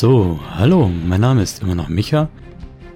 So, 0.00 0.38
hallo, 0.54 0.88
mein 0.88 1.22
Name 1.22 1.42
ist 1.42 1.60
immer 1.60 1.74
noch 1.74 1.88
Micha. 1.88 2.28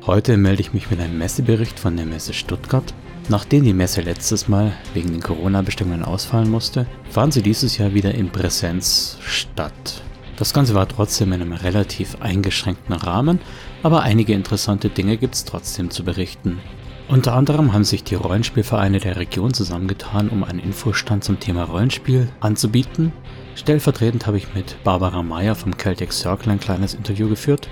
Heute 0.07 0.37
melde 0.37 0.61
ich 0.61 0.73
mich 0.73 0.89
mit 0.89 1.01
einem 1.01 1.19
Messebericht 1.19 1.81
von 1.81 1.97
der 1.97 2.07
Messe 2.07 2.33
Stuttgart. 2.33 2.95
Nachdem 3.29 3.65
die 3.65 3.73
Messe 3.73 4.03
letztes 4.03 4.47
Mal 4.47 4.71
wegen 4.95 5.11
den 5.11 5.21
Corona-Bestimmungen 5.21 6.05
ausfallen 6.05 6.49
musste, 6.49 6.87
fand 7.11 7.33
sie 7.33 7.43
dieses 7.43 7.77
Jahr 7.77 7.93
wieder 7.93 8.15
in 8.15 8.31
Präsenz 8.31 9.19
statt. 9.21 10.01
Das 10.37 10.55
Ganze 10.55 10.77
war 10.77 10.87
trotzdem 10.87 11.33
in 11.33 11.43
einem 11.43 11.55
relativ 11.55 12.19
eingeschränkten 12.21 12.95
Rahmen, 12.95 13.41
aber 13.83 14.03
einige 14.03 14.33
interessante 14.33 14.89
Dinge 14.89 15.17
gibt 15.17 15.35
es 15.35 15.45
trotzdem 15.45 15.91
zu 15.91 16.05
berichten. 16.05 16.61
Unter 17.09 17.35
anderem 17.35 17.73
haben 17.73 17.83
sich 17.83 18.05
die 18.05 18.15
Rollenspielvereine 18.15 19.01
der 19.01 19.17
Region 19.17 19.53
zusammengetan, 19.53 20.29
um 20.29 20.45
einen 20.45 20.61
Infostand 20.61 21.25
zum 21.25 21.41
Thema 21.41 21.65
Rollenspiel 21.65 22.29
anzubieten. 22.39 23.13
Stellvertretend 23.55 24.27
habe 24.27 24.39
ich 24.39 24.55
mit 24.55 24.83
Barbara 24.83 25.23
Meyer 25.23 25.55
vom 25.55 25.77
Celtic 25.79 26.13
Circle 26.13 26.53
ein 26.53 26.61
kleines 26.61 26.95
Interview 26.95 27.29
geführt. 27.29 27.69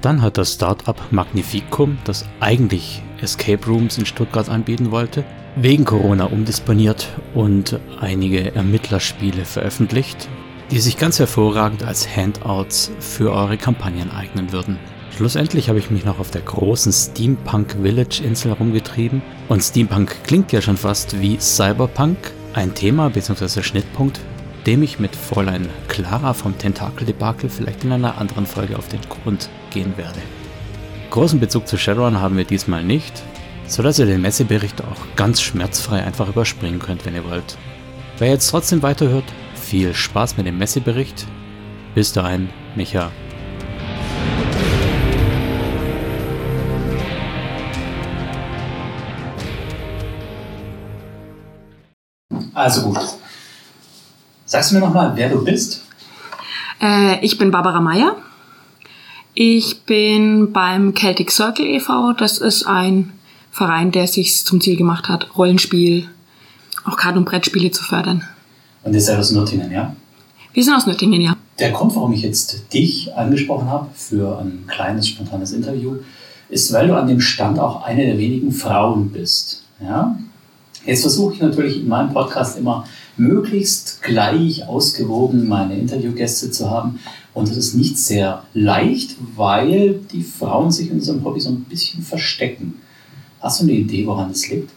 Dann 0.00 0.22
hat 0.22 0.38
das 0.38 0.54
Startup 0.54 1.00
Magnificum, 1.10 1.98
das 2.04 2.24
eigentlich 2.40 3.02
Escape 3.20 3.66
Rooms 3.66 3.98
in 3.98 4.06
Stuttgart 4.06 4.48
anbieten 4.48 4.90
wollte, 4.90 5.24
wegen 5.56 5.84
Corona 5.84 6.26
umdisponiert 6.26 7.08
und 7.34 7.80
einige 8.00 8.54
Ermittlerspiele 8.54 9.44
veröffentlicht, 9.44 10.28
die 10.70 10.80
sich 10.80 10.98
ganz 10.98 11.18
hervorragend 11.18 11.82
als 11.82 12.14
Handouts 12.14 12.92
für 13.00 13.32
eure 13.32 13.56
Kampagnen 13.56 14.10
eignen 14.10 14.52
würden. 14.52 14.78
Schlussendlich 15.16 15.70
habe 15.70 15.78
ich 15.78 15.90
mich 15.90 16.04
noch 16.04 16.18
auf 16.18 16.30
der 16.30 16.42
großen 16.42 16.92
Steampunk 16.92 17.76
Village 17.80 18.20
Insel 18.22 18.52
rumgetrieben 18.52 19.22
und 19.48 19.62
Steampunk 19.62 20.14
klingt 20.24 20.52
ja 20.52 20.60
schon 20.60 20.76
fast 20.76 21.20
wie 21.20 21.38
Cyberpunk, 21.40 22.18
ein 22.52 22.74
Thema 22.74 23.08
bzw. 23.08 23.62
Schnittpunkt, 23.62 24.20
dem 24.66 24.82
ich 24.82 24.98
mit 24.98 25.14
Fräulein 25.14 25.68
Clara 25.86 26.34
vom 26.34 26.58
Tentakel-Debakel 26.58 27.48
vielleicht 27.48 27.84
in 27.84 27.92
einer 27.92 28.18
anderen 28.18 28.46
Folge 28.46 28.76
auf 28.76 28.88
den 28.88 29.00
Grund 29.02 29.48
gehen 29.70 29.96
werde. 29.96 30.18
Großen 31.10 31.38
Bezug 31.38 31.68
zu 31.68 31.78
Shadowrun 31.78 32.20
haben 32.20 32.36
wir 32.36 32.44
diesmal 32.44 32.82
nicht, 32.82 33.22
sodass 33.68 34.00
ihr 34.00 34.06
den 34.06 34.22
Messebericht 34.22 34.82
auch 34.82 35.14
ganz 35.14 35.40
schmerzfrei 35.40 36.02
einfach 36.02 36.28
überspringen 36.28 36.80
könnt, 36.80 37.06
wenn 37.06 37.14
ihr 37.14 37.24
wollt. 37.24 37.56
Wer 38.18 38.30
jetzt 38.30 38.50
trotzdem 38.50 38.82
weiterhört, 38.82 39.24
viel 39.54 39.94
Spaß 39.94 40.36
mit 40.36 40.46
dem 40.46 40.58
Messebericht. 40.58 41.26
Bis 41.94 42.12
dahin, 42.12 42.48
Micha. 42.74 43.12
Also 52.52 52.82
gut. 52.82 53.25
Sagst 54.56 54.70
du 54.70 54.76
mir 54.76 54.80
nochmal, 54.86 55.12
wer 55.16 55.28
du 55.28 55.44
bist? 55.44 55.82
Äh, 56.80 57.22
ich 57.22 57.36
bin 57.36 57.50
Barbara 57.50 57.78
Meyer. 57.78 58.16
Ich 59.34 59.82
bin 59.82 60.50
beim 60.50 60.94
Celtic 60.96 61.30
Circle 61.30 61.66
e.V. 61.66 62.14
Das 62.14 62.38
ist 62.38 62.66
ein 62.66 63.12
Verein, 63.50 63.92
der 63.92 64.06
sich 64.06 64.46
zum 64.46 64.62
Ziel 64.62 64.78
gemacht 64.78 65.10
hat, 65.10 65.36
Rollenspiel, 65.36 66.08
auch 66.86 66.96
Karten- 66.96 67.18
und 67.18 67.26
Brettspiele 67.26 67.70
zu 67.70 67.84
fördern. 67.84 68.24
Und 68.82 68.94
ihr 68.94 69.00
seid 69.02 69.18
aus 69.18 69.30
Nürtingen, 69.30 69.70
ja? 69.70 69.94
Wir 70.54 70.64
sind 70.64 70.72
aus 70.72 70.86
Nürtingen, 70.86 71.20
ja. 71.20 71.36
Der 71.58 71.72
Grund, 71.72 71.94
warum 71.94 72.14
ich 72.14 72.22
jetzt 72.22 72.72
dich 72.72 73.14
angesprochen 73.14 73.68
habe 73.68 73.88
für 73.94 74.38
ein 74.38 74.64
kleines, 74.66 75.06
spontanes 75.06 75.52
Interview, 75.52 75.96
ist, 76.48 76.72
weil 76.72 76.88
du 76.88 76.96
an 76.96 77.06
dem 77.06 77.20
Stand 77.20 77.58
auch 77.58 77.82
eine 77.82 78.06
der 78.06 78.16
wenigen 78.16 78.50
Frauen 78.52 79.10
bist. 79.10 79.64
Ja? 79.82 80.16
Jetzt 80.86 81.02
versuche 81.02 81.34
ich 81.34 81.40
natürlich 81.40 81.80
in 81.80 81.88
meinem 81.88 82.10
Podcast 82.14 82.58
immer 82.58 82.86
möglichst 83.16 84.02
gleich 84.02 84.66
ausgewogen 84.66 85.48
meine 85.48 85.78
Interviewgäste 85.78 86.50
zu 86.50 86.70
haben. 86.70 86.98
Und 87.34 87.48
das 87.48 87.56
ist 87.56 87.74
nicht 87.74 87.98
sehr 87.98 88.44
leicht, 88.54 89.16
weil 89.36 90.00
die 90.12 90.22
Frauen 90.22 90.70
sich 90.70 90.88
in 90.90 90.94
unserem 90.94 91.24
Hobby 91.24 91.40
so 91.40 91.50
ein 91.50 91.64
bisschen 91.64 92.02
verstecken. 92.02 92.74
Hast 93.40 93.60
du 93.60 93.64
eine 93.64 93.72
Idee, 93.72 94.06
woran 94.06 94.30
das 94.30 94.48
liegt? 94.48 94.70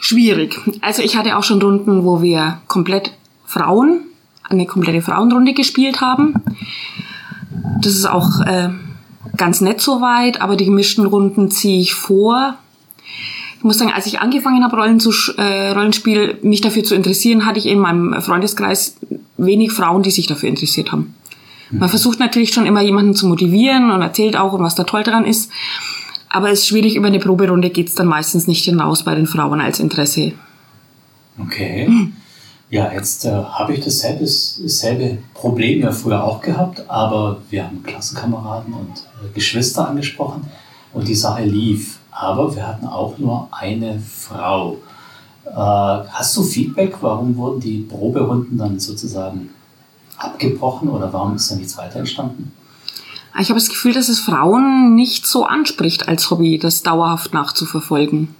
Schwierig. 0.00 0.58
Also 0.80 1.02
ich 1.02 1.16
hatte 1.16 1.36
auch 1.36 1.44
schon 1.44 1.62
Runden, 1.62 2.04
wo 2.04 2.22
wir 2.22 2.60
komplett 2.68 3.12
Frauen, 3.46 4.00
eine 4.48 4.66
komplette 4.66 5.00
Frauenrunde 5.00 5.54
gespielt 5.54 6.00
haben. 6.00 6.34
Das 7.80 7.92
ist 7.92 8.06
auch 8.06 8.40
äh, 8.40 8.70
ganz 9.36 9.60
nett 9.60 9.80
soweit, 9.80 10.40
aber 10.40 10.56
die 10.56 10.64
gemischten 10.64 11.06
Runden 11.06 11.50
ziehe 11.50 11.80
ich 11.80 11.94
vor. 11.94 12.58
Ich 13.62 13.64
muss 13.64 13.78
sagen, 13.78 13.92
als 13.92 14.06
ich 14.06 14.18
angefangen 14.18 14.64
habe, 14.64 14.74
Rollen 14.74 14.98
zu, 14.98 15.12
äh, 15.38 15.70
Rollenspiel 15.70 16.36
mich 16.42 16.62
dafür 16.62 16.82
zu 16.82 16.96
interessieren, 16.96 17.46
hatte 17.46 17.60
ich 17.60 17.66
in 17.66 17.78
meinem 17.78 18.20
Freundeskreis 18.20 18.96
wenig 19.36 19.70
Frauen, 19.70 20.02
die 20.02 20.10
sich 20.10 20.26
dafür 20.26 20.48
interessiert 20.48 20.90
haben. 20.90 21.14
Man 21.70 21.88
versucht 21.88 22.18
natürlich 22.18 22.52
schon 22.52 22.66
immer 22.66 22.82
jemanden 22.82 23.14
zu 23.14 23.28
motivieren 23.28 23.92
und 23.92 24.02
erzählt 24.02 24.36
auch, 24.36 24.58
was 24.58 24.74
da 24.74 24.82
toll 24.82 25.04
dran 25.04 25.24
ist. 25.24 25.48
Aber 26.28 26.50
es 26.50 26.62
ist 26.62 26.66
schwierig, 26.66 26.96
über 26.96 27.06
eine 27.06 27.20
Proberunde 27.20 27.70
geht 27.70 27.86
es 27.86 27.94
dann 27.94 28.08
meistens 28.08 28.48
nicht 28.48 28.64
hinaus 28.64 29.04
bei 29.04 29.14
den 29.14 29.28
Frauen 29.28 29.60
als 29.60 29.78
Interesse. 29.78 30.32
Okay. 31.38 31.86
Hm. 31.86 32.14
Ja, 32.68 32.92
jetzt 32.92 33.26
äh, 33.26 33.30
habe 33.30 33.74
ich 33.74 33.84
dasselbe, 33.84 34.24
dasselbe 34.24 35.18
Problem 35.34 35.82
ja 35.82 35.92
früher 35.92 36.24
auch 36.24 36.40
gehabt, 36.40 36.82
aber 36.90 37.40
wir 37.48 37.64
haben 37.64 37.84
Klassenkameraden 37.84 38.74
und 38.74 38.98
äh, 38.98 39.32
Geschwister 39.32 39.88
angesprochen 39.88 40.50
und 40.92 41.06
die 41.06 41.14
Sache 41.14 41.44
lief. 41.44 42.00
Aber 42.12 42.54
wir 42.54 42.66
hatten 42.66 42.86
auch 42.86 43.18
nur 43.18 43.48
eine 43.50 43.98
Frau. 44.00 44.78
Äh, 45.46 45.50
hast 45.54 46.36
du 46.36 46.42
Feedback? 46.42 46.96
Warum 47.00 47.36
wurden 47.36 47.60
die 47.60 47.78
Proberunden 47.78 48.58
dann 48.58 48.78
sozusagen 48.78 49.50
abgebrochen 50.18 50.88
oder 50.88 51.12
warum 51.12 51.36
ist 51.36 51.50
da 51.50 51.56
nichts 51.56 51.76
weiter 51.76 51.98
entstanden? 51.98 52.52
Ich 53.40 53.48
habe 53.48 53.58
das 53.58 53.70
Gefühl, 53.70 53.94
dass 53.94 54.10
es 54.10 54.20
Frauen 54.20 54.94
nicht 54.94 55.26
so 55.26 55.44
anspricht 55.46 56.06
als 56.06 56.30
Hobby, 56.30 56.58
das 56.58 56.82
dauerhaft 56.82 57.32
nachzuverfolgen. 57.32 58.34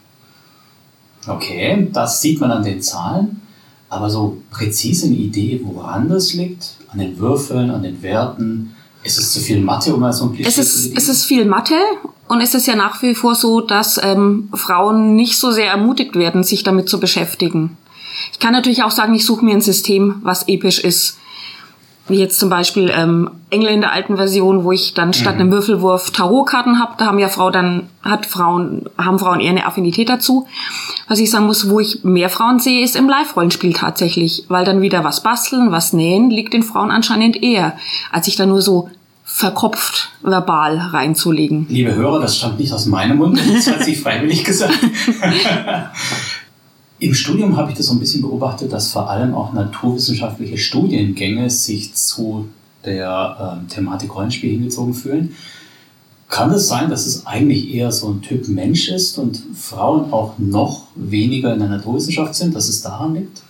Okay, 1.26 1.88
das 1.92 2.20
sieht 2.20 2.40
man 2.40 2.50
an 2.50 2.62
den 2.62 2.82
Zahlen. 2.82 3.40
Aber 3.88 4.10
so 4.10 4.38
präzise 4.50 5.06
eine 5.06 5.16
Idee, 5.16 5.60
woran 5.64 6.08
das 6.08 6.34
liegt? 6.34 6.76
An 6.88 6.98
den 6.98 7.18
Würfeln, 7.18 7.70
an 7.70 7.82
den 7.82 8.02
Werten? 8.02 8.74
Ist 9.02 9.18
es 9.18 9.32
zu 9.32 9.40
viel 9.40 9.60
Mathe, 9.60 9.94
um 9.94 10.00
mal 10.00 10.12
so 10.12 10.26
ein 10.26 10.34
Klischee 10.34 10.48
es 10.48 10.58
ist, 10.58 10.96
Es 10.96 11.08
ist 11.08 11.24
viel 11.24 11.44
Mathe 11.44 11.74
und 12.32 12.40
es 12.40 12.54
ist 12.54 12.66
ja 12.66 12.74
nach 12.74 13.02
wie 13.02 13.14
vor 13.14 13.34
so, 13.34 13.60
dass 13.60 14.02
ähm, 14.02 14.48
Frauen 14.54 15.14
nicht 15.14 15.38
so 15.38 15.50
sehr 15.50 15.70
ermutigt 15.70 16.16
werden, 16.16 16.44
sich 16.44 16.62
damit 16.62 16.88
zu 16.88 16.98
beschäftigen. 16.98 17.76
Ich 18.32 18.38
kann 18.38 18.52
natürlich 18.52 18.82
auch 18.82 18.90
sagen, 18.90 19.14
ich 19.14 19.26
suche 19.26 19.44
mir 19.44 19.54
ein 19.54 19.60
System, 19.60 20.16
was 20.22 20.48
episch 20.48 20.80
ist 20.80 21.18
wie 22.08 22.18
jetzt 22.18 22.38
zum 22.38 22.50
Beispiel 22.50 22.90
ähm, 22.94 23.30
Engel 23.50 23.68
in 23.68 23.80
der 23.80 23.92
alten 23.92 24.16
Version, 24.16 24.64
wo 24.64 24.72
ich 24.72 24.92
dann 24.92 25.12
statt 25.12 25.36
mhm. 25.36 25.40
einem 25.40 25.52
Würfelwurf 25.52 26.10
Tarotkarten 26.10 26.80
habe. 26.80 26.94
Da 26.98 27.06
haben 27.06 27.18
ja 27.18 27.28
Frau 27.28 27.50
dann 27.50 27.88
hat 28.02 28.26
Frauen 28.26 28.86
haben 28.98 29.18
Frauen 29.18 29.40
eher 29.40 29.50
eine 29.50 29.66
Affinität 29.66 30.08
dazu. 30.08 30.46
Was 31.06 31.20
ich 31.20 31.30
sagen 31.30 31.46
muss, 31.46 31.70
wo 31.70 31.78
ich 31.78 32.02
mehr 32.02 32.28
Frauen 32.28 32.58
sehe, 32.58 32.82
ist 32.82 32.96
im 32.96 33.08
Live-Rollenspiel 33.08 33.72
tatsächlich, 33.72 34.44
weil 34.48 34.64
dann 34.64 34.82
wieder 34.82 35.04
was 35.04 35.22
basteln, 35.22 35.70
was 35.70 35.92
nähen 35.92 36.30
liegt 36.30 36.54
den 36.54 36.64
Frauen 36.64 36.90
anscheinend 36.90 37.40
eher, 37.40 37.76
als 38.10 38.26
ich 38.26 38.34
da 38.34 38.46
nur 38.46 38.62
so 38.62 38.90
verkopft 39.34 40.10
verbal 40.22 40.76
reinzulegen. 40.76 41.66
Liebe 41.68 41.94
Hörer, 41.94 42.20
das 42.20 42.36
stammt 42.36 42.60
nicht 42.60 42.72
aus 42.72 42.86
meinem 42.86 43.16
Mund, 43.16 43.40
das 43.54 43.66
hat 43.66 43.82
sie 43.82 43.94
freiwillig 43.94 44.44
gesagt. 44.44 44.78
Im 46.98 47.14
Studium 47.14 47.56
habe 47.56 47.70
ich 47.70 47.76
das 47.76 47.86
so 47.86 47.94
ein 47.94 47.98
bisschen 47.98 48.20
beobachtet, 48.20 48.72
dass 48.72 48.92
vor 48.92 49.10
allem 49.10 49.34
auch 49.34 49.54
naturwissenschaftliche 49.54 50.58
Studiengänge 50.58 51.48
sich 51.48 51.94
zu 51.94 52.48
der 52.84 53.62
äh, 53.64 53.72
Thematik 53.72 54.14
Rollenspiel 54.14 54.50
hingezogen 54.50 54.94
fühlen. 54.94 55.34
Kann 56.28 56.52
es 56.52 56.68
sein, 56.68 56.90
dass 56.90 57.06
es 57.06 57.26
eigentlich 57.26 57.74
eher 57.74 57.90
so 57.90 58.10
ein 58.10 58.20
Typ 58.20 58.48
Mensch 58.48 58.88
ist 58.88 59.18
und 59.18 59.42
Frauen 59.54 60.12
auch 60.12 60.34
noch 60.38 60.88
weniger 60.94 61.54
in 61.54 61.58
der 61.58 61.68
Naturwissenschaft 61.68 62.34
sind, 62.34 62.54
dass 62.54 62.68
es 62.68 62.82
daran 62.82 63.14
liegt? 63.14 63.42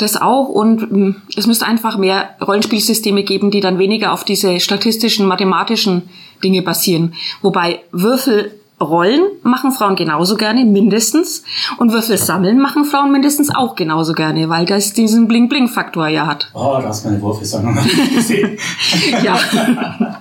Das 0.00 0.16
auch 0.16 0.48
und 0.48 0.80
hm, 0.80 1.16
es 1.36 1.46
müsste 1.46 1.66
einfach 1.66 1.98
mehr 1.98 2.30
Rollenspielsysteme 2.40 3.22
geben, 3.22 3.50
die 3.50 3.60
dann 3.60 3.78
weniger 3.78 4.14
auf 4.14 4.24
diese 4.24 4.58
statistischen, 4.58 5.26
mathematischen 5.26 6.08
Dinge 6.42 6.62
basieren. 6.62 7.12
Wobei 7.42 7.80
Würfel 7.92 8.52
Rollen 8.80 9.20
machen 9.42 9.72
Frauen 9.72 9.94
genauso 9.94 10.36
gerne, 10.36 10.64
mindestens. 10.64 11.42
Und 11.76 11.92
Würfel 11.92 12.16
sammeln 12.16 12.58
machen 12.58 12.86
Frauen 12.86 13.12
mindestens 13.12 13.54
auch 13.54 13.74
genauso 13.74 14.14
gerne, 14.14 14.48
weil 14.48 14.64
das 14.64 14.94
diesen 14.94 15.28
Bling-Bling-Faktor 15.28 16.08
ja 16.08 16.26
hat. 16.26 16.50
Oh, 16.54 16.78
da 16.80 16.88
hast 16.88 17.04
meine 17.04 17.20
Würfelsammlung 17.20 17.76
gesehen. 18.14 18.56
ja. 19.22 19.38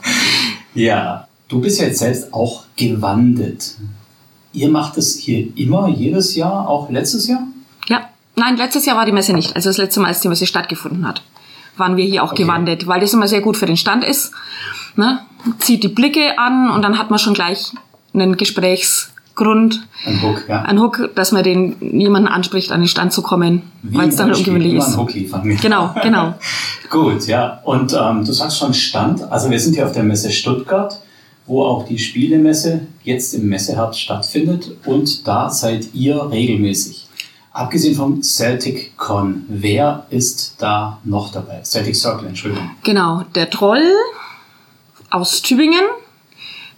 ja, 0.76 1.28
du 1.48 1.62
bist 1.62 1.80
ja 1.80 1.88
jetzt 1.88 2.00
selbst 2.00 2.34
auch 2.34 2.66
gewandelt. 2.76 3.76
Ihr 4.52 4.70
macht 4.70 4.98
es 4.98 5.16
hier 5.16 5.48
immer, 5.56 5.88
jedes 5.88 6.36
Jahr, 6.36 6.68
auch 6.68 6.90
letztes 6.90 7.28
Jahr? 7.28 7.48
Nein, 8.40 8.58
letztes 8.58 8.86
Jahr 8.86 8.96
war 8.96 9.06
die 9.06 9.12
Messe 9.12 9.34
nicht. 9.34 9.56
Also 9.56 9.70
das 9.70 9.78
letzte 9.78 10.00
Mal, 10.00 10.08
als 10.08 10.22
die 10.22 10.30
Messe 10.30 10.48
stattgefunden 10.48 11.08
hat, 11.08 11.22
waren 11.76 11.98
wir 11.98 12.06
hier 12.06 12.24
auch 12.24 12.32
okay. 12.32 12.44
gewandelt, 12.44 12.88
weil 12.88 13.02
das 13.02 13.14
immer 13.14 13.28
sehr 13.28 13.42
gut 13.42 13.58
für 13.58 13.66
den 13.66 13.78
Stand 13.78 14.04
ist. 14.04 14.32
Ne? 14.96 15.20
Zieht 15.60 15.84
die 15.84 15.90
Blicke 15.90 16.38
an 16.40 16.70
und 16.70 16.82
dann 16.82 16.98
hat 16.98 17.10
man 17.10 17.20
schon 17.20 17.34
gleich 17.34 17.72
einen 18.14 18.38
Gesprächs 18.38 19.12
Grund. 19.36 19.88
Ein 20.06 20.22
Hook, 20.22 20.44
ja. 20.50 20.64
Ein 20.64 20.82
Hook, 20.82 21.12
dass 21.16 21.32
man 21.32 21.44
den 21.44 21.78
jemanden 21.80 22.28
anspricht, 22.28 22.74
an 22.74 22.82
den 22.82 22.90
Stand 22.90 23.14
zu 23.14 23.22
kommen, 23.22 23.62
weil 23.84 24.10
es 24.10 24.18
dann 24.18 24.34
ungewöhnlich 24.34 24.74
ist. 24.74 24.98
Hook 24.98 25.14
liefern. 25.14 25.58
Genau, 25.62 25.96
genau. 26.04 26.34
Gut, 26.90 27.26
ja. 27.26 27.62
Und 27.64 27.94
ähm, 27.94 28.26
du 28.26 28.34
sagst 28.34 28.58
schon 28.58 28.74
Stand. 28.74 29.24
Also 29.32 29.50
wir 29.50 29.60
sind 29.60 29.76
hier 29.76 29.86
auf 29.86 29.94
der 29.94 30.04
Messe 30.04 30.30
Stuttgart, 30.30 31.00
wo 31.46 31.64
auch 31.64 31.86
die 31.86 31.98
Spielemesse 31.98 32.82
jetzt 33.04 33.34
im 33.34 33.48
Messeherbst 33.48 34.02
stattfindet. 34.02 34.76
Und 34.86 35.26
da 35.26 35.50
seid 35.50 35.94
ihr 35.94 36.30
regelmäßig. 36.30 37.08
Abgesehen 37.52 37.96
vom 37.96 38.22
Celtic 38.22 38.96
Con, 38.96 39.46
wer 39.48 40.06
ist 40.10 40.56
da 40.60 41.00
noch 41.04 41.32
dabei? 41.32 41.62
Celtic 41.64 41.96
Circle, 41.96 42.28
Entschuldigung. 42.28 42.70
Genau, 42.84 43.24
der 43.36 43.50
Troll 43.50 43.92
aus 45.10 45.42
Tübingen, 45.42 45.84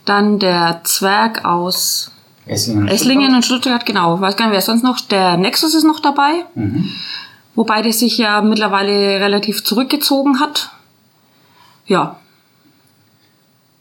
dann 0.05 0.39
der 0.39 0.81
Zwerg 0.83 1.43
aus 1.43 2.11
Esslingen, 2.45 2.87
Esslingen 2.87 3.35
und 3.35 3.45
Stuttgart, 3.45 3.85
genau. 3.85 4.19
Weiß 4.19 4.35
gar 4.35 4.45
nicht, 4.45 4.53
wer 4.53 4.61
sonst 4.61 4.83
noch. 4.83 4.99
Der 5.01 5.37
Nexus 5.37 5.75
ist 5.75 5.83
noch 5.83 5.99
dabei. 5.99 6.45
Mhm. 6.55 6.89
Wobei 7.55 7.81
der 7.81 7.93
sich 7.93 8.17
ja 8.17 8.41
mittlerweile 8.41 9.19
relativ 9.19 9.63
zurückgezogen 9.63 10.39
hat. 10.39 10.71
Ja. 11.85 12.17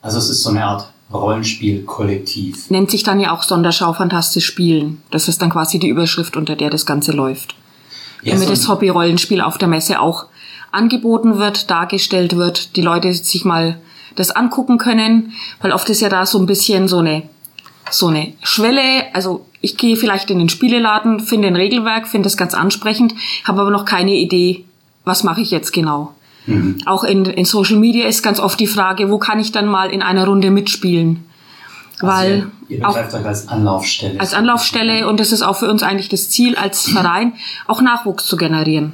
Also 0.03 0.19
es 0.19 0.29
ist 0.29 0.43
so 0.43 0.51
eine 0.51 0.65
Art 0.65 0.91
Rollenspiel-Kollektiv. 1.12 2.71
Nennt 2.71 2.91
sich 2.91 3.03
dann 3.03 3.21
ja 3.21 3.33
auch 3.33 3.43
Sonderschau 3.43 3.93
Fantastisch 3.93 4.47
Spielen. 4.47 5.03
Das 5.11 5.29
ist 5.29 5.43
dann 5.43 5.51
quasi 5.51 5.79
die 5.79 5.89
Überschrift, 5.89 6.37
unter 6.37 6.57
der 6.57 6.71
das 6.71 6.87
Ganze 6.87 7.12
läuft. 7.12 7.55
Ja, 8.23 8.35
Damit 8.35 8.49
so 8.49 8.55
das 8.55 8.69
Hobby-Rollenspiel 8.69 9.41
auf 9.41 9.59
der 9.59 9.69
Messe 9.69 10.01
auch 10.01 10.27
angeboten 10.73 11.39
wird, 11.39 11.71
dargestellt 11.71 12.37
wird, 12.37 12.77
die 12.77 12.83
Leute 12.83 13.12
sich 13.12 13.45
mal 13.45 13.81
das 14.15 14.31
angucken 14.31 14.79
können, 14.79 15.33
weil 15.61 15.73
oft 15.73 15.89
ist 15.89 16.01
ja 16.01 16.09
da 16.09 16.27
so 16.27 16.39
ein 16.39 16.47
bisschen 16.47 16.89
so 16.89 16.99
eine 16.99 17.23
so 17.91 18.09
eine 18.09 18.33
Schwelle. 18.43 19.15
Also 19.15 19.47
ich 19.61 19.77
gehe 19.77 19.97
vielleicht 19.97 20.31
in 20.31 20.39
den 20.39 20.49
Spieleladen, 20.49 21.21
finde 21.21 21.49
ein 21.49 21.57
Regelwerk, 21.57 22.07
finde 22.07 22.27
das 22.27 22.37
ganz 22.37 22.55
ansprechend, 22.55 23.15
habe 23.45 23.61
aber 23.61 23.71
noch 23.71 23.85
keine 23.85 24.12
Idee, 24.12 24.65
was 25.05 25.25
mache 25.25 25.41
ich 25.41 25.51
jetzt 25.51 25.73
genau. 25.73 26.15
Mhm. 26.50 26.79
Auch 26.87 27.05
in, 27.05 27.25
in 27.25 27.44
Social 27.44 27.76
Media 27.76 28.06
ist 28.06 28.23
ganz 28.23 28.41
oft 28.41 28.58
die 28.58 28.67
Frage, 28.67 29.11
wo 29.11 29.19
kann 29.19 29.38
ich 29.38 29.52
dann 29.52 29.67
mal 29.67 29.91
in 29.91 30.02
einer 30.02 30.26
Runde 30.26 30.50
mitspielen? 30.50 31.25
Also 32.00 32.06
Weil 32.06 32.47
ihr, 32.69 32.79
ihr 32.79 32.88
auch 32.88 32.97
als 32.97 33.49
Anlaufstelle. 33.49 34.20
Als 34.20 34.35
Anlaufstelle 34.35 35.08
und 35.08 35.20
das 35.20 35.32
ist 35.32 35.43
auch 35.43 35.56
für 35.56 35.70
uns 35.70 35.82
eigentlich 35.82 36.08
das 36.08 36.31
Ziel 36.31 36.56
als 36.56 36.88
Verein, 36.88 37.35
auch 37.67 37.81
Nachwuchs 37.81 38.26
zu 38.26 38.37
generieren. 38.37 38.93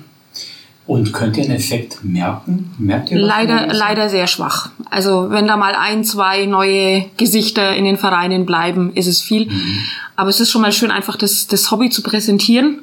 Und 0.86 1.12
könnt 1.12 1.36
ihr 1.36 1.42
einen 1.42 1.56
Effekt 1.56 2.04
merken? 2.04 2.72
Merkt 2.78 3.10
ihr 3.10 3.18
Leider, 3.18 3.72
leider 3.72 4.08
sehr 4.08 4.28
schwach. 4.28 4.70
Also 4.88 5.30
wenn 5.30 5.48
da 5.48 5.56
mal 5.56 5.74
ein, 5.74 6.04
zwei 6.04 6.46
neue 6.46 7.06
Gesichter 7.16 7.74
in 7.74 7.84
den 7.84 7.96
Vereinen 7.96 8.46
bleiben, 8.46 8.92
ist 8.94 9.08
es 9.08 9.20
viel. 9.20 9.46
Mhm. 9.46 9.78
Aber 10.14 10.30
es 10.30 10.38
ist 10.38 10.50
schon 10.50 10.62
mal 10.62 10.72
schön, 10.72 10.92
einfach 10.92 11.16
das, 11.16 11.48
das 11.48 11.72
Hobby 11.72 11.90
zu 11.90 12.02
präsentieren. 12.02 12.82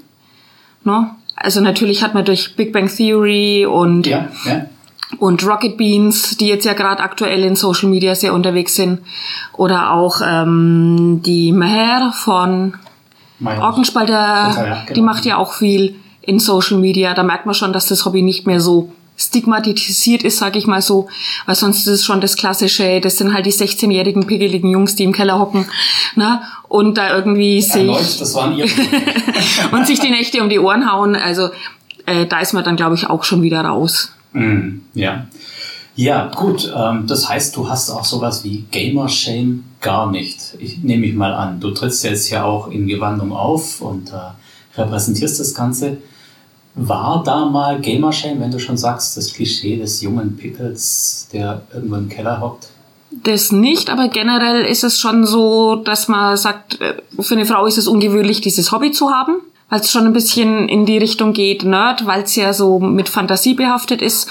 No? 0.84 1.12
Also 1.36 1.62
natürlich 1.62 2.04
hat 2.04 2.14
man 2.14 2.26
durch 2.26 2.56
Big 2.56 2.72
Bang 2.72 2.88
Theory 2.88 3.66
und, 3.66 4.08
ja, 4.08 4.30
ja. 4.46 4.66
und 5.20 5.46
Rocket 5.46 5.78
Beans, 5.78 6.38
die 6.38 6.48
jetzt 6.48 6.66
ja 6.66 6.74
gerade 6.74 7.02
aktuell 7.02 7.44
in 7.44 7.56
Social 7.56 7.90
Media 7.90 8.16
sehr 8.16 8.34
unterwegs 8.34 8.76
sind, 8.76 9.00
oder 9.54 9.92
auch 9.92 10.22
ähm, 10.26 11.22
die 11.26 11.52
Meher 11.52 12.12
von 12.14 12.76
Orkenspalter, 13.44 14.14
ja, 14.14 14.84
genau. 14.86 14.94
die 14.94 15.02
macht 15.02 15.26
ja 15.26 15.38
auch 15.38 15.54
viel 15.54 15.96
in 16.22 16.40
Social 16.40 16.78
Media. 16.78 17.14
Da 17.14 17.24
merkt 17.24 17.46
man 17.46 17.56
schon, 17.56 17.74
dass 17.74 17.88
das 17.88 18.06
Hobby 18.06 18.22
nicht 18.22 18.48
mehr 18.48 18.62
so 18.62 18.92
stigmatisiert 19.16 20.24
ist, 20.24 20.38
sage 20.38 20.58
ich 20.58 20.68
mal 20.68 20.82
so, 20.82 21.08
weil 21.46 21.56
sonst 21.56 21.80
ist 21.80 21.88
es 21.88 22.06
schon 22.06 22.22
das 22.22 22.36
klassische, 22.36 23.00
das 23.00 23.18
sind 23.18 23.34
halt 23.34 23.46
die 23.46 23.52
16-jährigen 23.52 24.26
pickeligen 24.26 24.70
Jungs, 24.70 24.96
die 24.96 25.04
im 25.04 25.14
Keller 25.14 25.40
hocken, 25.40 25.66
ne? 26.16 26.42
Und 26.68 26.98
da 26.98 27.16
irgendwie 27.16 27.62
sich 27.62 27.88
das 28.18 28.34
waren 28.34 28.58
ihre. 28.58 28.70
und 29.72 29.86
sich 29.86 30.00
die 30.00 30.10
Nächte 30.10 30.42
um 30.42 30.50
die 30.50 30.58
Ohren 30.58 30.92
hauen. 30.92 31.16
Also 31.16 31.50
äh, 32.08 32.26
da 32.26 32.40
ist 32.40 32.54
man 32.54 32.64
dann, 32.64 32.76
glaube 32.76 32.96
ich, 32.96 33.08
auch 33.08 33.24
schon 33.24 33.44
wieder 33.44 33.62
raus. 33.62 34.12
Mm, 34.34 34.80
ja. 34.96 35.28
Ja, 35.96 36.32
gut. 36.34 36.74
Ähm, 36.76 37.06
das 37.06 37.30
heißt, 37.30 37.56
du 37.56 37.70
hast 37.70 37.92
auch 37.92 38.06
sowas 38.06 38.44
wie 38.44 38.66
Gamer 38.72 39.08
Shame 39.08 39.64
gar 39.82 40.10
nicht. 40.10 40.56
Ich 40.58 40.80
nehme 40.80 41.06
mich 41.06 41.14
mal 41.14 41.34
an. 41.34 41.60
Du 41.60 41.70
trittst 41.72 42.04
jetzt 42.04 42.30
ja 42.32 42.44
auch 42.44 42.70
in 42.72 42.88
Gewandung 42.88 43.32
auf 43.32 43.80
und 43.80 44.10
äh, 44.12 44.80
repräsentierst 44.80 45.40
das 45.40 45.54
Ganze. 45.54 45.98
War 46.76 47.24
da 47.24 47.46
mal 47.46 47.80
Gamershame, 47.80 48.40
wenn 48.40 48.52
du 48.52 48.60
schon 48.60 48.78
sagst, 48.78 49.16
das 49.16 49.34
Klischee 49.34 49.78
des 49.78 50.02
jungen 50.02 50.36
Pickles, 50.38 51.28
der 51.32 51.62
irgendwo 51.74 51.96
im 51.96 52.10
Keller 52.10 52.42
hockt? 52.42 52.70
Das 53.12 53.52
nicht, 53.52 53.92
aber 53.92 54.08
generell 54.08 54.66
ist 54.66 54.84
es 54.84 55.00
schon 55.00 55.28
so, 55.28 55.76
dass 55.76 56.08
man 56.08 56.36
sagt, 56.36 56.82
äh, 56.82 56.96
für 57.20 57.36
eine 57.36 57.46
Frau 57.46 57.68
ist 57.68 57.78
es 57.78 57.88
ungewöhnlich, 57.88 58.42
dieses 58.42 58.72
Hobby 58.72 58.92
zu 58.92 59.12
haben, 59.12 59.36
weil 59.70 59.82
es 59.82 59.92
schon 59.92 60.08
ein 60.08 60.14
bisschen 60.14 60.68
in 60.68 60.88
die 60.88 60.98
Richtung 60.98 61.34
geht, 61.34 61.64
Nerd, 61.64 62.08
weil 62.08 62.24
es 62.24 62.36
ja 62.36 62.54
so 62.54 62.80
mit 62.80 63.10
Fantasie 63.10 63.54
behaftet 63.54 64.02
ist. 64.02 64.28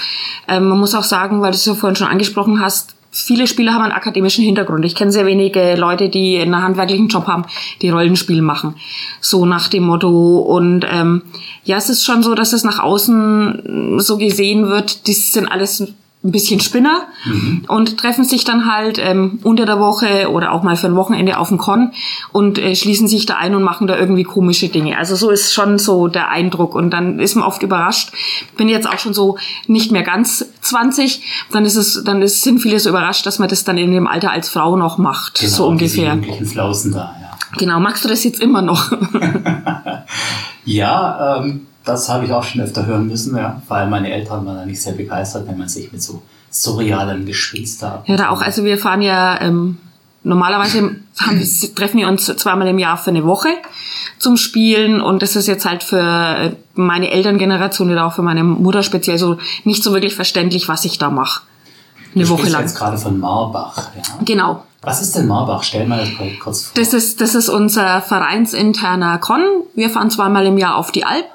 Ähm, 0.49 0.67
man 0.67 0.79
muss 0.79 0.95
auch 0.95 1.03
sagen, 1.03 1.41
weil 1.41 1.51
du 1.51 1.57
es 1.57 1.65
ja 1.65 1.75
vorhin 1.75 1.95
schon 1.95 2.07
angesprochen 2.07 2.59
hast, 2.59 2.95
viele 3.13 3.47
Spieler 3.47 3.73
haben 3.73 3.83
einen 3.83 3.93
akademischen 3.93 4.43
Hintergrund. 4.43 4.83
Ich 4.85 4.95
kenne 4.95 5.11
sehr 5.11 5.25
wenige 5.25 5.75
Leute, 5.75 6.09
die 6.09 6.39
einen 6.39 6.61
handwerklichen 6.61 7.07
Job 7.07 7.27
haben, 7.27 7.45
die 7.81 7.89
Rollenspiel 7.89 8.41
machen. 8.41 8.75
So 9.21 9.45
nach 9.45 9.67
dem 9.67 9.83
Motto. 9.83 10.39
Und 10.39 10.85
ähm, 10.89 11.21
ja, 11.63 11.77
es 11.77 11.89
ist 11.89 12.03
schon 12.03 12.23
so, 12.23 12.33
dass 12.33 12.53
es 12.53 12.63
nach 12.63 12.79
außen 12.79 13.99
so 13.99 14.17
gesehen 14.17 14.67
wird, 14.67 15.07
das 15.07 15.31
sind 15.31 15.47
alles 15.47 15.93
ein 16.23 16.31
bisschen 16.31 16.61
Spinner 16.61 17.07
mhm. 17.25 17.65
und 17.67 17.97
treffen 17.97 18.23
sich 18.23 18.45
dann 18.45 18.71
halt 18.71 18.97
ähm, 18.97 19.39
unter 19.43 19.65
der 19.65 19.79
Woche 19.79 20.31
oder 20.31 20.53
auch 20.53 20.63
mal 20.63 20.77
für 20.77 20.87
ein 20.87 20.95
Wochenende 20.95 21.37
auf 21.37 21.49
dem 21.49 21.57
Con 21.57 21.91
und 22.31 22.57
äh, 22.57 22.75
schließen 22.75 23.09
sich 23.09 23.25
da 23.25 23.35
ein 23.35 23.55
und 23.55 23.63
machen 23.63 23.87
da 23.87 23.97
irgendwie 23.97 24.23
komische 24.23 24.69
Dinge. 24.69 24.97
Also 24.97 25.17
so 25.17 25.29
ist 25.29 25.53
schon 25.53 25.79
so 25.79 26.07
der 26.07 26.29
Eindruck 26.29 26.75
und 26.75 26.91
dann 26.91 27.19
ist 27.19 27.35
man 27.35 27.43
oft 27.43 27.61
überrascht. 27.61 28.13
Bin 28.55 28.69
jetzt 28.69 28.87
auch 28.87 28.99
schon 28.99 29.13
so 29.13 29.37
nicht 29.67 29.91
mehr 29.91 30.03
ganz 30.03 30.45
20, 30.61 31.47
dann 31.51 31.65
ist 31.65 31.75
es, 31.75 32.03
dann 32.05 32.21
ist, 32.21 32.41
sind 32.41 32.59
viele 32.59 32.79
so 32.79 32.89
überrascht, 32.89 33.25
dass 33.25 33.39
man 33.39 33.49
das 33.49 33.65
dann 33.65 33.77
in 33.77 33.91
dem 33.91 34.07
Alter 34.07 34.31
als 34.31 34.47
Frau 34.47 34.77
noch 34.77 34.97
macht, 34.97 35.39
genau, 35.41 35.51
so 35.51 35.67
ungefähr. 35.67 36.17
Flausen 36.45 36.93
da, 36.93 37.15
ja. 37.19 37.37
Genau, 37.57 37.81
magst 37.81 38.03
du 38.05 38.09
das 38.09 38.23
jetzt 38.23 38.39
immer 38.39 38.61
noch? 38.61 38.91
ja, 40.65 41.37
ähm, 41.43 41.67
das 41.85 42.09
habe 42.09 42.25
ich 42.25 42.31
auch 42.31 42.43
schon 42.43 42.61
öfter 42.61 42.85
hören 42.85 43.07
müssen, 43.07 43.35
ja. 43.35 43.61
Vor 43.67 43.77
allem 43.77 43.89
meine 43.89 44.11
Eltern 44.11 44.45
waren 44.45 44.55
da 44.55 44.65
nicht 44.65 44.81
sehr 44.81 44.93
begeistert, 44.93 45.47
wenn 45.47 45.57
man 45.57 45.67
sich 45.67 45.91
mit 45.91 46.01
so 46.01 46.21
surrealen 46.49 47.25
Gespinster. 47.25 48.03
Ja, 48.05 48.15
da 48.15 48.29
auch. 48.29 48.41
Also 48.41 48.63
wir 48.63 48.77
fahren 48.77 49.01
ja 49.01 49.41
ähm, 49.41 49.77
normalerweise 50.23 50.95
haben, 51.19 51.41
treffen 51.75 51.99
wir 51.99 52.07
uns 52.07 52.25
zweimal 52.25 52.67
im 52.67 52.79
Jahr 52.79 52.97
für 52.97 53.09
eine 53.09 53.25
Woche 53.25 53.49
zum 54.19 54.37
Spielen 54.37 55.01
und 55.01 55.21
das 55.21 55.35
ist 55.35 55.47
jetzt 55.47 55.65
halt 55.65 55.83
für 55.83 55.99
äh, 55.99 56.55
meine 56.75 57.11
Elterngeneration 57.11 57.91
oder 57.91 58.05
auch 58.05 58.13
für 58.13 58.21
meine 58.21 58.43
Mutter 58.43 58.83
speziell 58.83 59.17
so 59.17 59.37
nicht 59.65 59.83
so 59.83 59.91
wirklich 59.93 60.15
verständlich, 60.15 60.69
was 60.69 60.85
ich 60.85 60.97
da 60.97 61.09
mache. 61.09 61.41
Eine 62.15 62.25
du 62.25 62.29
Woche 62.29 62.49
lang. 62.49 62.61
jetzt 62.61 62.77
gerade 62.77 62.97
von 62.97 63.19
Marbach. 63.19 63.89
Ja? 63.95 64.03
Genau. 64.23 64.63
Was 64.81 65.01
ist 65.01 65.15
denn 65.15 65.27
Marbach? 65.27 65.63
Stell 65.63 65.87
mal 65.87 65.99
das 65.99 66.09
kurz 66.39 66.65
vor. 66.65 66.73
Das 66.75 66.93
ist, 66.93 67.21
das 67.21 67.35
ist 67.35 67.49
unser 67.49 68.01
vereinsinterner 68.01 69.17
Con. 69.17 69.41
Wir 69.75 69.89
fahren 69.89 70.11
zweimal 70.11 70.45
im 70.45 70.57
Jahr 70.57 70.75
auf 70.75 70.91
die 70.91 71.05
Alp 71.05 71.25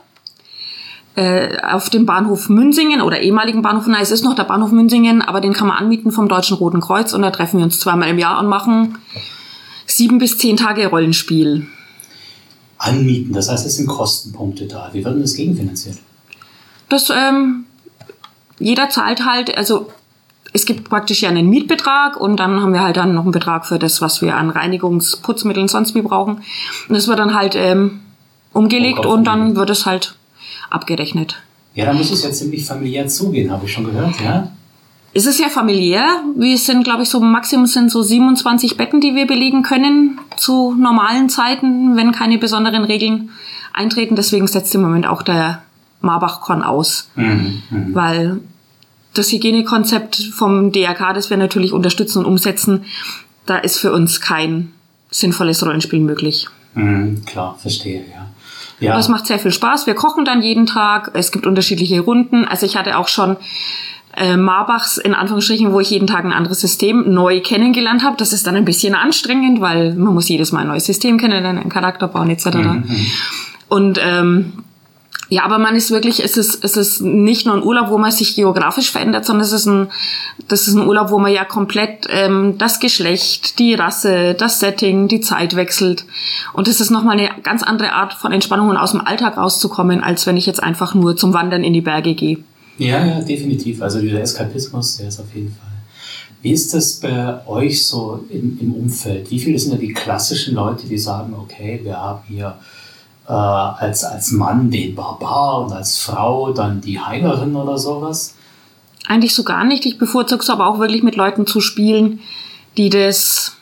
äh, 1.19 1.59
auf 1.63 1.91
dem 1.91 2.07
Bahnhof 2.07 2.49
Münsingen 2.49 3.03
oder 3.03 3.21
ehemaligen 3.21 3.61
Bahnhof, 3.61 3.89
nein, 3.89 4.03
es 4.03 4.13
ist 4.13 4.23
noch 4.23 4.37
der 4.37 4.45
Bahnhof 4.45 4.71
Münsingen, 4.71 5.21
aber 5.21 5.41
den 5.41 5.53
kann 5.53 5.67
man 5.67 5.77
anmieten 5.77 6.13
vom 6.13 6.29
Deutschen 6.29 6.57
Roten 6.57 6.81
Kreuz 6.81 7.13
und 7.13 7.23
da 7.23 7.33
treffen 7.33 7.59
wir 7.59 7.65
uns 7.65 7.81
zweimal 7.81 8.09
im 8.09 8.21
Jahr 8.21 8.39
und 8.39 8.47
machen 8.47 8.99
sieben 9.85 10.19
bis 10.19 10.39
zehn 10.39 10.57
Tage 10.57 10.87
Rollenspiel. 10.87 11.67
Anmieten, 12.79 13.33
das 13.33 13.51
heißt, 13.51 13.67
es 13.67 13.75
sind 13.75 13.89
Kostenpunkte 13.89 14.67
da. 14.67 14.91
Wie 14.93 15.05
wird 15.05 15.15
denn 15.15 15.23
das 15.23 15.35
gegenfinanziert? 15.35 15.99
Das, 16.89 17.11
ähm, 17.11 17.65
jeder 18.61 18.89
zahlt 18.89 19.25
halt, 19.25 19.59
also 19.59 19.91
es 20.53 20.67
gibt 20.67 20.89
praktisch 20.89 21.23
ja 21.23 21.31
einen 21.31 21.51
Mietbetrag 21.51 22.17
und 22.17 22.37
dann 22.37 22.63
haben 22.63 22.73
wir 22.73 22.83
halt 22.83 22.97
dann 22.97 23.15
noch 23.15 23.25
einen 23.25 23.33
Betrag 23.33 23.67
für 23.67 23.81
das, 23.81 24.01
was 24.01 24.23
wir 24.23 24.37
an 24.37 24.51
Reinigungsputzmitteln 24.51 25.67
sonst 25.67 25.97
wie 25.97 26.03
brauchen. 26.03 26.43
Und 26.89 26.95
das 26.95 27.09
wird 27.09 27.19
dann 27.19 27.35
halt 27.35 27.57
ähm, 27.57 28.03
umgelegt 28.53 29.05
und 29.05 29.25
dann 29.25 29.57
wird 29.57 29.71
es 29.71 29.85
halt 29.85 30.15
abgerechnet. 30.71 31.37
Ja, 31.75 31.87
da 31.87 31.93
muss 31.93 32.11
es 32.11 32.25
ja 32.25 32.33
ziemlich 32.33 32.65
familiär 32.65 33.07
zugehen, 33.07 33.51
habe 33.51 33.67
ich 33.67 33.73
schon 33.73 33.85
gehört, 33.85 34.21
ja? 34.21 34.51
Es 35.15 35.27
ist 35.27 35.41
ja 35.41 35.49
familiär. 35.49 36.23
Wir 36.37 36.59
sind, 36.59 36.85
glaube 36.85 37.03
ich, 37.03 37.09
so 37.09 37.21
Maximum 37.21 37.67
sind 37.67 37.91
so 37.91 38.03
27 38.03 38.77
Betten, 38.77 39.01
die 39.01 39.15
wir 39.15 39.27
belegen 39.27 39.63
können 39.63 40.21
zu 40.37 40.75
normalen 40.75 41.29
Zeiten, 41.29 41.97
wenn 41.97 42.13
keine 42.13 42.39
besonderen 42.39 42.85
Regeln 42.85 43.31
eintreten. 43.73 44.17
Deswegen 44.17 44.47
setzt 44.47 44.75
im 44.75 44.83
Moment 44.83 45.07
auch 45.07 45.23
der 45.23 45.63
Marbach-Con 46.03 46.63
aus. 46.63 47.11
Mhm, 47.17 47.63
mh. 47.71 47.87
Weil 47.95 48.41
das 49.15 49.33
Hygienekonzept 49.33 50.17
vom 50.35 50.73
DRK, 50.73 51.15
das 51.15 51.31
wir 51.31 51.37
natürlich 51.37 51.73
unterstützen 51.73 52.21
und 52.21 52.27
umsetzen, 52.27 52.85
da 53.47 53.57
ist 53.57 53.79
für 53.79 53.93
uns 53.93 54.21
kein 54.21 54.73
sinnvolles 55.11 55.65
Rollenspiel 55.65 56.01
möglich. 56.01 56.49
Mhm, 56.75 57.25
klar, 57.25 57.57
verstehe, 57.59 58.05
ja. 58.13 58.28
Ja. 58.81 58.93
Aber 58.93 59.01
es 59.01 59.09
macht 59.09 59.27
sehr 59.27 59.39
viel 59.39 59.53
Spaß. 59.53 59.87
Wir 59.87 59.95
kochen 59.95 60.25
dann 60.25 60.43
jeden 60.43 60.67
Tag. 60.67 61.11
Es 61.15 61.33
gibt 61.33 61.47
unterschiedliche 61.47 62.01
Runden. 62.01 62.45
Also 62.45 62.67
ich 62.67 62.77
hatte 62.77 62.97
auch 62.97 63.09
schon 63.09 63.37
äh, 64.17 64.37
Marbachs 64.37 64.99
in 64.99 65.15
Anführungsstrichen, 65.15 65.73
wo 65.73 65.81
ich 65.81 65.91
jeden 65.91 66.07
Tag 66.07 66.25
ein 66.25 66.33
anderes 66.33 66.61
System 66.61 67.13
neu 67.13 67.41
kennengelernt 67.41 68.05
habe. 68.05 68.17
Das 68.17 68.33
ist 68.33 68.47
dann 68.47 68.57
ein 68.57 68.65
bisschen 68.65 68.95
anstrengend, 68.95 69.61
weil 69.61 69.95
man 69.95 70.15
muss 70.15 70.29
jedes 70.29 70.53
Mal 70.53 70.61
ein 70.61 70.69
neues 70.69 70.87
System 70.87 71.19
kennen, 71.19 71.45
einen 71.45 71.69
Charakter 71.69 72.09
bauen 72.09 72.31
etc. 72.31 72.47
Mhm. 72.47 72.85
Und 73.69 74.01
ähm, 74.03 74.65
ja, 75.31 75.45
aber 75.45 75.59
man 75.59 75.77
ist 75.77 75.91
wirklich, 75.91 76.25
es 76.25 76.39
ist, 76.39 76.65
es 76.65 76.77
ist 76.77 77.03
nicht 77.03 77.45
nur 77.45 77.55
ein 77.55 77.63
Urlaub, 77.63 77.91
wo 77.91 77.99
man 77.99 78.11
sich 78.11 78.35
geografisch 78.35 78.91
verändert, 78.91 79.27
sondern 79.27 79.45
es 79.45 79.53
ist 79.53 79.67
ein, 79.67 79.89
das 80.49 80.67
ist 80.67 80.75
ein 80.75 80.87
Urlaub, 80.87 81.11
wo 81.11 81.19
man 81.19 81.33
ja 81.33 81.45
komplett 81.45 82.07
ähm, 82.09 82.57
das 82.57 82.81
Geschlecht, 82.81 83.59
die 83.59 83.75
Rasse, 83.75 84.35
das 84.35 84.59
Setting, 84.59 85.07
die 85.07 85.21
Zeit 85.21 85.55
wechselt. 85.55 86.07
Und 86.55 86.67
es 86.67 86.81
ist 86.81 86.91
nochmal 86.91 87.19
eine 87.19 87.31
ganz 87.43 87.63
andere 87.63 87.93
Art 87.93 88.15
von 88.15 88.33
Entspannung 88.33 88.71
und 88.71 88.79
aus 88.79 88.93
dem 88.93 89.03
Alltag 89.03 89.37
rauszukommen, 89.37 90.03
als 90.03 90.27
wenn 90.27 90.39
ich 90.39 90.47
jetzt 90.47 90.63
einfach 90.63 90.95
nur 90.95 91.15
zum 91.15 91.35
Wandern 91.35 91.63
in 91.63 91.75
die 91.75 91.83
Berge 91.83 92.15
gehe. 92.15 92.39
Ja, 92.79 93.05
ja, 93.05 93.21
definitiv. 93.21 93.83
Also 93.83 94.01
dieser 94.01 94.23
Eskapismus, 94.23 94.97
der 94.97 95.09
ist 95.09 95.21
auf 95.21 95.35
jeden 95.35 95.51
Fall. 95.51 95.69
Wie 96.41 96.53
ist 96.53 96.73
das 96.73 96.95
bei 96.95 97.47
euch 97.47 97.85
so 97.85 98.25
im, 98.31 98.57
im 98.61 98.73
Umfeld? 98.73 99.31
Wie 99.31 99.41
viele 99.41 99.59
sind 99.59 99.75
da 99.75 99.77
die 99.77 99.93
klassischen 99.93 100.55
Leute, 100.55 100.87
die 100.87 100.97
sagen, 100.97 101.35
okay, 101.35 101.81
wir 101.83 101.99
haben 101.99 102.21
hier 102.29 102.57
äh, 103.29 103.33
als, 103.33 104.05
als 104.05 104.33
Mann 104.33 104.71
den 104.71 104.95
Barbar 104.95 105.61
und 105.61 105.73
als 105.73 105.99
Frau 105.99 106.53
dann 106.53 106.81
die 106.81 106.99
Heilerin 106.99 107.55
oder 107.55 107.77
sowas? 107.77 108.35
Eigentlich 109.07 109.35
so 109.35 109.45
gar 109.45 109.65
nicht. 109.65 109.85
Ich 109.87 109.99
bevorzuge 109.99 110.43
es 110.43 110.51
aber 110.51 110.67
auch 110.67 110.79
wirklich 110.79 111.03
mit 111.03 111.17
Leuten 111.17 111.47
zu 111.47 111.61
spielen, 111.61 112.21
die 112.77 112.91
das 112.91 113.57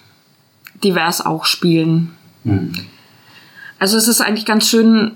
divers 0.83 1.25
auch 1.25 1.45
spielen. 1.45 2.15
Mhm. 2.45 2.75
Also 3.79 3.97
es 3.97 4.09
ist 4.09 4.21
eigentlich 4.21 4.47
ganz 4.47 4.69
schön. 4.69 5.13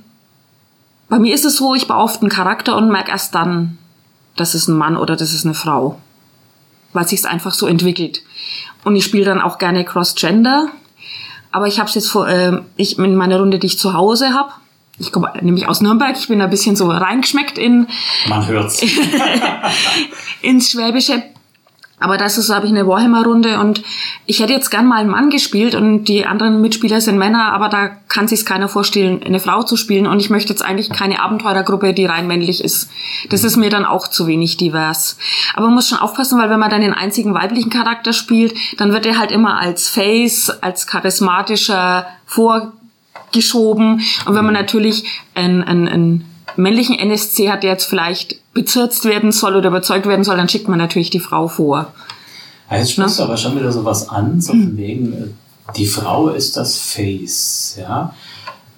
Bei 1.08 1.18
mir 1.18 1.34
ist 1.34 1.44
es 1.44 1.56
so, 1.56 1.74
ich 1.74 1.86
baue 1.86 2.02
oft 2.02 2.20
einen 2.20 2.30
Charakter 2.30 2.76
und 2.76 2.90
merke 2.90 3.10
erst 3.10 3.34
dann, 3.34 3.78
das 4.36 4.54
ist 4.54 4.68
ein 4.68 4.76
Mann 4.76 4.96
oder 4.96 5.16
das 5.16 5.32
ist 5.32 5.44
eine 5.44 5.54
Frau. 5.54 5.98
Weil 6.92 7.06
sich 7.06 7.20
es 7.20 7.24
einfach 7.24 7.52
so 7.52 7.66
entwickelt. 7.66 8.22
Und 8.84 8.96
ich 8.96 9.04
spiele 9.04 9.24
dann 9.24 9.40
auch 9.40 9.58
gerne 9.58 9.84
Cross-Gender. 9.84 10.70
Aber 11.52 11.66
ich 11.66 11.78
habe 11.78 11.88
es 11.88 11.94
jetzt 11.94 12.10
vor, 12.10 12.28
äh, 12.28 12.60
ich 12.76 12.98
in 12.98 13.16
meiner 13.16 13.38
Runde, 13.38 13.58
die 13.58 13.66
ich 13.66 13.78
zu 13.78 13.94
Hause 13.94 14.30
habe. 14.34 14.50
Ich 14.98 15.12
komme 15.12 15.32
nämlich 15.40 15.66
aus 15.66 15.80
Nürnberg. 15.80 16.16
Ich 16.18 16.28
bin 16.28 16.38
da 16.38 16.44
ein 16.44 16.50
bisschen 16.50 16.76
so 16.76 16.90
reingeschmeckt 16.90 17.56
in. 17.56 17.86
Man 18.28 18.46
hört's. 18.46 18.82
ins 20.42 20.70
Schwäbische. 20.70 21.22
Aber 22.00 22.16
das 22.16 22.38
ist, 22.38 22.48
habe 22.48 22.64
ich 22.64 22.72
eine 22.72 22.86
Warhammer-Runde 22.86 23.60
und 23.60 23.82
ich 24.24 24.40
hätte 24.40 24.54
jetzt 24.54 24.70
gern 24.70 24.86
mal 24.86 25.00
einen 25.00 25.10
Mann 25.10 25.28
gespielt 25.28 25.74
und 25.74 26.04
die 26.04 26.24
anderen 26.24 26.62
Mitspieler 26.62 27.02
sind 27.02 27.18
Männer, 27.18 27.52
aber 27.52 27.68
da 27.68 27.88
kann 28.08 28.26
sich 28.26 28.46
keiner 28.46 28.68
vorstellen, 28.68 29.22
eine 29.22 29.38
Frau 29.38 29.62
zu 29.62 29.76
spielen 29.76 30.06
und 30.06 30.18
ich 30.18 30.30
möchte 30.30 30.50
jetzt 30.50 30.64
eigentlich 30.64 30.88
keine 30.88 31.20
Abenteurergruppe, 31.20 31.92
die 31.92 32.06
rein 32.06 32.26
männlich 32.26 32.64
ist. 32.64 32.90
Das 33.28 33.44
ist 33.44 33.58
mir 33.58 33.68
dann 33.68 33.84
auch 33.84 34.08
zu 34.08 34.26
wenig 34.26 34.56
divers. 34.56 35.18
Aber 35.54 35.66
man 35.66 35.74
muss 35.74 35.90
schon 35.90 35.98
aufpassen, 35.98 36.38
weil 36.38 36.48
wenn 36.48 36.58
man 36.58 36.70
dann 36.70 36.80
den 36.80 36.94
einzigen 36.94 37.34
weiblichen 37.34 37.68
Charakter 37.68 38.14
spielt, 38.14 38.54
dann 38.78 38.92
wird 38.94 39.04
er 39.04 39.18
halt 39.18 39.30
immer 39.30 39.60
als 39.60 39.90
Face, 39.90 40.48
als 40.48 40.86
charismatischer 40.86 42.06
vorgeschoben 42.24 44.00
und 44.24 44.34
wenn 44.34 44.44
man 44.44 44.54
natürlich 44.54 45.04
ein, 45.34 45.62
ein, 45.62 45.86
ein 45.86 46.29
männlichen 46.60 46.98
NSC 46.98 47.50
hat, 47.50 47.62
der 47.62 47.70
jetzt 47.70 47.86
vielleicht 47.86 48.36
bezirzt 48.54 49.04
werden 49.04 49.32
soll 49.32 49.56
oder 49.56 49.68
überzeugt 49.68 50.06
werden 50.06 50.24
soll, 50.24 50.36
dann 50.36 50.48
schickt 50.48 50.68
man 50.68 50.78
natürlich 50.78 51.10
die 51.10 51.20
Frau 51.20 51.48
vor. 51.48 51.92
Ja, 52.70 52.78
jetzt 52.78 52.92
sprichst 52.92 53.18
du 53.18 53.24
aber 53.24 53.36
schon 53.36 53.56
wieder 53.56 53.72
sowas 53.72 54.08
an, 54.08 54.40
so 54.40 54.52
von 54.52 54.76
wegen, 54.76 55.12
äh, 55.12 55.26
die 55.76 55.86
Frau 55.86 56.28
ist 56.28 56.56
das 56.56 56.76
Face, 56.76 57.76
ja. 57.80 58.14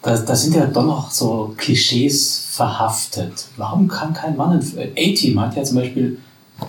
Da, 0.03 0.17
da 0.19 0.35
sind 0.35 0.57
ja 0.57 0.67
doch 0.67 0.85
noch 0.85 1.11
so 1.11 1.55
Klischees 1.57 2.49
verhaftet. 2.51 3.47
Warum 3.57 3.87
kann 3.87 4.13
kein 4.13 4.37
Mann 4.37 4.53
ein 4.53 4.93
A-Team 4.97 5.41
hat 5.41 5.57
ja 5.57 5.63
zum 5.63 5.77
Beispiel, 5.77 6.19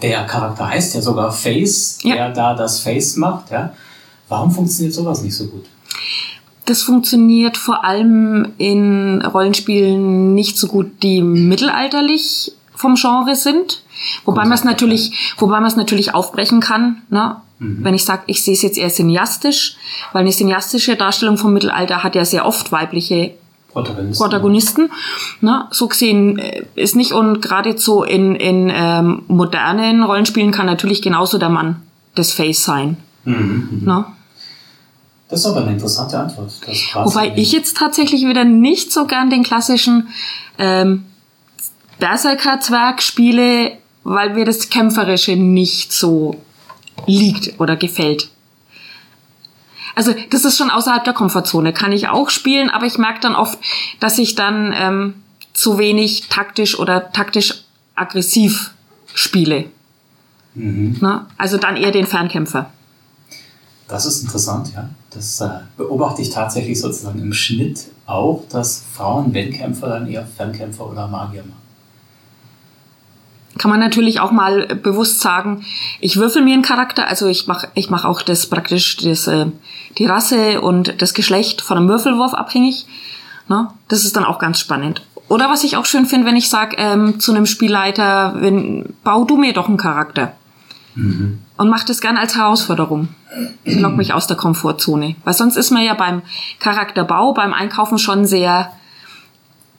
der 0.01 0.25
Charakter 0.25 0.69
heißt 0.69 0.95
ja 0.95 1.01
sogar 1.01 1.31
Face, 1.31 1.97
ja. 2.03 2.15
der 2.15 2.29
da 2.29 2.53
das 2.53 2.79
Face 2.79 3.15
macht, 3.15 3.51
ja. 3.51 3.73
Warum 4.29 4.51
funktioniert 4.51 4.93
sowas 4.93 5.21
nicht 5.21 5.35
so 5.35 5.47
gut? 5.47 5.65
Das 6.65 6.81
funktioniert 6.81 7.57
vor 7.57 7.83
allem 7.83 8.53
in 8.57 9.21
Rollenspielen 9.21 10.33
nicht 10.33 10.57
so 10.57 10.67
gut, 10.67 11.03
die 11.03 11.21
mittelalterlich 11.21 12.53
vom 12.75 12.95
Genre 12.95 13.35
sind. 13.35 13.83
Wobei 14.25 14.43
man 14.43 14.53
es 14.53 14.63
natürlich, 14.63 15.33
wobei 15.37 15.59
man 15.59 15.67
es 15.67 15.75
natürlich 15.75 16.13
aufbrechen 16.13 16.59
kann, 16.59 17.01
ne? 17.09 17.37
Mhm. 17.59 17.83
Wenn 17.83 17.93
ich 17.93 18.03
sage, 18.03 18.23
ich 18.27 18.43
sehe 18.43 18.53
es 18.53 18.61
jetzt 18.61 18.77
eher 18.77 18.89
cineastisch, 18.89 19.77
weil 20.11 20.21
eine 20.21 20.31
cineastische 20.31 20.95
Darstellung 20.95 21.37
vom 21.37 21.53
Mittelalter 21.53 22.03
hat 22.03 22.15
ja 22.15 22.25
sehr 22.25 22.45
oft 22.45 22.71
weibliche 22.71 23.31
Protagonisten. 23.71 24.23
Protagonisten. 24.23 24.91
Ne? 25.41 25.65
So 25.71 25.87
gesehen 25.87 26.37
äh, 26.37 26.63
ist 26.75 26.95
nicht 26.95 27.11
und 27.11 27.41
gerade 27.41 27.77
so 27.77 28.03
in, 28.03 28.35
in 28.35 28.71
ähm, 28.73 29.23
modernen 29.27 30.03
Rollenspielen 30.03 30.51
kann 30.51 30.67
natürlich 30.67 31.01
genauso 31.01 31.37
der 31.37 31.49
Mann 31.49 31.77
das 32.15 32.31
Face 32.31 32.63
sein. 32.63 32.97
Mhm. 33.25 33.81
Ne? 33.83 34.05
Das 35.33 35.39
ist 35.39 35.47
aber 35.47 35.61
eine 35.61 35.71
interessante 35.71 36.19
Antwort. 36.19 36.51
Wobei 36.93 37.33
ich 37.35 37.51
jetzt 37.51 37.75
tatsächlich 37.75 38.27
wieder 38.27 38.43
nicht 38.43 38.91
so 38.91 39.07
gern 39.07 39.31
den 39.31 39.41
klassischen 39.41 40.09
ähm, 40.59 41.05
Berserker-Zwerg 41.97 43.01
spiele, 43.01 43.71
weil 44.03 44.35
mir 44.35 44.45
das 44.45 44.69
Kämpferische 44.69 45.35
nicht 45.35 45.91
so 45.91 46.35
liegt 47.07 47.59
oder 47.59 47.75
gefällt. 47.75 48.29
Also 49.95 50.13
das 50.29 50.45
ist 50.45 50.55
schon 50.55 50.69
außerhalb 50.69 51.03
der 51.03 51.13
Komfortzone. 51.13 51.73
Kann 51.73 51.93
ich 51.93 52.09
auch 52.09 52.29
spielen, 52.29 52.69
aber 52.69 52.85
ich 52.85 52.99
merke 52.99 53.21
dann 53.21 53.33
oft, 53.33 53.57
dass 53.99 54.19
ich 54.19 54.35
dann 54.35 54.71
ähm, 54.77 55.15
zu 55.53 55.79
wenig 55.79 56.27
taktisch 56.29 56.77
oder 56.77 57.11
taktisch 57.11 57.63
aggressiv 57.95 58.69
spiele. 59.15 59.65
Mhm. 60.53 60.97
Na, 61.01 61.25
also 61.39 61.57
dann 61.57 61.75
eher 61.75 61.91
den 61.91 62.05
Fernkämpfer. 62.05 62.69
Das 63.87 64.05
ist 64.05 64.23
interessant, 64.23 64.71
ja. 64.73 64.89
Das 65.11 65.41
äh, 65.41 65.49
beobachte 65.77 66.21
ich 66.21 66.29
tatsächlich 66.29 66.79
sozusagen 66.79 67.19
im 67.19 67.33
Schnitt 67.33 67.85
auch, 68.05 68.43
dass 68.49 68.83
Frauen, 68.93 69.33
wenn 69.33 69.51
Kämpfer, 69.51 69.89
dann 69.89 70.07
eher 70.07 70.25
Fernkämpfer 70.25 70.89
oder 70.89 71.07
Magier 71.07 71.43
machen. 71.43 71.63
Kann 73.59 73.69
man 73.69 73.79
natürlich 73.79 74.19
auch 74.19 74.31
mal 74.31 74.65
bewusst 74.75 75.21
sagen, 75.21 75.63
ich 75.99 76.17
würfel 76.17 76.41
mir 76.41 76.53
einen 76.53 76.63
Charakter, 76.63 77.07
also 77.07 77.27
ich 77.27 77.45
mache 77.45 77.67
ich 77.75 77.91
mach 77.91 78.03
auch 78.03 78.23
das 78.23 78.47
praktisch 78.47 78.97
das, 78.97 79.27
äh, 79.27 79.45
die 79.99 80.07
Rasse 80.07 80.59
und 80.61 81.01
das 81.01 81.13
Geschlecht 81.13 81.61
von 81.61 81.77
einem 81.77 81.87
Würfelwurf 81.87 82.33
abhängig. 82.33 82.87
Ne? 83.49 83.69
Das 83.89 84.05
ist 84.05 84.15
dann 84.15 84.25
auch 84.25 84.39
ganz 84.39 84.59
spannend. 84.59 85.05
Oder 85.27 85.49
was 85.49 85.63
ich 85.63 85.77
auch 85.77 85.85
schön 85.85 86.07
finde, 86.07 86.25
wenn 86.25 86.35
ich 86.35 86.49
sage 86.49 86.75
ähm, 86.79 87.19
zu 87.19 87.31
einem 87.31 87.45
Spielleiter, 87.45 88.35
wenn, 88.39 88.95
bau 89.03 89.23
du 89.23 89.37
mir 89.37 89.53
doch 89.53 89.67
einen 89.67 89.77
Charakter. 89.77 90.33
Mhm. 90.95 91.39
Und 91.57 91.69
mach 91.69 91.83
das 91.83 92.01
gern 92.01 92.17
als 92.17 92.35
Herausforderung. 92.35 93.09
Lock 93.65 93.95
mich 93.95 94.13
aus 94.13 94.27
der 94.27 94.37
Komfortzone. 94.37 95.15
Weil 95.23 95.33
sonst 95.33 95.55
ist 95.55 95.71
man 95.71 95.83
ja 95.83 95.93
beim 95.93 96.21
Charakterbau, 96.59 97.33
beim 97.33 97.53
Einkaufen 97.53 97.99
schon 97.99 98.25
sehr 98.25 98.71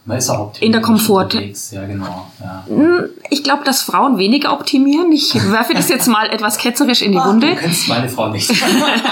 man 0.06 0.18
ist 0.18 0.28
auch 0.28 0.52
in 0.60 0.72
der 0.72 0.82
Komfort. 0.82 1.30
Ja, 1.70 1.86
genau. 1.86 2.26
Ja. 2.38 2.64
Hm, 2.68 3.04
ich 3.30 3.42
glaube, 3.42 3.64
dass 3.64 3.82
Frauen 3.82 4.18
weniger 4.18 4.52
optimieren. 4.52 5.10
Ich 5.12 5.34
werfe 5.34 5.72
das 5.72 5.88
jetzt 5.88 6.08
mal 6.08 6.26
etwas 6.26 6.58
ketzerisch 6.58 7.00
in 7.00 7.12
die 7.12 7.18
ah, 7.18 7.26
Wunde. 7.26 7.48
Du 7.48 7.56
kennst 7.56 7.88
meine 7.88 8.08
Frau 8.10 8.28
nicht. 8.28 8.52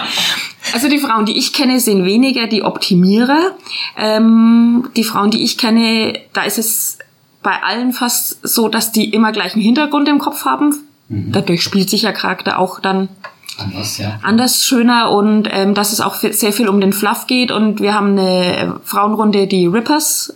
also 0.74 0.88
die 0.90 0.98
Frauen, 0.98 1.24
die 1.24 1.38
ich 1.38 1.54
kenne, 1.54 1.80
sind 1.80 2.04
weniger 2.04 2.46
die 2.46 2.62
Optimierer. 2.62 3.52
Ähm, 3.96 4.90
die 4.94 5.04
Frauen, 5.04 5.30
die 5.30 5.42
ich 5.42 5.56
kenne, 5.56 6.20
da 6.34 6.42
ist 6.42 6.58
es 6.58 6.98
bei 7.42 7.62
allen 7.62 7.94
fast 7.94 8.46
so, 8.46 8.68
dass 8.68 8.92
die 8.92 9.14
immer 9.14 9.32
gleichen 9.32 9.62
Hintergrund 9.62 10.08
im 10.08 10.18
Kopf 10.18 10.44
haben. 10.44 10.74
Mhm. 11.12 11.32
Dadurch 11.32 11.62
spielt 11.62 11.90
sich 11.90 12.02
ja 12.02 12.12
Charakter 12.12 12.58
auch 12.58 12.80
dann 12.80 13.08
anders, 13.58 13.98
ja. 13.98 14.18
anders 14.22 14.64
schöner 14.64 15.10
und 15.10 15.48
ähm, 15.50 15.74
dass 15.74 15.92
es 15.92 16.00
auch 16.00 16.14
sehr 16.16 16.52
viel 16.52 16.68
um 16.68 16.80
den 16.80 16.92
Fluff 16.92 17.26
geht 17.26 17.52
und 17.52 17.80
wir 17.80 17.94
haben 17.94 18.18
eine 18.18 18.80
Frauenrunde, 18.84 19.46
die 19.46 19.66
Rippers 19.66 20.34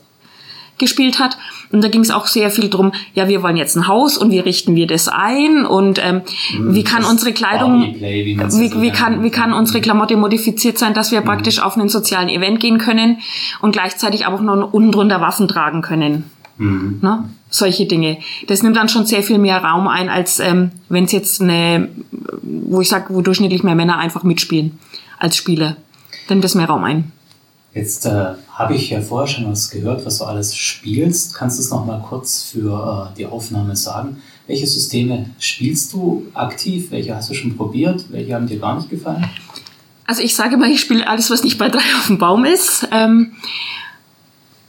gespielt 0.79 1.19
hat. 1.19 1.39
Und 1.73 1.83
da 1.83 1.89
ging 1.89 2.03
es 2.03 2.11
auch 2.11 2.27
sehr 2.27 2.51
viel 2.51 2.69
drum, 2.69 2.93
ja, 3.15 3.27
wir 3.29 3.43
wollen 3.43 3.57
jetzt 3.57 3.77
ein 3.77 3.89
Haus 3.89 4.19
und 4.19 4.31
wie 4.31 4.39
richten 4.39 4.77
wir 4.77 4.87
das 4.87 5.09
ein 5.09 5.65
und 5.65 5.99
ähm, 6.05 6.21
mhm, 6.57 6.75
wie 6.75 6.85
kann 6.85 7.05
unsere 7.05 7.33
Kleidung, 7.33 7.95
wie, 7.99 8.39
wie, 8.39 8.81
wie, 8.83 8.91
kann, 8.91 9.23
wie 9.25 9.31
kann 9.31 9.53
unsere 9.55 9.81
Klamotte 9.81 10.17
modifiziert 10.17 10.79
sein, 10.79 10.95
dass 10.95 11.11
wir 11.11 11.23
mhm. 11.23 11.25
praktisch 11.25 11.61
auf 11.61 11.77
einen 11.77 11.89
sozialen 11.89 12.29
Event 12.29 12.61
gehen 12.61 12.79
können 12.79 13.19
und 13.61 13.73
gleichzeitig 13.73 14.27
auch 14.27 14.41
noch 14.41 14.73
unten 14.73 14.93
drunter 14.93 15.21
Waffen 15.21 15.49
tragen 15.49 15.81
können. 15.81 16.31
Mhm. 16.59 16.99
Ne? 17.03 17.25
Solche 17.57 17.87
Dinge. 17.87 18.19
Das 18.49 18.63
nimmt 18.63 18.77
dann 18.77 18.91
schon 18.91 19.07
sehr 19.07 19.23
viel 19.23 19.39
mehr 19.39 19.65
Raum 19.65 19.89
ein, 19.89 20.11
als 20.11 20.41
ähm, 20.41 20.73
wenn 20.91 21.05
es 21.05 21.13
jetzt 21.13 21.41
eine, 21.41 21.89
wo 22.43 22.83
ich 22.83 22.89
sage, 22.91 23.15
wo 23.15 23.23
durchschnittlich 23.23 23.63
mehr 23.63 23.75
Männer 23.75 23.97
einfach 23.97 24.25
mitspielen 24.25 24.79
als 25.19 25.37
Spieler. 25.37 25.79
Dann 26.29 26.37
nimmt 26.37 26.45
das 26.45 26.55
mehr 26.55 26.67
Raum 26.67 26.85
ein. 26.85 27.13
Jetzt 27.73 28.05
äh, 28.05 28.35
habe 28.53 28.75
ich 28.75 28.91
ja 28.91 29.01
vorher 29.01 29.27
schon 29.27 29.51
was 29.51 29.71
gehört, 29.71 30.05
was 30.05 30.19
du 30.19 30.25
alles 30.25 30.55
spielst. 30.55 31.35
Kannst 31.35 31.59
du 31.59 31.63
es 31.63 31.71
noch 31.71 31.87
mal 31.87 32.05
kurz 32.07 32.43
für 32.43 33.11
äh, 33.11 33.17
die 33.17 33.25
Aufnahme 33.25 33.75
sagen? 33.75 34.21
Welche 34.47 34.67
Systeme 34.67 35.31
spielst 35.39 35.95
du 35.95 36.27
aktiv? 36.35 36.91
Welche 36.91 37.17
hast 37.17 37.31
du 37.31 37.35
schon 37.35 37.57
probiert? 37.57 38.05
Welche 38.11 38.35
haben 38.35 38.47
dir 38.47 38.59
gar 38.59 38.77
nicht 38.77 38.91
gefallen? 38.91 39.25
Also 40.07 40.21
ich 40.21 40.37
sage 40.37 40.59
mal, 40.59 40.71
ich 40.71 40.81
spiele 40.81 41.09
alles, 41.09 41.31
was 41.31 41.43
nicht 41.43 41.57
bei 41.57 41.71
drei 41.71 41.81
auf 41.99 42.09
dem 42.09 42.19
Baum 42.19 42.45
ist. 42.45 42.87
Ähm, 42.93 43.33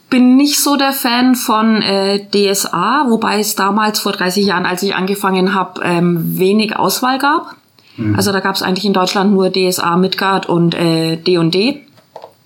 bin 0.10 0.38
nicht 0.38 0.62
so 0.62 0.78
der 0.78 0.94
Fan 0.94 1.36
von 1.36 1.82
äh, 1.82 2.26
DSA, 2.30 3.06
wobei 3.10 3.40
es 3.40 3.56
damals 3.56 4.00
vor 4.00 4.14
30 4.14 4.46
Jahren, 4.46 4.66
als 4.66 4.84
ich 4.84 4.96
angefangen 4.96 5.54
habe, 5.54 5.82
ähm, 5.84 6.38
wenig 6.38 6.76
Auswahl 6.76 7.18
gab. 7.18 7.56
Mhm. 7.98 8.16
Also 8.16 8.32
da 8.32 8.40
gab 8.40 8.56
es 8.56 8.62
eigentlich 8.62 8.86
in 8.86 8.94
Deutschland 8.94 9.34
nur 9.34 9.52
DSA, 9.52 9.98
Midgard 9.98 10.48
und 10.48 10.76
äh, 10.76 11.18
D&D. 11.18 11.84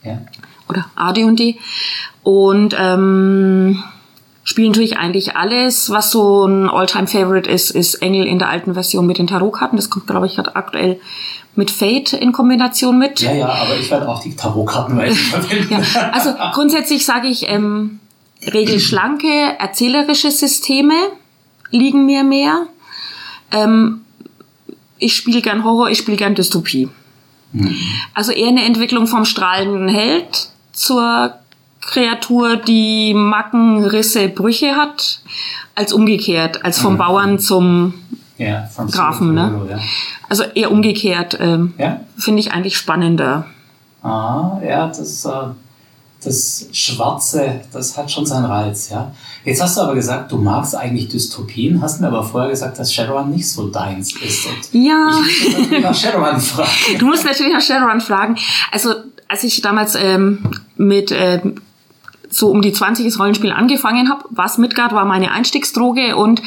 Ja. 0.03 0.17
Oder 0.69 0.85
AD&D. 0.95 1.57
Und 2.23 2.75
ähm, 2.79 3.83
spielen 4.43 4.69
natürlich 4.69 4.97
eigentlich 4.97 5.35
alles. 5.35 5.89
Was 5.89 6.11
so 6.11 6.45
ein 6.45 6.69
All-Time-Favorite 6.69 7.49
ist, 7.49 7.71
ist 7.71 7.95
Engel 7.95 8.25
in 8.25 8.39
der 8.39 8.49
alten 8.49 8.73
Version 8.73 9.05
mit 9.05 9.17
den 9.17 9.27
Tarotkarten. 9.27 9.77
Das 9.77 9.89
kommt, 9.89 10.07
glaube 10.07 10.25
ich, 10.25 10.39
aktuell 10.39 10.99
mit 11.55 11.69
Fate 11.69 12.13
in 12.13 12.31
Kombination 12.31 12.97
mit. 12.97 13.21
Ja, 13.21 13.33
ja, 13.33 13.47
aber 13.49 13.77
ich 13.77 13.91
werde 13.91 14.07
auch 14.07 14.21
die 14.21 14.35
Tarotkarten 14.35 14.97
weiter 14.97 15.13
verwenden. 15.15 15.85
ja, 15.93 16.09
also 16.11 16.33
grundsätzlich 16.53 17.05
sage 17.05 17.27
ich, 17.27 17.47
ähm, 17.49 17.99
regelschlanke, 18.41 19.27
erzählerische 19.59 20.31
Systeme 20.31 20.95
liegen 21.69 22.05
mir 22.05 22.23
mehr. 22.23 22.67
Ähm, 23.51 24.01
ich 24.97 25.15
spiele 25.15 25.41
gern 25.41 25.63
Horror, 25.63 25.89
ich 25.89 25.97
spiele 25.97 26.17
gern 26.17 26.35
Dystopie. 26.35 26.89
Mhm. 27.51 27.75
Also 28.13 28.31
eher 28.31 28.47
eine 28.47 28.63
Entwicklung 28.63 29.07
vom 29.07 29.25
strahlenden 29.25 29.89
Held 29.89 30.49
zur 30.71 31.35
Kreatur, 31.81 32.57
die 32.57 33.13
Macken, 33.13 33.83
Risse, 33.83 34.29
Brüche 34.29 34.75
hat, 34.75 35.21
als 35.75 35.93
umgekehrt, 35.93 36.63
als 36.63 36.79
vom 36.79 36.93
mhm. 36.93 36.97
Bauern 36.97 37.39
zum 37.39 37.93
ja, 38.37 38.69
Grafen. 38.91 39.33
Ne? 39.33 39.67
Ja. 39.69 39.79
Also 40.29 40.43
eher 40.43 40.71
umgekehrt. 40.71 41.37
Ähm, 41.39 41.73
ja? 41.77 42.01
Finde 42.17 42.39
ich 42.39 42.51
eigentlich 42.51 42.77
spannender. 42.77 43.45
Ah, 44.03 44.59
ja, 44.65 44.87
das, 44.87 45.25
äh, 45.25 45.29
das 46.23 46.67
Schwarze, 46.71 47.61
das 47.71 47.97
hat 47.97 48.11
schon 48.11 48.25
seinen 48.25 48.45
Reiz, 48.45 48.89
ja. 48.89 49.11
Jetzt 49.43 49.61
hast 49.61 49.77
du 49.77 49.81
aber 49.81 49.95
gesagt, 49.95 50.31
du 50.31 50.37
magst 50.37 50.75
eigentlich 50.75 51.09
Dystopien, 51.09 51.81
hast 51.81 51.99
mir 51.99 52.07
aber 52.07 52.23
vorher 52.23 52.49
gesagt, 52.49 52.79
dass 52.79 52.93
Shadowrun 52.93 53.31
nicht 53.31 53.49
so 53.49 53.67
deins 53.67 54.15
ist. 54.15 54.45
Und 54.45 54.83
ja. 54.83 55.19
Ich 55.27 55.43
muss 55.43 55.57
natürlich 55.57 55.83
nach 55.83 55.95
Shadowrun 55.95 56.39
fragen. 56.39 56.99
Du 56.99 57.05
musst 57.07 57.25
natürlich 57.25 57.53
nach 57.53 57.61
Shadowrun 57.61 58.01
fragen. 58.01 58.37
Also, 58.71 58.93
als 59.27 59.43
ich 59.43 59.61
damals 59.61 59.95
ähm, 59.95 60.51
mit 60.77 61.11
äh, 61.11 61.41
so 62.31 62.49
um 62.49 62.61
die 62.61 62.73
20 62.73 63.19
Rollenspiel 63.19 63.51
angefangen 63.51 64.09
habe, 64.09 64.23
was 64.29 64.57
Midgard 64.57 64.93
war 64.93 65.05
meine 65.05 65.31
Einstiegsdroge 65.31 66.15
und 66.15 66.41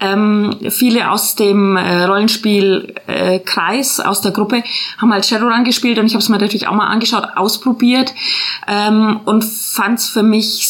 ähm, 0.00 0.56
viele 0.70 1.10
aus 1.10 1.34
dem 1.36 1.76
äh, 1.76 2.04
Rollenspielkreis, 2.04 3.98
äh, 3.98 4.02
aus 4.02 4.22
der 4.22 4.32
Gruppe, 4.32 4.64
haben 4.98 5.12
halt 5.12 5.26
Shadowrun 5.26 5.64
gespielt 5.64 5.98
und 5.98 6.06
ich 6.06 6.14
habe 6.14 6.22
es 6.22 6.30
mir 6.30 6.38
natürlich 6.38 6.68
auch 6.68 6.74
mal 6.74 6.86
angeschaut, 6.86 7.24
ausprobiert 7.36 8.14
ähm, 8.66 9.20
und 9.26 9.44
fand 9.44 9.98
es 9.98 10.08
für 10.08 10.22
mich 10.22 10.68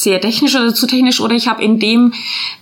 sehr 0.00 0.20
technisch 0.20 0.56
oder 0.56 0.74
zu 0.74 0.86
technisch 0.86 1.20
oder 1.20 1.34
ich 1.34 1.48
habe 1.48 1.62
in 1.62 1.78
dem, 1.78 2.12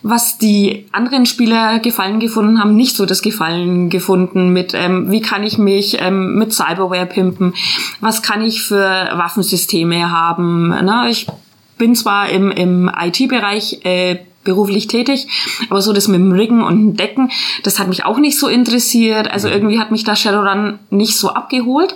was 0.03 0.39
die 0.39 0.87
anderen 0.93 1.25
Spieler 1.25 1.79
Gefallen 1.79 2.19
gefunden 2.19 2.61
haben, 2.61 2.75
nicht 2.75 2.97
so 2.97 3.07
das 3.07 3.23
Gefallen 3.23 3.91
gefunden 3.91 4.53
mit, 4.53 4.75
ähm, 4.75 5.11
wie 5.11 5.21
kann 5.21 5.45
ich 5.45 5.57
mich 5.57 5.99
ähm, 6.01 6.35
mit 6.35 6.53
Cyberware 6.53 7.07
pimpen, 7.07 7.55
was 8.01 8.23
kann 8.23 8.43
ich 8.43 8.63
für 8.63 8.81
Waffensysteme 9.13 10.11
haben. 10.11 10.69
Ne? 10.69 11.07
Ich 11.11 11.27
bin 11.79 11.95
zwar 11.95 12.29
im, 12.29 12.51
im 12.51 12.91
IT-Bereich 12.95 13.85
äh, 13.85 14.17
beruflich 14.45 14.87
tätig. 14.87 15.29
Aber 15.71 15.83
so 15.83 15.93
das 15.93 16.09
mit 16.09 16.21
dem 16.21 16.33
Riggen 16.33 16.63
und 16.63 16.79
dem 16.79 16.97
Decken, 16.97 17.31
das 17.65 17.79
hat 17.79 17.89
mich 17.89 18.05
auch 18.05 18.19
nicht 18.19 18.39
so 18.39 18.49
interessiert. 18.49 19.31
Also 19.31 19.49
irgendwie 19.49 19.79
hat 19.79 19.91
mich 19.91 20.05
da 20.05 20.17
Shadowrun 20.17 20.79
nicht 20.91 21.17
so 21.17 21.31
abgeholt. 21.31 21.95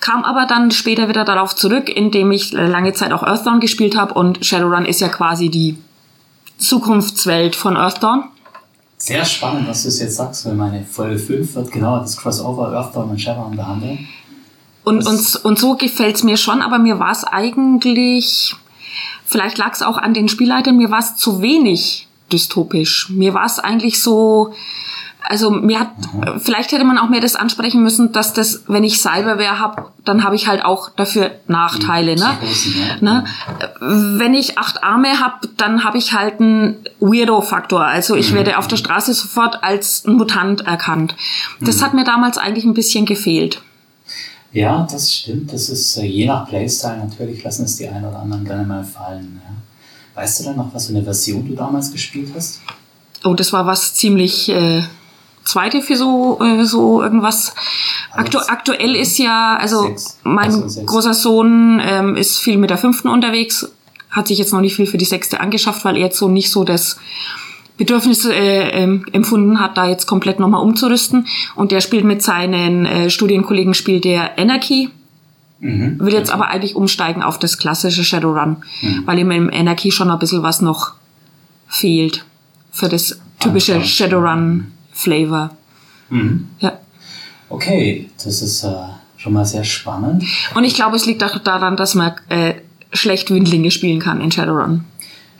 Kam 0.00 0.24
aber 0.24 0.46
dann 0.46 0.70
später 0.70 1.08
wieder 1.08 1.24
darauf 1.24 1.54
zurück, 1.54 1.88
indem 1.88 2.30
ich 2.30 2.52
lange 2.52 2.92
Zeit 2.92 3.12
auch 3.12 3.22
Earthdawn 3.22 3.60
gespielt 3.60 3.96
habe. 3.96 4.14
Und 4.14 4.44
Shadowrun 4.44 4.84
ist 4.84 5.00
ja 5.00 5.08
quasi 5.08 5.48
die 5.48 5.76
Zukunftswelt 6.58 7.56
von 7.56 7.76
Earthdawn. 7.76 8.24
Sehr 8.96 9.24
spannend, 9.24 9.68
was 9.68 9.82
du 9.82 9.88
es 9.88 10.00
jetzt 10.00 10.16
sagst, 10.16 10.44
weil 10.44 10.54
meine 10.54 10.84
Folge 10.84 11.18
5 11.18 11.54
wird 11.54 11.70
genau 11.70 12.00
das 12.00 12.16
Crossover 12.16 12.72
Earthdawn 12.72 13.10
und 13.10 13.20
Shadowrun 13.20 13.56
behandeln. 13.56 14.08
Und, 14.82 15.06
und, 15.06 15.36
und 15.44 15.58
so 15.58 15.76
gefällt's 15.76 16.22
mir 16.22 16.36
schon, 16.36 16.62
aber 16.62 16.78
mir 16.78 16.98
war 16.98 17.12
es 17.12 17.22
eigentlich 17.22 18.56
Vielleicht 19.24 19.58
lag 19.58 19.72
es 19.72 19.82
auch 19.82 19.98
an 19.98 20.14
den 20.14 20.28
Spielleitern, 20.28 20.76
mir 20.76 20.90
war 20.90 21.00
es 21.00 21.16
zu 21.16 21.42
wenig 21.42 22.08
dystopisch. 22.32 23.08
Mir 23.10 23.34
war 23.34 23.46
es 23.46 23.58
eigentlich 23.58 24.02
so, 24.02 24.54
also 25.22 25.50
mir 25.50 25.80
hat, 25.80 25.90
mhm. 26.12 26.40
vielleicht 26.40 26.72
hätte 26.72 26.84
man 26.84 26.98
auch 26.98 27.08
mehr 27.08 27.20
das 27.20 27.36
ansprechen 27.36 27.82
müssen, 27.82 28.12
dass 28.12 28.32
das, 28.32 28.62
wenn 28.68 28.84
ich 28.84 29.00
Cyberware 29.00 29.58
habe, 29.58 29.90
dann 30.04 30.24
habe 30.24 30.36
ich 30.36 30.48
halt 30.48 30.64
auch 30.64 30.90
dafür 30.90 31.32
Nachteile. 31.46 32.16
Ne? 32.16 32.38
ne? 33.00 33.24
Wenn 33.80 34.34
ich 34.34 34.58
acht 34.58 34.82
Arme 34.82 35.20
habe, 35.20 35.48
dann 35.56 35.84
habe 35.84 35.98
ich 35.98 36.14
halt 36.14 36.40
einen 36.40 36.76
Weirdo-Faktor. 37.00 37.84
Also 37.84 38.14
ich 38.14 38.30
mhm. 38.30 38.36
werde 38.36 38.58
auf 38.58 38.68
der 38.68 38.76
Straße 38.76 39.12
sofort 39.12 39.62
als 39.62 40.04
Mutant 40.06 40.62
erkannt. 40.62 41.14
Das 41.60 41.80
mhm. 41.80 41.84
hat 41.84 41.94
mir 41.94 42.04
damals 42.04 42.38
eigentlich 42.38 42.64
ein 42.64 42.74
bisschen 42.74 43.04
gefehlt. 43.04 43.60
Ja, 44.52 44.86
das 44.90 45.12
stimmt. 45.12 45.52
Das 45.52 45.68
ist 45.68 45.96
äh, 45.96 46.04
je 46.04 46.26
nach 46.26 46.48
Playstyle 46.48 46.98
natürlich, 46.98 47.42
lassen 47.44 47.64
es 47.64 47.76
die 47.76 47.88
einen 47.88 48.04
oder 48.04 48.20
anderen 48.20 48.44
gerne 48.44 48.64
mal 48.64 48.84
fallen. 48.84 49.40
Ja. 49.44 50.20
Weißt 50.20 50.40
du 50.40 50.44
dann 50.44 50.56
noch, 50.56 50.74
was 50.74 50.86
für 50.86 50.94
eine 50.94 51.04
Version 51.04 51.46
du 51.46 51.54
damals 51.54 51.92
gespielt 51.92 52.32
hast? 52.34 52.60
Oh, 53.24 53.34
das 53.34 53.52
war 53.52 53.66
was 53.66 53.94
ziemlich 53.94 54.48
äh, 54.48 54.82
zweite 55.44 55.82
für 55.82 55.96
so, 55.96 56.38
äh, 56.40 56.64
so 56.64 57.02
irgendwas. 57.02 57.54
Aktu 58.12 58.38
aktuell 58.38 58.96
ist 58.96 59.18
ja, 59.18 59.56
also 59.56 59.82
sechs. 59.82 60.18
mein 60.22 60.52
also 60.52 60.84
großer 60.84 61.14
Sohn 61.14 61.80
ähm, 61.84 62.16
ist 62.16 62.38
viel 62.38 62.58
mit 62.58 62.70
der 62.70 62.78
fünften 62.78 63.08
unterwegs, 63.08 63.68
hat 64.10 64.28
sich 64.28 64.38
jetzt 64.38 64.52
noch 64.52 64.60
nicht 64.60 64.76
viel 64.76 64.86
für 64.86 64.98
die 64.98 65.04
sechste 65.04 65.40
angeschafft, 65.40 65.84
weil 65.84 65.96
er 65.96 66.06
jetzt 66.06 66.18
so 66.18 66.28
nicht 66.28 66.50
so 66.50 66.64
das 66.64 66.98
Bedürfnis 67.78 68.26
äh, 68.26 68.70
ähm, 68.70 69.06
empfunden 69.12 69.60
hat, 69.60 69.78
da 69.78 69.88
jetzt 69.88 70.06
komplett 70.06 70.40
nochmal 70.40 70.62
umzurüsten. 70.62 71.26
Und 71.54 71.72
der 71.72 71.80
spielt 71.80 72.04
mit 72.04 72.22
seinen 72.22 72.84
äh, 72.84 73.08
Studienkollegen, 73.08 73.72
spielt 73.72 74.04
der 74.04 74.38
Anarchy. 74.38 74.90
Mhm. 75.60 75.98
Will 75.98 76.12
jetzt 76.12 76.32
aber 76.32 76.48
eigentlich 76.48 76.76
umsteigen 76.76 77.22
auf 77.22 77.38
das 77.38 77.56
klassische 77.56 78.04
Shadowrun, 78.04 78.58
mhm. 78.82 79.02
weil 79.06 79.18
ihm 79.18 79.30
im 79.30 79.50
Anarchy 79.50 79.90
schon 79.90 80.10
ein 80.10 80.18
bisschen 80.18 80.42
was 80.42 80.60
noch 80.60 80.92
fehlt 81.68 82.24
für 82.70 82.88
das 82.88 83.20
typische 83.40 83.76
ah, 83.76 83.82
Shadowrun-Flavor. 83.82 85.56
Mhm. 86.10 86.48
Ja. 86.58 86.78
Okay, 87.48 88.10
das 88.22 88.42
ist 88.42 88.64
äh, 88.64 88.72
schon 89.16 89.32
mal 89.32 89.44
sehr 89.44 89.64
spannend. 89.64 90.24
Und 90.54 90.64
ich 90.64 90.74
glaube, 90.74 90.96
es 90.96 91.06
liegt 91.06 91.22
auch 91.22 91.38
daran, 91.38 91.76
dass 91.76 91.94
man 91.94 92.12
äh, 92.28 92.54
schlecht 92.92 93.30
Windlinge 93.30 93.70
spielen 93.70 94.00
kann 94.00 94.20
in 94.20 94.32
Shadowrun. 94.32 94.84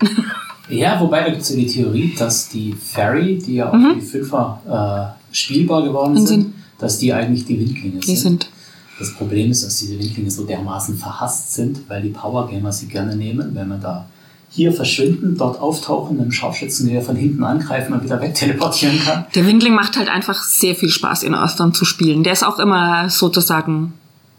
Ja, 0.68 1.00
wobei 1.00 1.22
da 1.22 1.31
gibt 1.31 1.42
es 1.42 1.50
ja 1.50 1.57
die 1.57 1.66
Theorie, 1.66 2.14
dass 2.16 2.48
die 2.48 2.72
Fairy, 2.72 3.38
die 3.38 3.57
ja 3.57 3.70
auch 3.70 3.74
mhm. 3.74 3.94
die 3.96 4.07
Fünfer 4.07 5.14
äh, 5.31 5.35
spielbar 5.35 5.83
geworden 5.83 6.16
sind, 6.16 6.26
sind, 6.26 6.54
dass 6.78 6.98
die 6.98 7.12
eigentlich 7.12 7.44
die 7.44 7.59
Windlinge 7.59 8.02
sind. 8.02 8.16
sind. 8.16 8.50
Das 8.98 9.14
Problem 9.14 9.50
ist, 9.50 9.64
dass 9.64 9.78
diese 9.78 9.98
Windlinge 9.98 10.31
so 10.31 10.44
dermaßen 10.44 10.96
verhasst 10.96 11.54
sind, 11.54 11.88
weil 11.88 12.02
die 12.02 12.11
Powergamer 12.11 12.72
sie 12.72 12.87
gerne 12.87 13.16
nehmen, 13.16 13.54
wenn 13.54 13.68
man 13.68 13.81
da 13.81 14.07
hier 14.50 14.72
verschwinden, 14.72 15.37
dort 15.37 15.61
auftauchen, 15.61 16.18
einem 16.18 16.33
Scharfschützengewehr 16.33 17.02
von 17.02 17.16
hinten 17.16 17.44
angreifen 17.44 17.92
und 17.92 18.02
wieder 18.02 18.20
wegteleportieren 18.20 18.98
kann. 19.00 19.26
Der 19.35 19.46
Windling 19.46 19.74
macht 19.74 19.96
halt 19.96 20.09
einfach 20.09 20.42
sehr 20.42 20.74
viel 20.74 20.88
Spaß 20.88 21.22
in 21.22 21.35
Earthdawn 21.35 21.74
zu 21.74 21.85
spielen. 21.85 22.24
Der 22.24 22.33
ist 22.33 22.44
auch 22.44 22.59
immer 22.59 23.11
sozusagen 23.11 23.92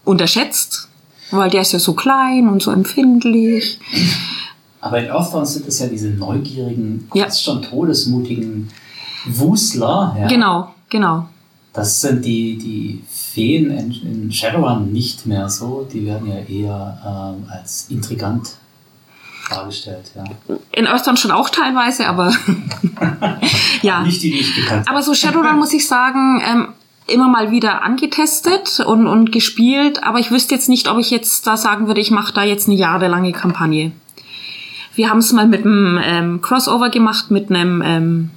unterschätzt, 0.05 0.89
weil 1.31 1.49
der 1.51 1.61
ist 1.61 1.73
ja 1.73 1.79
so 1.79 1.93
klein 1.93 2.49
und 2.49 2.61
so 2.61 2.71
empfindlich. 2.71 3.79
Aber 4.81 4.99
in 4.99 5.09
Earthbound 5.09 5.47
sind 5.47 5.67
es 5.67 5.79
ja 5.79 5.87
diese 5.87 6.09
neugierigen, 6.09 7.09
ja. 7.13 7.25
fast 7.25 7.43
schon 7.43 7.61
todesmutigen 7.61 8.69
Wusler. 9.25 10.15
Ja. 10.19 10.27
Genau, 10.27 10.73
genau. 10.89 11.27
Das 11.73 12.01
sind 12.01 12.25
die, 12.25 12.57
die 12.57 13.03
Feen 13.09 13.69
in, 13.71 13.91
in 13.91 14.31
Shadowrun 14.31 14.91
nicht 14.91 15.25
mehr 15.25 15.49
so. 15.49 15.87
Die 15.91 16.05
werden 16.05 16.27
ja 16.27 16.39
eher 16.39 17.35
ähm, 17.37 17.49
als 17.49 17.87
intrigant 17.89 18.51
dargestellt. 19.49 20.11
Ja. 20.15 20.23
In 20.71 20.87
Earthbound 20.87 21.19
schon 21.19 21.31
auch 21.31 21.49
teilweise, 21.49 22.07
aber 22.07 22.33
ja. 23.81 24.03
Nicht 24.03 24.23
die, 24.23 24.31
die 24.31 24.39
ich 24.39 24.55
gekannt 24.55 24.87
habe. 24.87 24.89
Aber 24.89 25.03
so 25.03 25.13
Shadowrun 25.13 25.57
muss 25.57 25.73
ich 25.73 25.87
sagen, 25.87 26.41
ähm, 26.45 26.67
immer 27.07 27.27
mal 27.27 27.51
wieder 27.51 27.83
angetestet 27.83 28.79
und, 28.79 29.07
und 29.07 29.31
gespielt, 29.31 30.03
aber 30.03 30.19
ich 30.19 30.31
wüsste 30.31 30.55
jetzt 30.55 30.69
nicht, 30.69 30.89
ob 30.89 30.97
ich 30.99 31.11
jetzt 31.11 31.45
da 31.47 31.57
sagen 31.57 31.87
würde, 31.87 32.01
ich 32.01 32.11
mache 32.11 32.33
da 32.33 32.43
jetzt 32.43 32.67
eine 32.67 32.77
jahrelange 32.77 33.31
Kampagne. 33.31 33.91
Wir 34.99 35.09
haben 35.09 35.19
es 35.19 35.31
mal 35.31 35.47
mit 35.47 35.65
einem 35.65 35.97
ähm, 36.03 36.41
Crossover 36.41 36.89
gemacht, 36.89 37.31
mit 37.31 37.49
einem 37.49 37.81
ähm, 37.85 38.31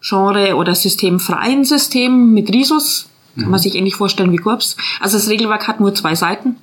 Genre- 0.00 0.54
oder 0.54 0.74
systemfreien 0.74 1.66
System 1.66 2.32
mit 2.32 2.50
Risus. 2.50 3.10
Kann 3.34 3.50
man 3.50 3.60
mhm. 3.60 3.62
sich 3.62 3.74
ähnlich 3.74 3.94
vorstellen 3.94 4.32
wie 4.32 4.38
GURPS. 4.38 4.78
Also 5.00 5.18
das 5.18 5.28
Regelwerk 5.28 5.68
hat 5.68 5.78
nur 5.78 5.94
zwei 5.94 6.14
Seiten. 6.14 6.56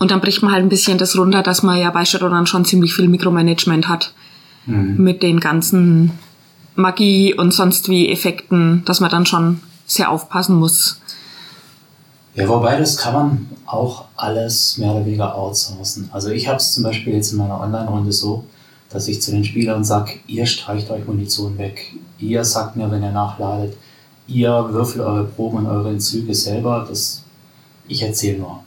Und 0.00 0.10
dann 0.10 0.20
bricht 0.20 0.42
man 0.42 0.50
halt 0.50 0.64
ein 0.64 0.68
bisschen 0.68 0.98
das 0.98 1.16
runter, 1.16 1.44
dass 1.44 1.62
man 1.62 1.78
ja 1.78 1.90
bei 1.90 2.04
Shadowrun 2.04 2.48
schon 2.48 2.64
ziemlich 2.64 2.92
viel 2.92 3.06
Mikromanagement 3.06 3.88
hat. 3.88 4.14
Mhm. 4.66 4.96
Mit 4.96 5.22
den 5.22 5.38
ganzen 5.38 6.10
Magie 6.74 7.34
und 7.34 7.54
sonst 7.54 7.88
wie 7.88 8.08
Effekten, 8.08 8.84
dass 8.84 8.98
man 8.98 9.10
dann 9.10 9.26
schon 9.26 9.60
sehr 9.86 10.10
aufpassen 10.10 10.56
muss. 10.56 10.99
Ja, 12.34 12.48
wobei 12.48 12.78
das 12.78 12.96
kann 12.96 13.14
man 13.14 13.48
auch 13.66 14.04
alles 14.16 14.78
mehr 14.78 14.92
oder 14.92 15.04
weniger 15.04 15.34
outsourcen. 15.34 16.08
Also 16.12 16.30
ich 16.30 16.48
habe 16.48 16.58
es 16.58 16.72
zum 16.72 16.84
Beispiel 16.84 17.14
jetzt 17.14 17.32
in 17.32 17.38
meiner 17.38 17.60
Online-Runde 17.60 18.12
so, 18.12 18.44
dass 18.88 19.08
ich 19.08 19.20
zu 19.20 19.30
den 19.30 19.44
Spielern 19.44 19.84
sage, 19.84 20.20
ihr 20.26 20.46
streicht 20.46 20.90
euch 20.90 21.06
Munition 21.06 21.58
weg, 21.58 21.92
ihr 22.18 22.44
sagt 22.44 22.76
mir, 22.76 22.90
wenn 22.90 23.02
ihr 23.02 23.12
nachladet, 23.12 23.76
ihr 24.26 24.50
würfelt 24.70 25.04
eure 25.04 25.24
Proben 25.24 25.58
und 25.58 25.66
eure 25.66 25.96
Züge 25.98 26.34
selber, 26.34 26.86
das, 26.88 27.22
ich 27.88 28.02
erzähle 28.02 28.38
nur. 28.38 28.62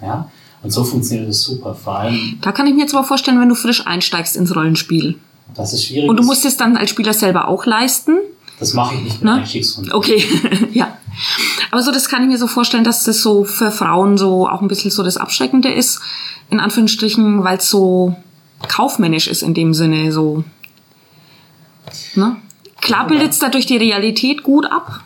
Ja? 0.00 0.28
Und 0.62 0.70
so 0.70 0.84
funktioniert 0.84 1.28
das 1.28 1.42
super. 1.42 1.74
Vor 1.74 1.98
allem. 1.98 2.38
Da 2.40 2.52
kann 2.52 2.66
ich 2.66 2.74
mir 2.74 2.80
jetzt 2.82 2.94
aber 2.94 3.06
vorstellen, 3.06 3.40
wenn 3.40 3.48
du 3.48 3.54
frisch 3.54 3.86
einsteigst 3.86 4.36
ins 4.36 4.54
Rollenspiel. 4.54 5.16
Das 5.54 5.72
ist 5.72 5.84
schwierig. 5.84 6.08
Und 6.08 6.16
du 6.18 6.24
musst 6.24 6.44
es 6.44 6.56
dann 6.56 6.76
als 6.76 6.90
Spieler 6.90 7.14
selber 7.14 7.48
auch 7.48 7.64
leisten. 7.66 8.18
Das 8.58 8.74
mache 8.74 8.96
ich 8.96 9.02
nicht 9.02 9.14
mit 9.16 9.24
Ne? 9.24 9.34
Einstiegsrunden. 9.34 9.92
Okay, 9.92 10.24
ja. 10.72 10.96
Aber 11.70 11.82
so, 11.82 11.92
das 11.92 12.08
kann 12.08 12.22
ich 12.22 12.28
mir 12.28 12.38
so 12.38 12.46
vorstellen, 12.46 12.84
dass 12.84 13.04
das 13.04 13.22
so 13.22 13.44
für 13.44 13.70
Frauen 13.70 14.18
so 14.18 14.48
auch 14.48 14.62
ein 14.62 14.68
bisschen 14.68 14.90
so 14.90 15.02
das 15.02 15.16
Abschreckende 15.16 15.72
ist, 15.72 16.00
in 16.50 16.60
Anführungsstrichen, 16.60 17.44
weil 17.44 17.58
es 17.58 17.68
so 17.68 18.16
kaufmännisch 18.66 19.28
ist 19.28 19.42
in 19.42 19.54
dem 19.54 19.74
Sinne, 19.74 20.12
so. 20.12 20.44
Ne? 22.14 22.36
Klar 22.80 23.06
bildet 23.06 23.32
es 23.32 23.38
dadurch 23.38 23.66
die 23.66 23.76
Realität 23.76 24.42
gut 24.42 24.66
ab, 24.66 25.00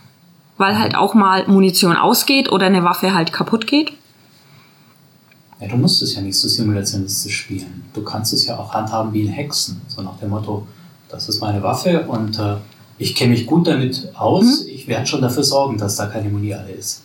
weil 0.59 0.79
halt 0.79 0.95
auch 0.95 1.15
mal 1.15 1.47
Munition 1.49 1.97
ausgeht 1.97 2.51
oder 2.51 2.67
eine 2.67 2.85
Waffe 2.85 3.15
halt 3.15 3.33
kaputt 3.33 3.67
geht. 3.67 3.93
Ja, 5.61 5.69
du 5.69 5.77
musst 5.77 6.03
es 6.03 6.15
ja 6.15 6.23
nicht 6.23 6.37
so 6.37 6.49
simulationistisch 6.49 7.37
spielen. 7.37 7.85
Du 7.95 8.03
kannst 8.03 8.33
es 8.33 8.47
ja 8.47 8.59
auch 8.59 8.75
handhaben 8.75 9.13
wie 9.13 9.23
ein 9.23 9.29
Hexen. 9.29 9.81
So 9.87 10.03
nach 10.03 10.19
dem 10.19 10.31
Motto, 10.31 10.67
das 11.09 11.29
ist 11.29 11.41
meine 11.41 11.63
Waffe 11.63 12.05
und 12.09 12.39
äh, 12.39 12.57
ich 13.03 13.15
kenne 13.15 13.33
mich 13.33 13.47
gut 13.47 13.67
damit 13.67 14.09
aus. 14.15 14.63
Ich 14.67 14.87
werde 14.89 15.07
schon 15.07 15.21
dafür 15.23 15.45
sorgen, 15.45 15.79
dass 15.79 15.97
da 15.97 16.07
keine 16.07 16.29
Muni 16.29 16.53
alle 16.55 16.71
ist. 16.71 17.03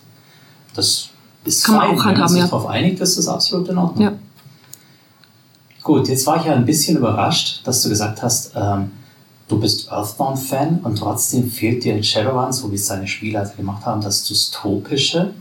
Das 0.74 1.10
ist 1.46 1.64
Kann 1.66 1.76
man 1.76 1.82
fein. 1.84 1.90
auch 1.90 1.92
Wenn 1.92 1.98
man 1.98 2.08
handhaben, 2.08 2.30
sich 2.34 2.40
ja. 2.42 2.46
darauf 2.48 2.68
einigt, 2.68 3.00
ist 3.00 3.18
das 3.18 3.28
absolut 3.28 3.68
in 3.70 3.78
Ordnung. 3.78 4.04
Ja. 4.04 4.14
Gut, 5.84 6.08
jetzt 6.10 6.26
war 6.28 6.38
ich 6.40 6.46
ja 6.46 6.54
ein 6.54 6.66
bisschen 6.66 6.98
überrascht, 6.98 7.62
dass 7.64 7.82
du 7.82 7.90
gesagt 7.90 8.22
hast, 8.22 8.52
ähm, 8.56 8.92
du 9.48 9.60
bist 9.60 9.90
Earthbound-Fan 9.92 10.80
und 10.84 10.98
trotzdem 10.98 11.50
fehlt 11.50 11.84
dir 11.84 11.96
in 11.96 12.04
Shadowrun, 12.04 12.52
so 12.52 12.70
wie 12.72 12.76
es 12.76 12.88
deine 12.88 13.08
Spieler 13.08 13.46
gemacht 13.56 13.86
haben, 13.86 14.02
das 14.02 14.26
Dystopische. 14.26 15.34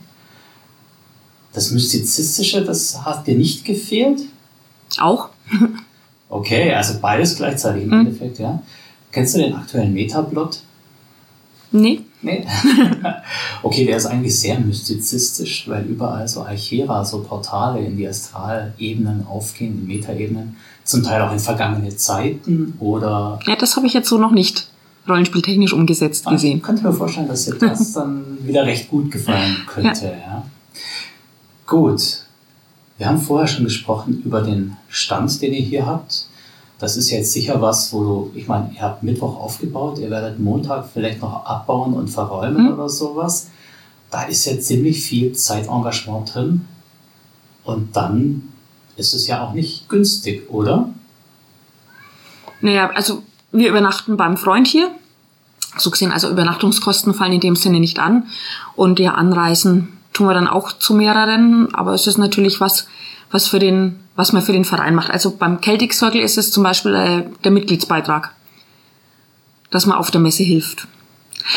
Das 1.52 1.70
Mystizistische, 1.70 2.64
das 2.64 3.04
hat 3.04 3.26
dir 3.26 3.36
nicht 3.36 3.64
gefehlt? 3.64 4.20
Auch. 5.00 5.28
Okay, 6.28 6.74
also 6.74 6.94
beides 7.00 7.36
gleichzeitig 7.36 7.84
im 7.84 7.88
Mhm. 7.90 8.06
Endeffekt, 8.06 8.40
ja. 8.40 8.60
Kennst 9.16 9.34
du 9.34 9.38
den 9.38 9.54
aktuellen 9.54 9.94
Metaplot? 9.94 10.58
Nee. 11.72 12.02
Nee. 12.20 12.44
okay, 13.62 13.86
der 13.86 13.96
ist 13.96 14.04
eigentlich 14.04 14.38
sehr 14.38 14.60
mystizistisch, 14.60 15.66
weil 15.66 15.86
überall 15.86 16.28
so 16.28 16.42
Archera, 16.42 17.02
so 17.02 17.22
Portale 17.22 17.80
in 17.80 17.96
die 17.96 18.06
Astralebenen 18.06 19.26
aufgehen, 19.26 19.78
in 19.78 19.86
Metaebenen, 19.86 20.56
zum 20.84 21.02
Teil 21.02 21.22
auch 21.22 21.32
in 21.32 21.38
vergangene 21.38 21.96
Zeiten 21.96 22.74
oder 22.78 23.38
Ja, 23.46 23.56
das 23.56 23.74
habe 23.76 23.86
ich 23.86 23.94
jetzt 23.94 24.10
so 24.10 24.18
noch 24.18 24.32
nicht 24.32 24.68
rollenspieltechnisch 25.08 25.72
umgesetzt 25.72 26.26
gesehen. 26.26 26.58
Ich 26.58 26.62
könnte 26.62 26.82
mir 26.82 26.92
vorstellen, 26.92 27.28
dass 27.28 27.46
dir 27.46 27.54
das 27.58 27.94
dann 27.94 28.22
wieder 28.42 28.66
recht 28.66 28.90
gut 28.90 29.10
gefallen 29.10 29.56
könnte. 29.66 30.12
Ja. 30.26 30.44
Gut. 31.66 32.26
Wir 32.98 33.06
haben 33.06 33.18
vorher 33.22 33.48
schon 33.48 33.64
gesprochen 33.64 34.20
über 34.26 34.42
den 34.42 34.76
Stand, 34.90 35.40
den 35.40 35.54
ihr 35.54 35.62
hier 35.62 35.86
habt. 35.86 36.26
Das 36.78 36.96
ist 36.96 37.10
jetzt 37.10 37.32
sicher 37.32 37.60
was, 37.62 37.92
wo 37.92 38.02
du, 38.04 38.30
ich 38.34 38.48
meine, 38.48 38.70
ihr 38.74 38.82
habt 38.82 39.02
Mittwoch 39.02 39.38
aufgebaut, 39.40 39.98
ihr 39.98 40.10
werdet 40.10 40.38
Montag 40.38 40.88
vielleicht 40.92 41.22
noch 41.22 41.46
abbauen 41.46 41.94
und 41.94 42.08
verräumen 42.08 42.66
Mhm. 42.66 42.72
oder 42.74 42.88
sowas. 42.88 43.48
Da 44.10 44.24
ist 44.24 44.44
ja 44.44 44.58
ziemlich 44.58 45.02
viel 45.02 45.32
Zeitengagement 45.32 46.34
drin. 46.34 46.66
Und 47.64 47.96
dann 47.96 48.52
ist 48.96 49.14
es 49.14 49.26
ja 49.26 49.42
auch 49.42 49.52
nicht 49.52 49.88
günstig, 49.88 50.48
oder? 50.50 50.88
Naja, 52.60 52.90
also 52.94 53.22
wir 53.52 53.68
übernachten 53.70 54.16
beim 54.16 54.36
Freund 54.36 54.66
hier. 54.66 54.90
So 55.78 55.90
gesehen, 55.90 56.12
also 56.12 56.30
Übernachtungskosten 56.30 57.12
fallen 57.14 57.32
in 57.32 57.40
dem 57.40 57.56
Sinne 57.56 57.80
nicht 57.80 57.98
an. 57.98 58.28
Und 58.76 58.98
ja, 58.98 59.14
Anreisen 59.14 59.88
tun 60.12 60.26
wir 60.26 60.34
dann 60.34 60.48
auch 60.48 60.72
zu 60.72 60.94
mehreren. 60.94 61.74
Aber 61.74 61.92
es 61.92 62.06
ist 62.06 62.16
natürlich 62.18 62.60
was, 62.60 62.86
was 63.30 63.46
für 63.48 63.58
den, 63.58 64.00
was 64.16 64.32
man 64.32 64.42
für 64.42 64.52
den 64.52 64.64
Verein 64.64 64.94
macht. 64.94 65.10
Also 65.10 65.36
beim 65.36 65.60
Celtic 65.62 65.92
Circle 65.92 66.20
ist 66.20 66.38
es 66.38 66.50
zum 66.50 66.62
Beispiel 66.62 66.94
äh, 66.94 67.22
der 67.44 67.52
Mitgliedsbeitrag. 67.52 68.32
Dass 69.70 69.86
man 69.86 69.98
auf 69.98 70.10
der 70.10 70.20
Messe 70.20 70.42
hilft. 70.42 70.88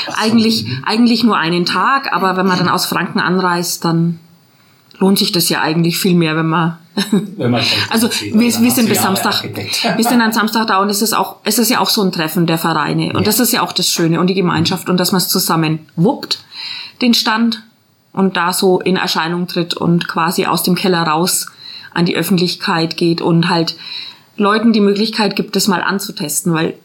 So, 0.06 0.14
Eigentlich, 0.18 0.66
eigentlich 0.86 1.24
nur 1.24 1.38
einen 1.38 1.66
Tag, 1.66 2.14
aber 2.14 2.38
wenn 2.38 2.46
man 2.46 2.58
dann 2.58 2.70
aus 2.70 2.86
Franken 2.86 3.20
anreist, 3.20 3.86
dann 3.86 4.20
lohnt 5.00 5.18
sich 5.18 5.32
das 5.32 5.50
ja 5.50 5.62
eigentlich 5.62 5.98
viel 5.98 6.16
mehr, 6.16 6.36
wenn 6.36 6.48
man 6.48 6.78
Wenn 7.38 7.52
man 7.52 7.64
also 7.90 8.10
wir, 8.12 8.34
wir 8.62 8.72
sind 8.72 8.90
bis 8.90 9.02
Samstag, 9.02 9.44
wir 9.44 10.04
sind 10.04 10.22
am 10.22 10.32
Samstag 10.34 10.68
da 10.68 10.80
und 10.80 10.90
es 10.90 11.02
ist 11.02 11.14
auch, 11.14 11.38
es 11.44 11.58
ist 11.58 11.70
ja 11.70 11.80
auch 11.80 11.90
so 11.90 12.04
ein 12.04 12.12
Treffen 12.12 12.46
der 12.46 12.58
Vereine 12.58 13.08
und 13.14 13.20
Ja. 13.20 13.22
das 13.22 13.40
ist 13.40 13.54
ja 13.54 13.62
auch 13.62 13.72
das 13.72 13.90
Schöne 13.90 14.20
und 14.20 14.28
die 14.28 14.34
Gemeinschaft 14.34 14.90
und 14.90 14.98
dass 15.00 15.12
man 15.12 15.20
es 15.22 15.30
zusammen 15.30 15.88
wuppt, 15.96 16.44
den 17.02 17.14
Stand 17.14 17.64
und 18.12 18.36
da 18.36 18.52
so 18.52 18.80
in 18.82 18.98
Erscheinung 18.98 19.48
tritt 19.48 19.74
und 19.76 20.08
quasi 20.08 20.46
aus 20.46 20.64
dem 20.64 20.76
Keller 20.76 21.04
raus 21.04 21.48
an 21.94 22.06
die 22.06 22.16
Öffentlichkeit 22.16 22.98
geht 22.98 23.22
und 23.22 23.50
halt 23.50 23.76
Leuten 24.38 24.74
die 24.74 24.82
Möglichkeit 24.82 25.36
gibt, 25.36 25.56
das 25.56 25.68
mal 25.68 25.82
anzutesten, 25.82 26.54
weil 26.54 26.76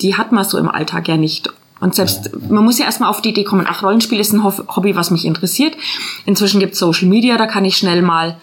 die 0.00 0.16
hat 0.16 0.32
man 0.32 0.44
so 0.44 0.58
im 0.58 0.68
Alltag 0.68 1.08
ja 1.08 1.16
nicht. 1.16 1.50
Und 1.80 1.94
selbst, 1.94 2.30
man 2.48 2.64
muss 2.64 2.78
ja 2.78 2.86
erstmal 2.86 3.10
auf 3.10 3.20
die 3.20 3.30
Idee 3.30 3.44
kommen, 3.44 3.66
ach, 3.68 3.82
Rollenspiel 3.82 4.18
ist 4.18 4.32
ein 4.32 4.42
Hobby, 4.42 4.96
was 4.96 5.10
mich 5.10 5.24
interessiert. 5.24 5.76
Inzwischen 6.24 6.60
gibt's 6.60 6.78
Social 6.78 7.08
Media, 7.08 7.36
da 7.36 7.46
kann 7.46 7.64
ich 7.64 7.76
schnell 7.76 8.02
mal 8.02 8.36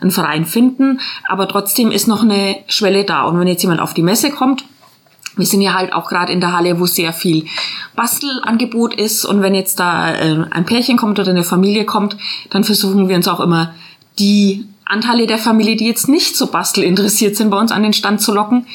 einen 0.00 0.10
Verein 0.10 0.44
finden, 0.46 1.00
aber 1.28 1.46
trotzdem 1.46 1.90
ist 1.90 2.08
noch 2.08 2.22
eine 2.22 2.56
Schwelle 2.68 3.04
da. 3.04 3.24
Und 3.24 3.38
wenn 3.38 3.46
jetzt 3.46 3.62
jemand 3.62 3.80
auf 3.80 3.94
die 3.94 4.02
Messe 4.02 4.30
kommt, 4.30 4.64
wir 5.36 5.46
sind 5.46 5.60
ja 5.60 5.74
halt 5.74 5.92
auch 5.92 6.08
gerade 6.08 6.32
in 6.32 6.40
der 6.40 6.52
Halle, 6.52 6.80
wo 6.80 6.86
sehr 6.86 7.12
viel 7.12 7.46
Bastelangebot 7.94 8.94
ist. 8.94 9.24
Und 9.24 9.42
wenn 9.42 9.54
jetzt 9.54 9.78
da 9.78 10.12
äh, 10.12 10.44
ein 10.50 10.64
Pärchen 10.64 10.96
kommt 10.96 11.18
oder 11.18 11.30
eine 11.30 11.44
Familie 11.44 11.84
kommt, 11.84 12.16
dann 12.50 12.64
versuchen 12.64 13.08
wir 13.08 13.16
uns 13.16 13.28
auch 13.28 13.40
immer 13.40 13.74
die 14.18 14.66
Anteile 14.90 15.26
der 15.26 15.38
Familie, 15.38 15.76
die 15.76 15.86
jetzt 15.86 16.08
nicht 16.08 16.36
so 16.36 16.48
Bastel 16.48 16.84
interessiert 16.84 17.36
sind, 17.36 17.50
bei 17.50 17.58
uns 17.58 17.72
an 17.72 17.82
den 17.82 17.92
Stand 17.92 18.20
zu 18.20 18.32
locken, 18.34 18.66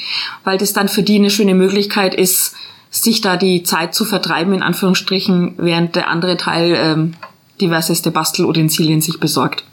weil 0.44 0.58
das 0.58 0.72
dann 0.72 0.88
für 0.88 1.02
die 1.02 1.16
eine 1.16 1.30
schöne 1.30 1.54
Möglichkeit 1.54 2.14
ist, 2.14 2.54
sich 2.90 3.20
da 3.20 3.36
die 3.36 3.62
Zeit 3.62 3.94
zu 3.94 4.04
vertreiben, 4.04 4.54
in 4.54 4.62
Anführungsstrichen, 4.62 5.54
während 5.58 5.96
der 5.96 6.08
andere 6.08 6.36
Teil 6.36 6.74
ähm, 6.76 7.14
diverseste 7.60 8.10
Bastelutensilien 8.10 9.00
sich 9.00 9.20
besorgt. 9.20 9.64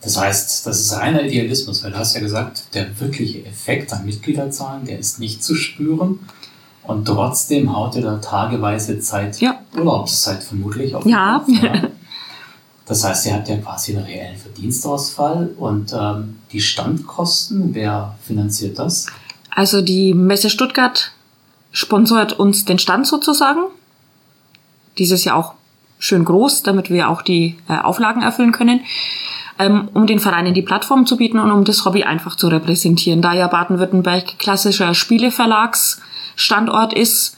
Das 0.00 0.16
heißt, 0.18 0.66
das 0.66 0.80
ist 0.80 0.92
reiner 0.96 1.22
Idealismus, 1.22 1.82
weil 1.82 1.90
du 1.90 1.98
hast 1.98 2.14
ja 2.14 2.20
gesagt, 2.20 2.62
der 2.74 3.00
wirkliche 3.00 3.44
Effekt 3.44 3.92
an 3.92 4.06
Mitgliederzahlen, 4.06 4.84
der 4.86 4.98
ist 4.98 5.18
nicht 5.18 5.42
zu 5.42 5.54
spüren. 5.54 6.20
Und 6.84 7.04
trotzdem 7.04 7.74
haut 7.76 7.96
ihr 7.96 8.02
da 8.02 8.16
tageweise 8.16 8.98
Zeit, 9.00 9.40
Ja. 9.40 9.60
Urlaubszeit 9.76 10.42
vermutlich 10.42 10.94
auf 10.94 11.04
Ja. 11.04 11.42
Kopf, 11.44 11.62
ja. 11.62 11.72
Das 12.88 13.04
heißt, 13.04 13.26
ihr 13.26 13.34
habt 13.34 13.48
ja 13.48 13.58
quasi 13.58 13.94
einen 13.94 14.06
reellen 14.06 14.36
Verdienstausfall 14.36 15.50
und 15.58 15.92
ähm, 15.92 16.38
die 16.52 16.60
Standkosten, 16.60 17.74
wer 17.74 18.16
finanziert 18.26 18.78
das? 18.78 19.06
Also 19.54 19.82
die 19.82 20.14
Messe 20.14 20.48
Stuttgart 20.48 21.12
sponsort 21.70 22.38
uns 22.38 22.64
den 22.64 22.78
Stand 22.78 23.06
sozusagen. 23.06 23.60
Dieses 24.96 25.24
Jahr 25.24 25.36
auch 25.36 25.52
schön 25.98 26.24
groß, 26.24 26.62
damit 26.62 26.90
wir 26.90 27.10
auch 27.10 27.22
die 27.22 27.58
äh, 27.68 27.78
Auflagen 27.78 28.22
erfüllen 28.22 28.52
können, 28.52 28.80
ähm, 29.58 29.90
um 29.92 30.06
den 30.06 30.20
Vereinen 30.20 30.54
die 30.54 30.62
Plattform 30.62 31.04
zu 31.04 31.18
bieten 31.18 31.38
und 31.38 31.50
um 31.50 31.64
das 31.64 31.84
Hobby 31.84 32.04
einfach 32.04 32.36
zu 32.36 32.48
repräsentieren. 32.48 33.20
Da 33.20 33.34
ja 33.34 33.48
Baden-Württemberg 33.48 34.38
klassischer 34.38 34.94
Spieleverlagsstandort 34.94 36.94
ist 36.94 37.36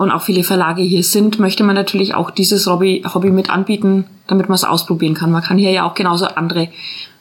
und 0.00 0.10
auch 0.10 0.22
viele 0.22 0.44
Verlage 0.44 0.80
hier 0.80 1.04
sind, 1.04 1.38
möchte 1.38 1.62
man 1.62 1.74
natürlich 1.74 2.14
auch 2.14 2.30
dieses 2.30 2.66
Hobby, 2.66 3.04
Hobby 3.12 3.30
mit 3.30 3.50
anbieten, 3.50 4.06
damit 4.28 4.48
man 4.48 4.54
es 4.54 4.64
ausprobieren 4.64 5.12
kann. 5.12 5.30
Man 5.30 5.42
kann 5.42 5.58
hier 5.58 5.72
ja 5.72 5.86
auch 5.86 5.94
genauso 5.94 6.24
andere 6.24 6.70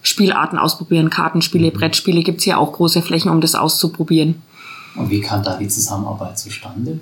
Spielarten 0.02 0.58
ausprobieren. 0.58 1.10
Kartenspiele, 1.10 1.72
Brettspiele 1.72 2.24
gibt's 2.24 2.46
hier 2.46 2.58
auch 2.58 2.72
große 2.72 3.02
Flächen, 3.02 3.32
um 3.32 3.42
das 3.42 3.54
auszuprobieren. 3.54 4.42
Und 4.96 5.10
wie 5.10 5.20
kam 5.20 5.44
da 5.44 5.58
die 5.58 5.68
Zusammenarbeit 5.68 6.40
zustande? 6.40 7.02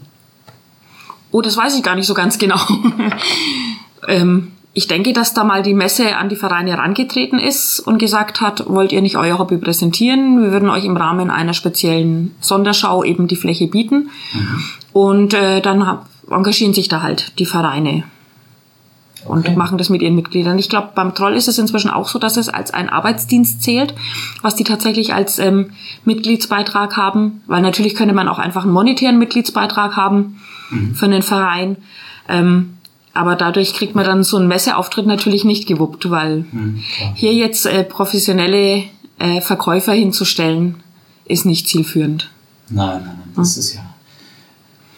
Oh, 1.30 1.42
das 1.42 1.56
weiß 1.56 1.78
ich 1.78 1.84
gar 1.84 1.96
nicht 1.96 2.08
so 2.08 2.16
ganz 2.16 2.40
genau. 2.40 2.60
ähm, 4.08 4.54
ich 4.78 4.88
denke, 4.88 5.13
dass 5.13 5.36
da 5.36 5.44
mal 5.44 5.62
die 5.62 5.74
Messe 5.76 6.18
an 6.18 6.30
die 6.30 6.36
Vereine 6.36 6.72
herangetreten 6.72 7.40
ist 7.40 7.80
und 7.80 8.00
gesagt 8.00 8.42
hat, 8.42 8.68
wollt 8.68 8.92
ihr 8.92 9.04
nicht 9.04 9.18
euer 9.18 9.38
Hobby 9.38 9.58
präsentieren? 9.58 10.42
Wir 10.42 10.52
würden 10.52 10.70
euch 10.70 10.86
im 10.86 10.98
Rahmen 10.98 11.30
einer 11.30 11.54
speziellen 11.54 12.36
Sonderschau 12.42 13.04
eben 13.04 13.28
die 13.28 13.36
Fläche 13.36 13.68
bieten. 13.68 14.10
Und 14.93 15.34
äh, 15.34 15.62
dann 15.62 15.86
hab, 15.86 16.08
engagieren 16.30 16.73
sich 16.73 16.88
da 16.88 17.02
halt 17.02 17.38
die 17.39 17.45
Vereine 17.45 18.04
und 19.26 19.39
Okay. 19.47 19.56
machen 19.58 19.78
das 19.78 19.89
mit 19.89 20.02
ihren 20.02 20.15
Mitgliedern. 20.15 20.58
Ich 20.58 20.69
glaube, 20.69 20.89
beim 20.95 21.13
Troll 21.13 21.34
ist 21.34 21.47
es 21.47 21.58
inzwischen 21.58 21.89
auch 21.89 22.08
so, 22.08 22.17
dass 22.19 22.38
es 22.38 22.47
als 22.50 22.73
ein 22.73 22.88
Arbeitsdienst 22.89 23.62
zählt, 23.62 23.93
was 24.41 24.56
die 24.56 24.63
tatsächlich 24.63 25.13
als 25.13 25.38
ähm, 25.39 25.71
Mitgliedsbeitrag 26.06 26.95
haben, 26.95 27.41
weil 27.47 27.62
natürlich 27.62 27.95
könnte 27.95 28.13
man 28.13 28.28
auch 28.30 28.39
einfach 28.39 28.63
einen 28.63 28.71
monetären 28.73 29.17
Mitgliedsbeitrag 29.19 29.95
haben 29.97 30.39
für 30.93 31.06
einen 31.06 31.21
Verein. 31.23 31.78
Ähm, 32.30 32.78
aber 33.13 33.36
dadurch 33.36 33.73
kriegt 33.73 33.95
man 33.95 34.06
dann 34.06 34.23
so 34.23 34.38
einen 34.38 34.47
Messeauftritt 34.47 35.08
natürlich 35.08 35.43
nicht 35.43 35.67
gewuppt, 35.67 36.10
weil 36.10 36.45
Hm, 36.52 36.84
klar. 36.97 37.12
hier 37.15 37.34
jetzt 37.34 37.65
äh, 37.65 37.84
professionelle 37.84 38.84
äh, 39.19 39.41
Verkäufer 39.41 39.93
hinzustellen, 39.93 40.76
ist 41.26 41.45
nicht 41.45 41.67
zielführend. 41.67 42.30
Nein, 42.69 42.88
nein, 42.88 43.04
nein, 43.06 43.34
das 43.36 43.58
ist 43.58 43.73
ja. 43.73 43.82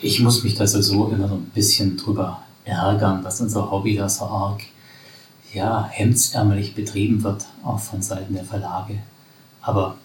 Ich 0.01 0.19
muss 0.19 0.43
mich 0.43 0.55
da 0.55 0.65
sowieso 0.65 1.09
immer 1.09 1.27
so 1.27 1.35
ein 1.35 1.51
bisschen 1.53 1.97
drüber 1.97 2.41
ärgern, 2.63 3.23
dass 3.23 3.41
unser 3.41 3.69
Hobby 3.69 3.95
da 3.95 4.07
so 4.07 4.25
arg, 4.25 4.61
ja, 5.53 5.87
hemdsärmelig 5.91 6.75
betrieben 6.75 7.23
wird, 7.23 7.45
auch 7.63 7.79
von 7.79 8.01
Seiten 8.01 8.33
der 8.33 8.45
Verlage. 8.45 8.99
Aber 9.61 9.97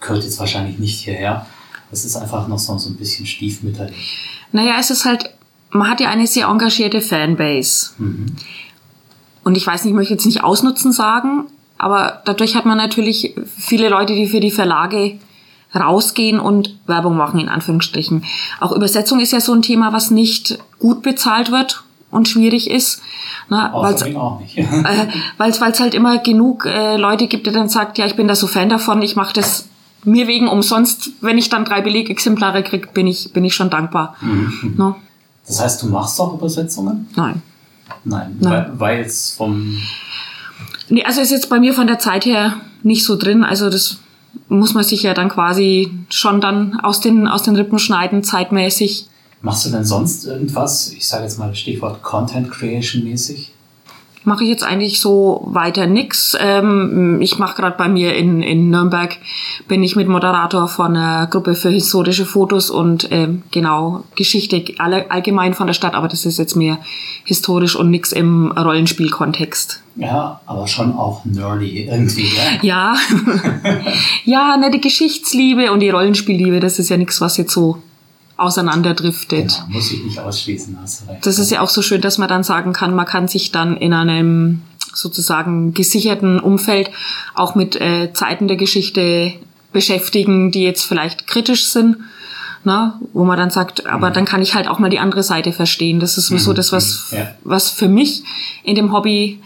gehört 0.00 0.24
jetzt 0.24 0.38
wahrscheinlich 0.38 0.78
nicht 0.78 1.00
hierher. 1.00 1.46
Das 1.90 2.04
ist 2.04 2.16
einfach 2.16 2.48
noch 2.48 2.58
so, 2.58 2.76
so 2.76 2.90
ein 2.90 2.96
bisschen 2.96 3.24
stiefmütterlich. 3.24 4.18
Naja, 4.52 4.76
es 4.78 4.90
ist 4.90 5.04
halt, 5.04 5.30
man 5.70 5.88
hat 5.88 6.00
ja 6.00 6.10
eine 6.10 6.26
sehr 6.26 6.48
engagierte 6.48 7.00
Fanbase. 7.00 7.90
Mhm. 7.98 8.26
Und 9.44 9.56
ich 9.56 9.66
weiß 9.66 9.84
nicht, 9.84 9.92
ich 9.92 9.96
möchte 9.96 10.14
jetzt 10.14 10.26
nicht 10.26 10.42
ausnutzen 10.42 10.92
sagen, 10.92 11.46
aber 11.78 12.22
dadurch 12.24 12.56
hat 12.56 12.66
man 12.66 12.78
natürlich 12.78 13.34
viele 13.56 13.88
Leute, 13.88 14.14
die 14.14 14.26
für 14.26 14.40
die 14.40 14.50
Verlage 14.50 15.18
rausgehen 15.74 16.38
und 16.40 16.76
Werbung 16.86 17.16
machen, 17.16 17.40
in 17.40 17.48
Anführungsstrichen. 17.48 18.24
Auch 18.60 18.72
Übersetzung 18.72 19.20
ist 19.20 19.32
ja 19.32 19.40
so 19.40 19.52
ein 19.52 19.62
Thema, 19.62 19.92
was 19.92 20.10
nicht 20.10 20.58
gut 20.78 21.02
bezahlt 21.02 21.50
wird 21.50 21.82
und 22.10 22.28
schwierig 22.28 22.70
ist. 22.70 23.02
Äh, 24.56 25.06
weil 25.36 25.50
es 25.50 25.60
halt 25.60 25.92
immer 25.92 26.18
genug 26.18 26.64
äh, 26.64 26.96
Leute 26.96 27.26
gibt, 27.26 27.46
die 27.46 27.52
dann 27.52 27.68
sagt, 27.68 27.98
ja, 27.98 28.06
ich 28.06 28.16
bin 28.16 28.26
da 28.26 28.34
so 28.34 28.46
Fan 28.46 28.70
davon, 28.70 29.02
ich 29.02 29.16
mache 29.16 29.34
das 29.34 29.68
mir 30.04 30.26
wegen 30.26 30.48
umsonst. 30.48 31.10
Wenn 31.20 31.36
ich 31.36 31.50
dann 31.50 31.64
drei 31.64 31.82
Belegexemplare 31.82 32.62
krieg, 32.62 32.94
bin 32.94 33.06
ich, 33.06 33.32
bin 33.32 33.44
ich 33.44 33.54
schon 33.54 33.68
dankbar. 33.68 34.16
Mhm. 34.22 34.74
No? 34.78 34.96
Das 35.46 35.60
heißt, 35.60 35.82
du 35.82 35.88
machst 35.88 36.18
auch 36.20 36.34
Übersetzungen? 36.34 37.08
Nein. 37.16 37.42
Nein, 38.04 38.36
Nein. 38.40 38.52
Weil, 38.52 38.80
weil 38.80 39.00
es 39.02 39.32
vom. 39.32 39.78
Nee, 40.88 41.04
also 41.04 41.20
ist 41.20 41.30
jetzt 41.30 41.48
bei 41.48 41.58
mir 41.58 41.74
von 41.74 41.86
der 41.86 41.98
Zeit 41.98 42.24
her 42.24 42.54
nicht 42.82 43.04
so 43.04 43.16
drin. 43.16 43.44
Also 43.44 43.70
das 43.70 43.98
muss 44.48 44.74
man 44.74 44.84
sich 44.84 45.02
ja 45.02 45.14
dann 45.14 45.28
quasi 45.28 45.90
schon 46.10 46.40
dann 46.40 46.78
aus 46.80 47.00
den, 47.00 47.26
aus 47.26 47.42
den 47.42 47.56
Rippen 47.56 47.78
schneiden, 47.78 48.22
zeitmäßig. 48.22 49.06
Machst 49.42 49.66
du 49.66 49.70
denn 49.70 49.84
sonst 49.84 50.24
irgendwas? 50.26 50.92
Ich 50.92 51.06
sage 51.06 51.24
jetzt 51.24 51.38
mal 51.38 51.54
Stichwort 51.54 52.02
Content 52.02 52.50
Creation 52.50 53.04
mäßig. 53.04 53.53
Mache 54.24 54.44
ich 54.44 54.50
jetzt 54.50 54.64
eigentlich 54.64 55.00
so 55.00 55.42
weiter 55.46 55.86
nix. 55.86 56.36
Ähm, 56.40 57.20
ich 57.20 57.38
mache 57.38 57.56
gerade 57.56 57.76
bei 57.76 57.88
mir 57.88 58.14
in, 58.14 58.42
in 58.42 58.70
Nürnberg, 58.70 59.16
bin 59.68 59.82
ich 59.82 59.96
mit 59.96 60.08
Moderator 60.08 60.66
von 60.66 60.96
einer 60.96 61.26
Gruppe 61.26 61.54
für 61.54 61.70
historische 61.70 62.24
Fotos 62.24 62.70
und 62.70 63.08
ähm, 63.10 63.42
genau 63.50 64.04
Geschichte 64.16 64.64
alle, 64.78 65.10
allgemein 65.10 65.54
von 65.54 65.66
der 65.66 65.74
Stadt, 65.74 65.94
aber 65.94 66.08
das 66.08 66.24
ist 66.24 66.38
jetzt 66.38 66.56
mehr 66.56 66.78
historisch 67.24 67.76
und 67.76 67.90
nix 67.90 68.12
im 68.12 68.50
Rollenspielkontext. 68.52 69.82
Ja, 69.96 70.40
aber 70.46 70.66
schon 70.66 70.94
auch 70.94 71.24
nerdy 71.24 71.88
irgendwie, 71.88 72.28
ja? 72.62 72.62
Ja, 72.62 72.96
ja, 74.24 74.56
ne, 74.56 74.70
die 74.70 74.80
Geschichtsliebe 74.80 75.70
und 75.70 75.80
die 75.80 75.90
Rollenspielliebe, 75.90 76.60
das 76.60 76.78
ist 76.78 76.88
ja 76.88 76.96
nichts, 76.96 77.20
was 77.20 77.36
jetzt 77.36 77.52
so 77.52 77.78
auseinanderdriftet. 78.36 79.48
Genau, 79.48 79.66
muss 79.68 79.90
ich 79.92 80.02
nicht 80.04 80.18
ausschließen, 80.18 80.78
hast 80.80 81.08
recht. 81.08 81.24
Das 81.26 81.38
ist 81.38 81.50
ja 81.50 81.60
auch 81.60 81.68
so 81.68 81.82
schön, 81.82 82.00
dass 82.00 82.18
man 82.18 82.28
dann 82.28 82.42
sagen 82.42 82.72
kann, 82.72 82.94
man 82.94 83.06
kann 83.06 83.28
sich 83.28 83.52
dann 83.52 83.76
in 83.76 83.92
einem 83.92 84.62
sozusagen 84.92 85.74
gesicherten 85.74 86.38
Umfeld 86.40 86.90
auch 87.34 87.54
mit 87.54 87.76
äh, 87.80 88.12
Zeiten 88.12 88.48
der 88.48 88.56
Geschichte 88.56 89.32
beschäftigen, 89.72 90.50
die 90.52 90.62
jetzt 90.62 90.84
vielleicht 90.84 91.26
kritisch 91.26 91.66
sind. 91.66 91.96
Na, 92.66 92.98
wo 93.12 93.26
man 93.26 93.36
dann 93.36 93.50
sagt, 93.50 93.86
aber 93.86 94.10
dann 94.10 94.24
kann 94.24 94.40
ich 94.40 94.54
halt 94.54 94.68
auch 94.68 94.78
mal 94.78 94.88
die 94.88 94.98
andere 94.98 95.22
Seite 95.22 95.52
verstehen. 95.52 96.00
Das 96.00 96.16
ist 96.16 96.28
so 96.28 96.54
das, 96.54 96.72
was, 96.72 97.10
Ja. 97.10 97.28
was 97.44 97.68
für 97.68 97.88
mich 97.88 98.22
in 98.62 98.74
dem 98.74 98.90
Hobby 98.90 99.42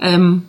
ähm, 0.00 0.44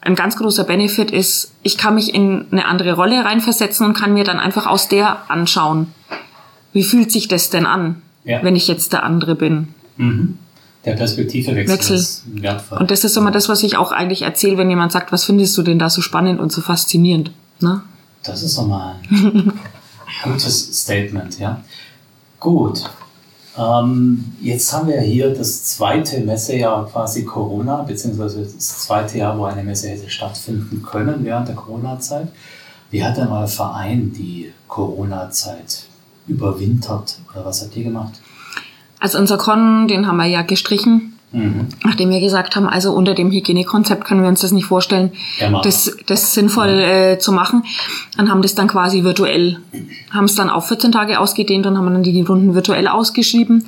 ein 0.00 0.14
ganz 0.14 0.36
großer 0.36 0.62
Benefit 0.62 1.10
ist, 1.10 1.50
ich 1.64 1.76
kann 1.76 1.96
mich 1.96 2.14
in 2.14 2.46
eine 2.52 2.66
andere 2.66 2.92
Rolle 2.92 3.24
reinversetzen 3.24 3.84
und 3.84 3.94
kann 3.94 4.14
mir 4.14 4.22
dann 4.22 4.38
einfach 4.38 4.66
aus 4.68 4.86
der 4.86 5.28
anschauen, 5.28 5.88
wie 6.76 6.84
fühlt 6.84 7.10
sich 7.10 7.26
das 7.26 7.48
denn 7.48 7.64
an, 7.64 8.02
Ja. 8.24 8.42
wenn 8.42 8.54
ich 8.54 8.68
jetzt 8.68 8.92
der 8.92 9.02
andere 9.02 9.34
bin. 9.34 9.68
Mhm. 9.96 10.36
Der 10.84 10.92
Perspektivewechsel 10.92 11.74
Wechsel. 11.74 11.96
ist 11.96 12.22
wertvoll. 12.26 12.78
Und 12.78 12.90
das 12.90 13.02
ist 13.02 13.16
immer 13.16 13.30
das, 13.30 13.48
was 13.48 13.62
ich 13.62 13.76
auch 13.76 13.90
eigentlich 13.92 14.22
erzähle, 14.22 14.58
wenn 14.58 14.68
jemand 14.70 14.92
sagt, 14.92 15.10
was 15.10 15.24
findest 15.24 15.56
du 15.56 15.62
denn 15.62 15.78
da 15.78 15.88
so 15.90 16.02
spannend 16.02 16.38
und 16.38 16.52
so 16.52 16.60
faszinierend? 16.60 17.32
Ne? 17.60 17.80
Das 18.22 18.42
ist 18.42 18.58
doch 18.58 18.66
mal 18.68 18.96
ein 19.06 19.52
gutes 20.24 20.82
Statement, 20.82 21.38
ja. 21.40 21.60
Gut. 22.38 22.88
Ähm, 23.58 24.24
jetzt 24.42 24.70
haben 24.72 24.86
wir 24.88 25.00
hier 25.00 25.30
das 25.34 25.64
zweite 25.64 26.20
Messejahr 26.20 26.86
quasi 26.88 27.24
Corona, 27.24 27.82
beziehungsweise 27.82 28.42
das 28.42 28.82
zweite 28.82 29.16
Jahr, 29.18 29.38
wo 29.38 29.44
eine 29.46 29.64
Messe 29.64 29.88
hätte 29.88 30.10
stattfinden 30.10 30.82
können 30.82 31.24
während 31.24 31.48
der 31.48 31.54
Corona-Zeit. 31.56 32.28
Wie 32.90 33.02
hat 33.02 33.16
denn 33.16 33.28
euer 33.28 33.48
Verein 33.48 34.12
die 34.12 34.52
Corona-Zeit 34.68 35.84
überwintert 36.28 37.18
oder 37.32 37.44
was 37.44 37.62
habt 37.62 37.76
ihr 37.76 37.84
gemacht? 37.84 38.14
Also 38.98 39.18
unser 39.18 39.36
Con, 39.38 39.88
den 39.88 40.06
haben 40.06 40.16
wir 40.16 40.26
ja 40.26 40.42
gestrichen, 40.42 41.12
Mhm. 41.32 41.66
nachdem 41.84 42.10
wir 42.10 42.20
gesagt 42.20 42.54
haben, 42.54 42.68
also 42.68 42.92
unter 42.92 43.12
dem 43.12 43.30
Hygienekonzept 43.32 44.04
können 44.04 44.22
wir 44.22 44.28
uns 44.28 44.40
das 44.40 44.52
nicht 44.52 44.64
vorstellen, 44.64 45.10
Ja, 45.38 45.60
das, 45.60 45.94
das 46.06 46.32
sinnvoll 46.32 46.68
äh, 46.68 47.18
zu 47.18 47.32
machen. 47.32 47.64
Dann 48.16 48.30
haben 48.30 48.42
das 48.42 48.54
dann 48.54 48.68
quasi 48.68 49.02
virtuell, 49.02 49.58
haben 50.10 50.26
es 50.26 50.36
dann 50.36 50.48
auf 50.48 50.68
14 50.68 50.92
Tage 50.92 51.18
ausgedehnt 51.18 51.66
und 51.66 51.76
haben 51.76 51.92
dann 51.92 52.02
die 52.04 52.20
Runden 52.22 52.54
virtuell 52.54 52.86
ausgeschrieben. 52.86 53.66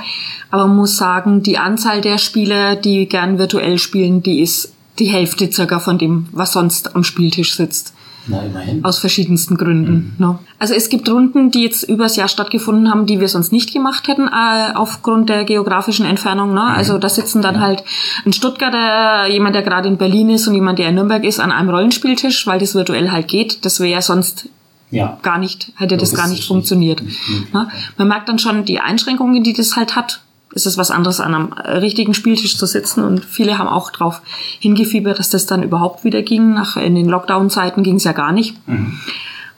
Aber 0.50 0.66
man 0.68 0.76
muss 0.76 0.96
sagen, 0.96 1.42
die 1.42 1.58
Anzahl 1.58 2.00
der 2.00 2.18
Spieler, 2.18 2.76
die 2.76 3.06
gern 3.06 3.38
virtuell 3.38 3.78
spielen, 3.78 4.22
die 4.22 4.40
ist 4.40 4.72
die 5.00 5.06
Hälfte 5.06 5.50
circa 5.52 5.80
von 5.80 5.98
dem, 5.98 6.28
was 6.32 6.52
sonst 6.52 6.94
am 6.94 7.02
Spieltisch 7.04 7.54
sitzt. 7.54 7.92
Na, 8.28 8.42
immerhin. 8.42 8.84
Aus 8.84 8.98
verschiedensten 8.98 9.56
Gründen. 9.56 10.14
Ne? 10.18 10.38
Also 10.58 10.74
es 10.74 10.88
gibt 10.90 11.08
Runden, 11.08 11.50
die 11.50 11.62
jetzt 11.62 11.82
übers 11.82 12.16
Jahr 12.16 12.28
stattgefunden 12.28 12.90
haben, 12.90 13.06
die 13.06 13.20
wir 13.20 13.28
sonst 13.28 13.52
nicht 13.52 13.72
gemacht 13.72 14.06
hätten, 14.06 14.28
äh, 14.28 14.74
aufgrund 14.74 15.28
der 15.30 15.44
geografischen 15.44 16.04
Entfernung. 16.04 16.52
Ne? 16.54 16.62
Also 16.62 16.98
da 16.98 17.08
sitzen 17.08 17.40
dann 17.42 17.60
halt 17.60 17.82
ein 18.26 18.32
Stuttgarter, 18.32 19.26
jemand, 19.28 19.54
der 19.54 19.62
gerade 19.62 19.88
in 19.88 19.96
Berlin 19.96 20.30
ist 20.30 20.46
und 20.46 20.54
jemand, 20.54 20.78
der 20.78 20.90
in 20.90 20.94
Nürnberg 20.96 21.24
ist, 21.24 21.40
an 21.40 21.50
einem 21.52 21.70
Rollenspieltisch, 21.70 22.46
weil 22.46 22.58
das 22.58 22.74
virtuell 22.74 23.10
halt 23.10 23.28
geht. 23.28 23.64
Das 23.64 23.80
wäre 23.80 23.90
ja 23.90 24.02
sonst 24.02 24.48
Ja. 24.90 25.18
gar 25.22 25.38
nicht, 25.38 25.72
hätte 25.76 25.96
das 25.96 26.14
gar 26.14 26.28
nicht 26.28 26.46
funktioniert. 26.46 27.02
nicht 27.02 27.28
möglich, 27.28 27.52
Ne? 27.54 27.68
Man 27.96 28.08
merkt 28.08 28.28
dann 28.28 28.38
schon 28.38 28.64
die 28.64 28.80
Einschränkungen, 28.80 29.42
die 29.42 29.52
das 29.54 29.76
halt 29.76 29.96
hat. 29.96 30.20
Es 30.58 30.66
ist 30.66 30.76
was 30.76 30.90
anderes, 30.90 31.20
an 31.20 31.34
einem 31.34 31.52
richtigen 31.52 32.14
Spieltisch 32.14 32.58
zu 32.58 32.66
sitzen 32.66 33.04
und 33.04 33.24
viele 33.24 33.58
haben 33.58 33.68
auch 33.68 33.90
drauf 33.90 34.22
hingefiebert, 34.58 35.18
dass 35.18 35.30
das 35.30 35.46
dann 35.46 35.62
überhaupt 35.62 36.02
wieder 36.02 36.22
ging. 36.22 36.52
Nach, 36.52 36.76
in 36.76 36.96
den 36.96 37.08
Lockdown-Zeiten 37.08 37.84
ging 37.84 37.94
es 37.94 38.04
ja 38.04 38.12
gar 38.12 38.32
nicht. 38.32 38.56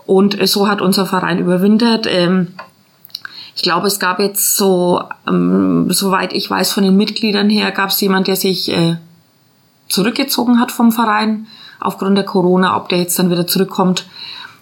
Und 0.06 0.38
äh, 0.38 0.46
so 0.46 0.68
hat 0.68 0.82
unser 0.82 1.06
Verein 1.06 1.38
überwintert. 1.38 2.06
Ähm, 2.06 2.48
ich 3.56 3.62
glaube, 3.62 3.86
es 3.86 3.98
gab 3.98 4.20
jetzt 4.20 4.56
so, 4.56 5.02
ähm, 5.26 5.86
soweit 5.90 6.34
ich 6.34 6.50
weiß, 6.50 6.72
von 6.72 6.84
den 6.84 6.96
Mitgliedern 6.96 7.48
her, 7.48 7.70
gab 7.70 7.90
es 7.90 8.00
jemand, 8.00 8.26
der 8.26 8.36
sich 8.36 8.70
äh, 8.70 8.96
zurückgezogen 9.88 10.60
hat 10.60 10.70
vom 10.70 10.92
Verein 10.92 11.46
aufgrund 11.80 12.18
der 12.18 12.24
Corona, 12.24 12.76
ob 12.76 12.88
der 12.88 12.98
jetzt 12.98 13.18
dann 13.18 13.30
wieder 13.30 13.46
zurückkommt, 13.46 14.06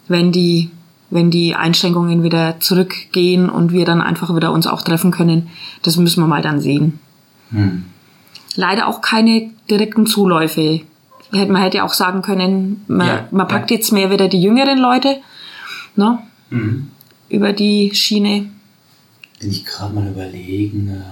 wenn 0.07 0.33
die, 0.33 0.71
wenn 1.11 1.31
die 1.31 1.55
Einschränkungen 1.55 2.23
wieder 2.23 2.61
zurückgehen 2.61 3.49
und 3.49 3.73
wir 3.73 3.85
dann 3.85 4.01
einfach 4.03 4.35
wieder 4.35 4.53
uns 4.53 4.67
auch 4.67 4.83
treffen 4.83 5.11
können. 5.11 5.49
Das 5.83 5.97
müssen 5.97 6.23
wir 6.23 6.27
mal 6.29 6.43
dann 6.43 6.61
sehen. 6.61 6.99
Hm. 7.51 7.85
Leider 8.55 8.89
auch 8.89 9.01
keine 9.01 9.51
direkten 9.71 10.07
Zuläufe. 10.07 10.81
Man 11.31 11.57
hätte 11.57 11.85
auch 11.85 11.93
sagen 11.93 12.23
können, 12.23 12.85
man, 12.89 13.07
Ja, 13.07 13.29
man 13.31 13.49
packt 13.49 13.71
ja. 13.71 13.77
jetzt 13.77 13.93
mehr 13.93 14.11
wieder 14.11 14.29
die 14.29 14.41
jüngeren 14.41 14.79
Leute 14.79 15.17
ne, 15.97 16.19
Mhm. 16.51 16.91
über 17.29 17.53
die 17.53 17.95
Schiene. 17.95 18.47
Bin 19.39 19.51
ich 19.51 19.65
gerade 19.65 19.95
mal 19.95 20.09
überlegen. 20.09 20.89
Äh, 20.89 21.03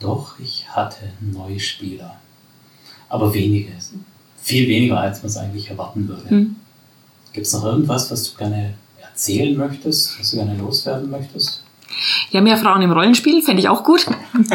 doch, 0.00 0.38
ich 0.38 0.66
hatte 0.68 1.10
neue 1.20 1.58
Spieler. 1.60 2.16
Aber 3.08 3.32
wenige. 3.32 3.72
Viel 4.42 4.68
weniger, 4.68 5.00
als 5.00 5.22
man 5.22 5.30
es 5.30 5.36
eigentlich 5.36 5.70
erwarten 5.70 6.06
würde. 6.08 6.28
Hm. 6.28 6.56
Gibt 7.32 7.46
es 7.46 7.52
noch 7.52 7.64
irgendwas, 7.64 8.10
was 8.10 8.30
du 8.30 8.36
gerne 8.36 8.74
erzählen 9.14 9.56
möchtest, 9.56 10.18
was 10.18 10.32
du 10.32 10.38
gerne 10.38 10.58
loswerden 10.58 11.08
möchtest? 11.08 11.62
Ja, 12.30 12.40
mehr 12.40 12.56
Frauen 12.56 12.82
im 12.82 12.90
Rollenspiel 12.90 13.42
fände 13.42 13.60
ich 13.60 13.68
auch 13.68 13.84
gut. 13.84 14.06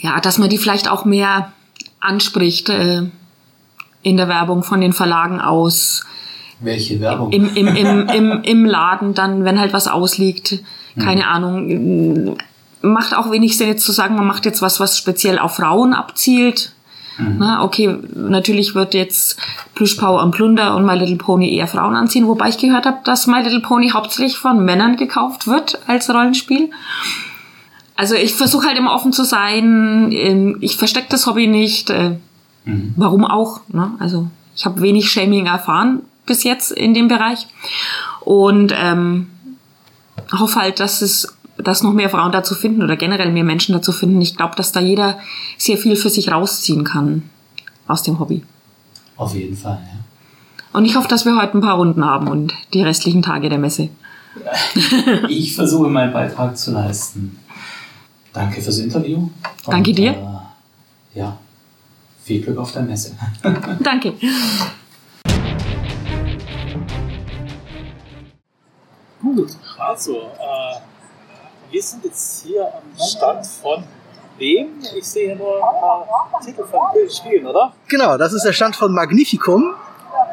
ja, 0.00 0.18
dass 0.20 0.38
man 0.38 0.48
die 0.48 0.56
vielleicht 0.56 0.88
auch 0.88 1.04
mehr 1.04 1.52
anspricht 2.00 2.70
äh, 2.70 3.02
in 4.02 4.16
der 4.16 4.28
Werbung 4.28 4.62
von 4.62 4.80
den 4.80 4.94
Verlagen 4.94 5.42
aus, 5.42 6.06
Welche 6.60 7.00
Werbung? 7.00 7.32
im, 7.32 7.54
im, 7.54 7.68
im, 7.68 8.08
im, 8.14 8.42
im 8.42 8.64
Laden 8.64 9.12
dann, 9.12 9.44
wenn 9.44 9.60
halt 9.60 9.74
was 9.74 9.86
ausliegt, 9.86 10.60
keine 10.98 11.26
Ahnung. 11.26 12.38
Macht 12.80 13.14
auch 13.14 13.30
wenig 13.30 13.58
Sinn 13.58 13.68
jetzt 13.68 13.84
zu 13.84 13.92
sagen, 13.92 14.14
man 14.14 14.26
macht 14.26 14.46
jetzt 14.46 14.62
was, 14.62 14.80
was 14.80 14.96
speziell 14.96 15.38
auf 15.38 15.56
Frauen 15.56 15.92
abzielt. 15.92 16.73
Na, 17.18 17.62
okay, 17.62 17.96
natürlich 18.14 18.74
wird 18.74 18.94
jetzt 18.94 19.38
Plüschpower 19.74 20.22
und 20.22 20.32
Plunder 20.32 20.76
und 20.76 20.84
My 20.84 20.94
Little 20.94 21.16
Pony 21.16 21.54
eher 21.54 21.66
Frauen 21.66 21.94
anziehen, 21.94 22.26
wobei 22.26 22.48
ich 22.48 22.58
gehört 22.58 22.86
habe, 22.86 22.98
dass 23.04 23.26
My 23.26 23.40
Little 23.40 23.60
Pony 23.60 23.90
hauptsächlich 23.90 24.36
von 24.36 24.64
Männern 24.64 24.96
gekauft 24.96 25.46
wird 25.46 25.78
als 25.86 26.10
Rollenspiel. 26.10 26.70
Also 27.96 28.14
ich 28.16 28.34
versuche 28.34 28.66
halt 28.66 28.78
immer 28.78 28.94
offen 28.94 29.12
zu 29.12 29.24
sein. 29.24 30.10
Ähm, 30.12 30.56
ich 30.60 30.76
verstecke 30.76 31.06
das 31.10 31.26
Hobby 31.26 31.46
nicht. 31.46 31.90
Äh, 31.90 32.16
mhm. 32.64 32.94
Warum 32.96 33.24
auch? 33.24 33.60
Ne? 33.68 33.92
Also 34.00 34.28
ich 34.56 34.64
habe 34.64 34.80
wenig 34.80 35.10
Shaming 35.10 35.46
erfahren 35.46 36.02
bis 36.26 36.42
jetzt 36.42 36.72
in 36.72 36.94
dem 36.94 37.08
Bereich 37.08 37.46
und 38.20 38.72
ähm, 38.76 39.28
hoffe 40.32 40.60
halt, 40.60 40.80
dass 40.80 41.02
es 41.02 41.36
dass 41.58 41.82
noch 41.82 41.92
mehr 41.92 42.10
Frauen 42.10 42.32
dazu 42.32 42.54
finden 42.54 42.82
oder 42.82 42.96
generell 42.96 43.30
mehr 43.30 43.44
Menschen 43.44 43.72
dazu 43.72 43.92
finden. 43.92 44.20
Ich 44.20 44.36
glaube, 44.36 44.56
dass 44.56 44.72
da 44.72 44.80
jeder 44.80 45.18
sehr 45.56 45.78
viel 45.78 45.96
für 45.96 46.10
sich 46.10 46.30
rausziehen 46.32 46.84
kann 46.84 47.22
aus 47.86 48.02
dem 48.02 48.18
Hobby. 48.18 48.42
Auf 49.16 49.34
jeden 49.34 49.56
Fall, 49.56 49.80
ja. 49.82 49.98
Und 50.72 50.84
ich 50.84 50.96
hoffe, 50.96 51.06
dass 51.06 51.24
wir 51.24 51.36
heute 51.40 51.56
ein 51.56 51.60
paar 51.60 51.76
Runden 51.76 52.04
haben 52.04 52.26
und 52.26 52.52
die 52.72 52.82
restlichen 52.82 53.22
Tage 53.22 53.48
der 53.48 53.58
Messe. 53.58 53.90
ich 55.28 55.54
versuche 55.54 55.88
meinen 55.88 56.12
Beitrag 56.12 56.58
zu 56.58 56.72
leisten. 56.72 57.38
Danke 58.32 58.60
fürs 58.60 58.78
Interview. 58.78 59.28
Danke 59.64 59.92
dir. 59.92 60.10
Äh, 61.14 61.18
ja, 61.20 61.38
viel 62.24 62.42
Glück 62.42 62.58
auf 62.58 62.72
der 62.72 62.82
Messe. 62.82 63.12
Danke. 63.80 64.14
Gut, 69.22 69.56
also, 69.78 70.16
äh, 70.16 70.93
wir 71.70 71.82
sind 71.82 72.04
jetzt 72.04 72.44
hier 72.44 72.66
am 72.66 72.98
Stand 72.98 73.46
von 73.46 73.84
wem? 74.38 74.68
Ich 74.96 75.04
sehe 75.04 75.36
nur 75.36 75.56
ein 75.56 75.80
paar 75.80 76.40
Titel 76.44 76.64
von 76.64 76.80
Spielen, 77.10 77.46
oder? 77.46 77.72
Genau, 77.88 78.16
das 78.16 78.32
ist 78.32 78.44
der 78.44 78.52
Stand 78.52 78.76
von 78.76 78.92
Magnificum. 78.92 79.74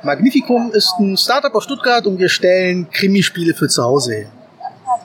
Magnificum 0.03 0.71
ist 0.71 0.93
ein 0.99 1.17
Startup 1.17 1.53
aus 1.53 1.63
Stuttgart 1.63 2.05
und 2.07 2.17
wir 2.17 2.29
stellen 2.29 2.89
Krimispiele 2.89 3.53
für 3.53 3.67
zu 3.67 3.83
Hause 3.83 4.13
her. 4.13 4.31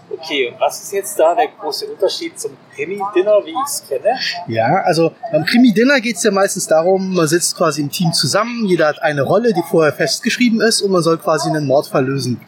Okay, 0.09 0.49
und 0.49 0.59
was 0.59 0.83
ist 0.83 0.93
jetzt 0.93 1.19
da 1.19 1.35
der 1.35 1.49
große 1.49 1.87
Unterschied 1.87 2.39
zum 2.39 2.53
Krimi-Dinner, 2.75 3.41
wie 3.45 3.51
ich 3.51 3.67
es 3.67 3.85
kenne? 3.87 4.19
Ja, 4.47 4.83
also 4.85 5.13
beim 5.31 5.45
Krimi-Dinner 5.45 6.01
geht 6.01 6.17
es 6.17 6.23
ja 6.23 6.31
meistens 6.31 6.67
darum, 6.67 7.15
man 7.15 7.27
sitzt 7.27 7.57
quasi 7.57 7.83
im 7.83 7.91
Team 7.91 8.13
zusammen, 8.13 8.65
jeder 8.67 8.89
hat 8.89 9.03
eine 9.03 9.23
Rolle, 9.23 9.53
die 9.53 9.63
vorher 9.71 9.93
festgeschrieben 9.93 10.61
ist 10.61 10.81
und 10.81 10.91
man 10.91 11.03
soll 11.03 11.19
quasi 11.19 11.49
einen 11.49 11.67
Mordfall 11.67 12.07
lösen. 12.07 12.41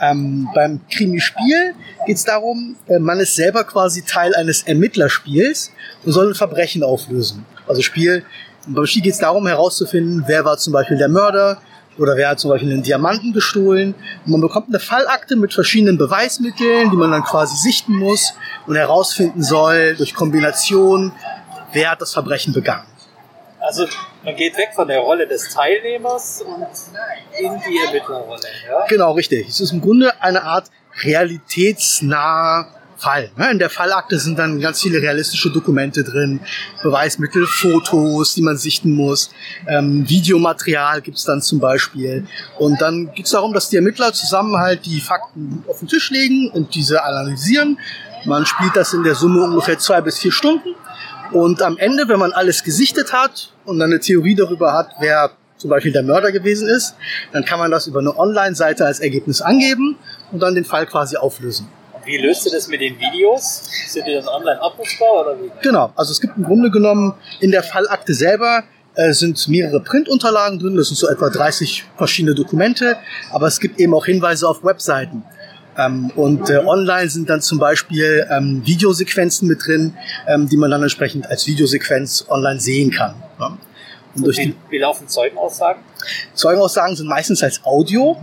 Ähm, 0.00 0.48
beim 0.54 0.80
Krimi-Spiel 0.90 1.74
geht 2.06 2.16
es 2.16 2.24
darum, 2.24 2.76
äh, 2.88 2.98
man 2.98 3.18
ist 3.18 3.34
selber 3.34 3.64
quasi 3.64 4.02
Teil 4.02 4.34
eines 4.34 4.62
Ermittlerspiels 4.62 5.72
und 6.04 6.12
soll 6.12 6.28
ein 6.28 6.34
Verbrechen 6.34 6.82
auflösen. 6.82 7.44
Also 7.66 7.82
Spiel, 7.82 8.24
beim 8.66 8.86
Spiel 8.86 9.02
geht 9.02 9.14
es 9.14 9.18
darum 9.18 9.46
herauszufinden, 9.46 10.24
wer 10.26 10.44
war 10.44 10.58
zum 10.58 10.72
Beispiel 10.72 10.98
der 10.98 11.08
Mörder, 11.08 11.60
oder 11.98 12.16
wer 12.16 12.30
hat 12.30 12.40
zum 12.40 12.50
Beispiel 12.50 12.70
einen 12.70 12.82
Diamanten 12.82 13.32
gestohlen. 13.32 13.94
Und 14.24 14.32
man 14.32 14.40
bekommt 14.40 14.68
eine 14.68 14.78
Fallakte 14.78 15.36
mit 15.36 15.54
verschiedenen 15.54 15.98
Beweismitteln, 15.98 16.90
die 16.90 16.96
man 16.96 17.10
dann 17.10 17.24
quasi 17.24 17.56
sichten 17.56 17.94
muss 17.94 18.34
und 18.66 18.76
herausfinden 18.76 19.42
soll 19.42 19.96
durch 19.96 20.14
Kombination, 20.14 21.12
wer 21.72 21.90
hat 21.90 22.00
das 22.00 22.12
Verbrechen 22.12 22.52
begangen. 22.52 22.86
Also 23.60 23.86
man 24.26 24.34
geht 24.34 24.58
weg 24.58 24.70
von 24.74 24.88
der 24.88 24.98
Rolle 24.98 25.26
des 25.26 25.48
Teilnehmers 25.54 26.42
und 26.42 26.66
in 27.38 27.52
die 27.68 27.78
Ermittlerrolle. 27.86 28.42
Ja? 28.68 28.84
Genau, 28.88 29.12
richtig. 29.12 29.48
Es 29.48 29.60
ist 29.60 29.72
im 29.72 29.80
Grunde 29.80 30.20
eine 30.20 30.42
Art 30.42 30.70
realitätsnah 31.02 32.66
Fall. 32.98 33.30
Ne? 33.36 33.50
In 33.50 33.58
der 33.58 33.70
Fallakte 33.70 34.18
sind 34.18 34.38
dann 34.38 34.58
ganz 34.58 34.80
viele 34.80 35.00
realistische 35.00 35.50
Dokumente 35.50 36.02
drin, 36.02 36.40
Beweismittel, 36.82 37.46
Fotos, 37.46 38.34
die 38.34 38.42
man 38.42 38.56
sichten 38.56 38.92
muss, 38.94 39.30
ähm, 39.68 40.08
Videomaterial 40.08 41.02
gibt's 41.02 41.24
dann 41.24 41.42
zum 41.42 41.60
Beispiel. 41.60 42.26
Und 42.58 42.80
dann 42.80 43.12
geht's 43.12 43.30
darum, 43.30 43.52
dass 43.52 43.68
die 43.68 43.76
Ermittler 43.76 44.12
zusammen 44.12 44.56
halt 44.56 44.86
die 44.86 45.00
Fakten 45.00 45.62
auf 45.68 45.80
den 45.80 45.88
Tisch 45.88 46.10
legen 46.10 46.50
und 46.50 46.74
diese 46.74 47.04
analysieren. 47.04 47.78
Man 48.24 48.46
spielt 48.46 48.74
das 48.74 48.92
in 48.92 49.04
der 49.04 49.14
Summe 49.14 49.44
ungefähr 49.44 49.78
zwei 49.78 50.00
bis 50.00 50.18
vier 50.18 50.32
Stunden. 50.32 50.74
Und 51.32 51.62
am 51.62 51.76
Ende, 51.78 52.08
wenn 52.08 52.18
man 52.18 52.32
alles 52.32 52.62
gesichtet 52.62 53.12
hat 53.12 53.52
und 53.64 53.78
dann 53.78 53.90
eine 53.90 54.00
Theorie 54.00 54.34
darüber 54.34 54.72
hat, 54.72 54.90
wer 55.00 55.30
zum 55.56 55.70
Beispiel 55.70 55.92
der 55.92 56.02
Mörder 56.02 56.32
gewesen 56.32 56.68
ist, 56.68 56.94
dann 57.32 57.44
kann 57.44 57.58
man 57.58 57.70
das 57.70 57.86
über 57.86 58.00
eine 58.00 58.16
Online-Seite 58.16 58.84
als 58.84 59.00
Ergebnis 59.00 59.40
angeben 59.40 59.96
und 60.32 60.40
dann 60.40 60.54
den 60.54 60.64
Fall 60.64 60.86
quasi 60.86 61.16
auflösen. 61.16 61.68
Wie 62.04 62.18
löst 62.18 62.46
ihr 62.46 62.52
das 62.52 62.68
mit 62.68 62.80
den 62.80 62.98
Videos? 62.98 63.62
Sind 63.88 64.06
die 64.06 64.14
dann 64.14 64.28
online 64.28 64.60
abrufbar 64.62 65.22
oder 65.22 65.36
wie? 65.42 65.50
Genau, 65.62 65.92
also 65.96 66.12
es 66.12 66.20
gibt 66.20 66.36
im 66.36 66.44
Grunde 66.44 66.70
genommen 66.70 67.14
in 67.40 67.50
der 67.50 67.62
Fallakte 67.64 68.14
selber 68.14 68.62
äh, 68.94 69.12
sind 69.12 69.46
mehrere 69.48 69.80
Printunterlagen 69.80 70.58
drin, 70.58 70.76
das 70.76 70.88
sind 70.88 70.96
so 70.96 71.08
etwa 71.08 71.28
30 71.28 71.84
verschiedene 71.96 72.34
Dokumente, 72.34 72.96
aber 73.30 73.46
es 73.46 73.60
gibt 73.60 73.80
eben 73.80 73.92
auch 73.92 74.06
Hinweise 74.06 74.48
auf 74.48 74.64
Webseiten. 74.64 75.24
Ähm, 75.78 76.10
und 76.16 76.48
äh, 76.50 76.58
online 76.58 77.08
sind 77.08 77.28
dann 77.28 77.40
zum 77.40 77.58
Beispiel 77.58 78.26
ähm, 78.30 78.62
Videosequenzen 78.64 79.46
mit 79.46 79.66
drin, 79.66 79.94
ähm, 80.26 80.48
die 80.48 80.56
man 80.56 80.70
dann 80.70 80.82
entsprechend 80.82 81.28
als 81.28 81.46
Videosequenz 81.46 82.26
online 82.28 82.60
sehen 82.60 82.90
kann. 82.90 83.14
Ja. 83.38 83.58
Und 84.14 84.26
durch 84.26 84.38
wie, 84.38 84.56
wie 84.70 84.78
laufen 84.78 85.06
Zeugenaussagen? 85.08 85.82
Zeugenaussagen 86.34 86.96
sind 86.96 87.06
meistens 87.06 87.42
als 87.42 87.62
Audio. 87.64 88.16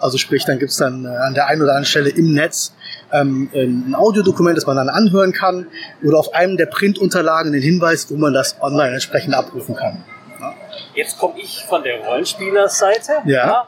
Also 0.00 0.16
sprich, 0.16 0.44
dann 0.44 0.58
gibt's 0.58 0.76
dann 0.76 1.04
äh, 1.04 1.08
an 1.08 1.34
der 1.34 1.48
einen 1.48 1.62
oder 1.62 1.72
anderen 1.72 1.86
Stelle 1.86 2.10
im 2.10 2.32
Netz 2.32 2.72
ähm, 3.12 3.50
ein 3.52 3.94
Audiodokument, 3.94 4.56
das 4.56 4.66
man 4.66 4.76
dann 4.76 4.88
anhören 4.88 5.32
kann 5.32 5.66
oder 6.04 6.18
auf 6.18 6.32
einem 6.32 6.56
der 6.56 6.66
Printunterlagen 6.66 7.52
den 7.52 7.62
Hinweis, 7.62 8.10
wo 8.10 8.16
man 8.16 8.32
das 8.32 8.56
online 8.60 8.94
entsprechend 8.94 9.34
abrufen 9.34 9.74
kann. 9.74 10.04
Ja. 10.40 10.54
Jetzt 10.94 11.18
komme 11.18 11.34
ich 11.38 11.64
von 11.68 11.82
der 11.82 12.00
Rollenspielerseite 12.04 13.12
ja. 13.24 13.46
ja 13.46 13.66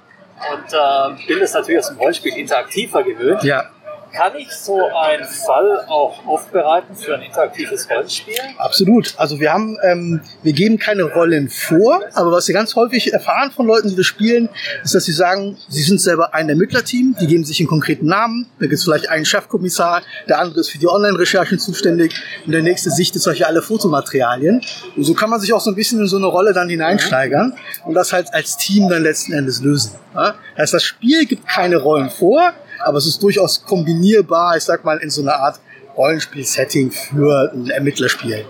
und 0.50 0.72
äh, 0.72 1.26
bin 1.26 1.40
das 1.40 1.54
natürlich 1.54 1.80
aus 1.80 1.88
dem 1.88 1.98
Rollenspiel 1.98 2.36
interaktiver 2.36 3.02
gewöhnt. 3.02 3.42
Ja. 3.44 3.70
Kann 4.12 4.36
ich 4.36 4.50
so 4.52 4.78
einen 4.94 5.24
Fall 5.24 5.84
auch 5.88 6.26
aufbereiten 6.26 6.94
für 6.94 7.14
ein 7.14 7.22
interaktives 7.22 7.88
Rollenspiel? 7.88 8.34
Absolut. 8.58 9.14
Also 9.16 9.40
wir 9.40 9.52
haben, 9.52 9.78
ähm, 9.82 10.20
wir 10.42 10.52
geben 10.52 10.78
keine 10.78 11.04
Rollen 11.04 11.48
vor, 11.48 12.00
aber 12.12 12.30
was 12.32 12.46
wir 12.46 12.54
ganz 12.54 12.76
häufig 12.76 13.12
erfahren 13.12 13.50
von 13.50 13.66
Leuten, 13.66 13.88
die 13.88 13.96
das 13.96 14.04
spielen, 14.04 14.50
ist, 14.84 14.94
dass 14.94 15.04
sie 15.04 15.12
sagen, 15.12 15.56
sie 15.68 15.82
sind 15.82 15.98
selber 16.00 16.34
ein 16.34 16.48
Ermittlerteam, 16.48 17.16
die 17.20 17.26
geben 17.26 17.44
sich 17.44 17.58
einen 17.60 17.68
konkreten 17.68 18.06
Namen, 18.06 18.46
da 18.58 18.66
gibt 18.66 18.74
es 18.74 18.84
vielleicht 18.84 19.08
einen 19.08 19.24
Chefkommissar, 19.24 20.02
der 20.28 20.40
andere 20.40 20.60
ist 20.60 20.70
für 20.70 20.78
die 20.78 20.88
Online-Recherchen 20.88 21.58
zuständig 21.58 22.12
und 22.44 22.52
der 22.52 22.62
nächste 22.62 22.90
sichtet 22.90 23.22
solche 23.22 23.46
alle 23.46 23.62
Fotomaterialien. 23.62 24.62
Und 24.94 25.04
so 25.04 25.14
kann 25.14 25.30
man 25.30 25.40
sich 25.40 25.54
auch 25.54 25.60
so 25.60 25.70
ein 25.70 25.76
bisschen 25.76 26.00
in 26.00 26.06
so 26.06 26.18
eine 26.18 26.26
Rolle 26.26 26.52
dann 26.52 26.68
hineinsteigern 26.68 27.54
und 27.86 27.94
das 27.94 28.12
halt 28.12 28.32
als 28.34 28.58
Team 28.58 28.90
dann 28.90 29.02
letzten 29.02 29.32
Endes 29.32 29.62
lösen. 29.62 29.92
Ja? 30.14 30.34
Das 30.56 30.64
heißt, 30.64 30.74
das 30.74 30.84
Spiel 30.84 31.24
gibt 31.24 31.46
keine 31.46 31.78
Rollen 31.78 32.10
vor, 32.10 32.52
aber 32.84 32.98
es 32.98 33.06
ist 33.06 33.22
durchaus 33.22 33.64
kombinierbar, 33.64 34.56
ich 34.56 34.64
sag 34.64 34.84
mal, 34.84 34.98
in 34.98 35.10
so 35.10 35.22
einer 35.22 35.36
Art 35.36 35.60
Rollenspiel-Setting 35.96 36.90
für 36.90 37.52
ein 37.52 37.70
Ermittlerspiel. 37.70 38.44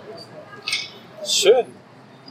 Schön. 1.27 1.66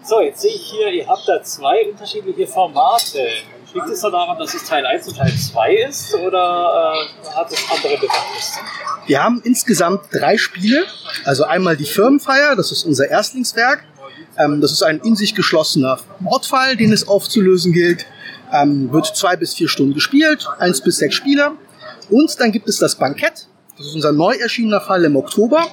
So, 0.04 0.20
jetzt 0.22 0.42
sehe 0.42 0.52
ich 0.52 0.72
hier, 0.72 0.90
ihr 0.90 1.08
habt 1.08 1.28
da 1.28 1.42
zwei 1.44 1.86
unterschiedliche 1.90 2.48
Formate. 2.48 3.20
Liegt 3.74 3.88
es 3.88 4.02
da 4.02 4.10
daran, 4.10 4.38
dass 4.38 4.54
es 4.54 4.66
Teil 4.66 4.86
1 4.86 5.08
und 5.08 5.18
Teil 5.18 5.32
2 5.32 5.76
ist 5.88 6.14
oder 6.16 6.94
äh, 6.94 7.28
hat 7.34 7.52
es 7.52 7.64
andere 7.72 7.96
Bewandtnisse? 7.96 8.60
Wir 9.06 9.24
haben 9.24 9.42
insgesamt 9.46 10.06
drei 10.12 10.38
Spiele. 10.38 10.86
Also 11.24 11.46
einmal 11.46 11.78
die 11.78 11.86
Firmenfeier, 11.86 12.56
das 12.56 12.72
ist 12.72 12.84
unser 12.84 13.10
Erstlingswerk. 13.10 13.86
Ähm, 14.38 14.60
das 14.60 14.72
ist 14.74 14.84
ein 14.84 15.00
in 15.00 15.16
sich 15.16 15.36
geschlossener 15.36 16.00
Mordfall, 16.20 16.76
den 16.76 16.92
es 16.92 17.08
aufzulösen 17.08 17.72
gilt. 17.72 18.06
Ähm, 18.52 18.92
wird 18.92 19.06
zwei 19.16 19.38
bis 19.38 19.54
vier 19.54 19.70
Stunden 19.70 19.94
gespielt, 19.94 20.48
eins 20.60 20.82
bis 20.82 20.98
sechs 20.98 21.16
Spieler. 21.16 21.54
Und 22.12 22.40
dann 22.40 22.52
gibt 22.52 22.68
es 22.70 22.78
das 22.78 22.96
Bankett. 22.96 23.48
Das 23.78 23.88
ist 23.88 23.96
unser 23.96 24.12
neu 24.12 24.36
erschienener 24.36 24.82
Fall 24.82 25.04
im 25.06 25.16
Oktober. 25.16 25.66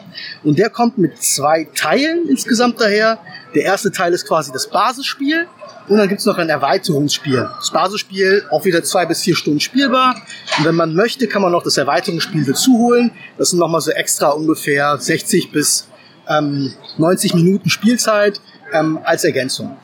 Und 0.44 0.58
der 0.58 0.70
kommt 0.70 0.96
mit 0.96 1.22
zwei 1.22 1.68
Teilen 1.74 2.28
insgesamt 2.28 2.80
daher. 2.80 3.18
Der 3.54 3.64
erste 3.64 3.90
Teil 3.90 4.14
ist 4.14 4.26
quasi 4.26 4.52
das 4.52 4.70
Basisspiel. 4.70 5.46
Und 5.88 5.98
dann 5.98 6.08
gibt 6.08 6.20
es 6.20 6.26
noch 6.26 6.38
ein 6.38 6.48
Erweiterungsspiel. 6.48 7.50
Das 7.58 7.70
Basisspiel 7.70 8.46
auch 8.50 8.64
wieder 8.64 8.84
zwei 8.84 9.04
bis 9.04 9.22
vier 9.22 9.34
Stunden 9.34 9.60
spielbar. 9.60 10.16
Und 10.58 10.64
wenn 10.64 10.74
man 10.74 10.94
möchte, 10.94 11.26
kann 11.26 11.42
man 11.42 11.52
noch 11.52 11.62
das 11.62 11.76
Erweiterungsspiel 11.76 12.44
dazu 12.44 12.78
holen. 12.78 13.10
Das 13.36 13.50
sind 13.50 13.58
nochmal 13.58 13.80
so 13.80 13.90
extra 13.90 14.28
ungefähr 14.28 14.96
60 14.98 15.50
bis 15.50 15.88
ähm, 16.28 16.72
90 16.98 17.34
Minuten 17.34 17.68
Spielzeit 17.68 18.40
ähm, 18.72 19.00
als 19.04 19.24
Ergänzung. 19.24 19.76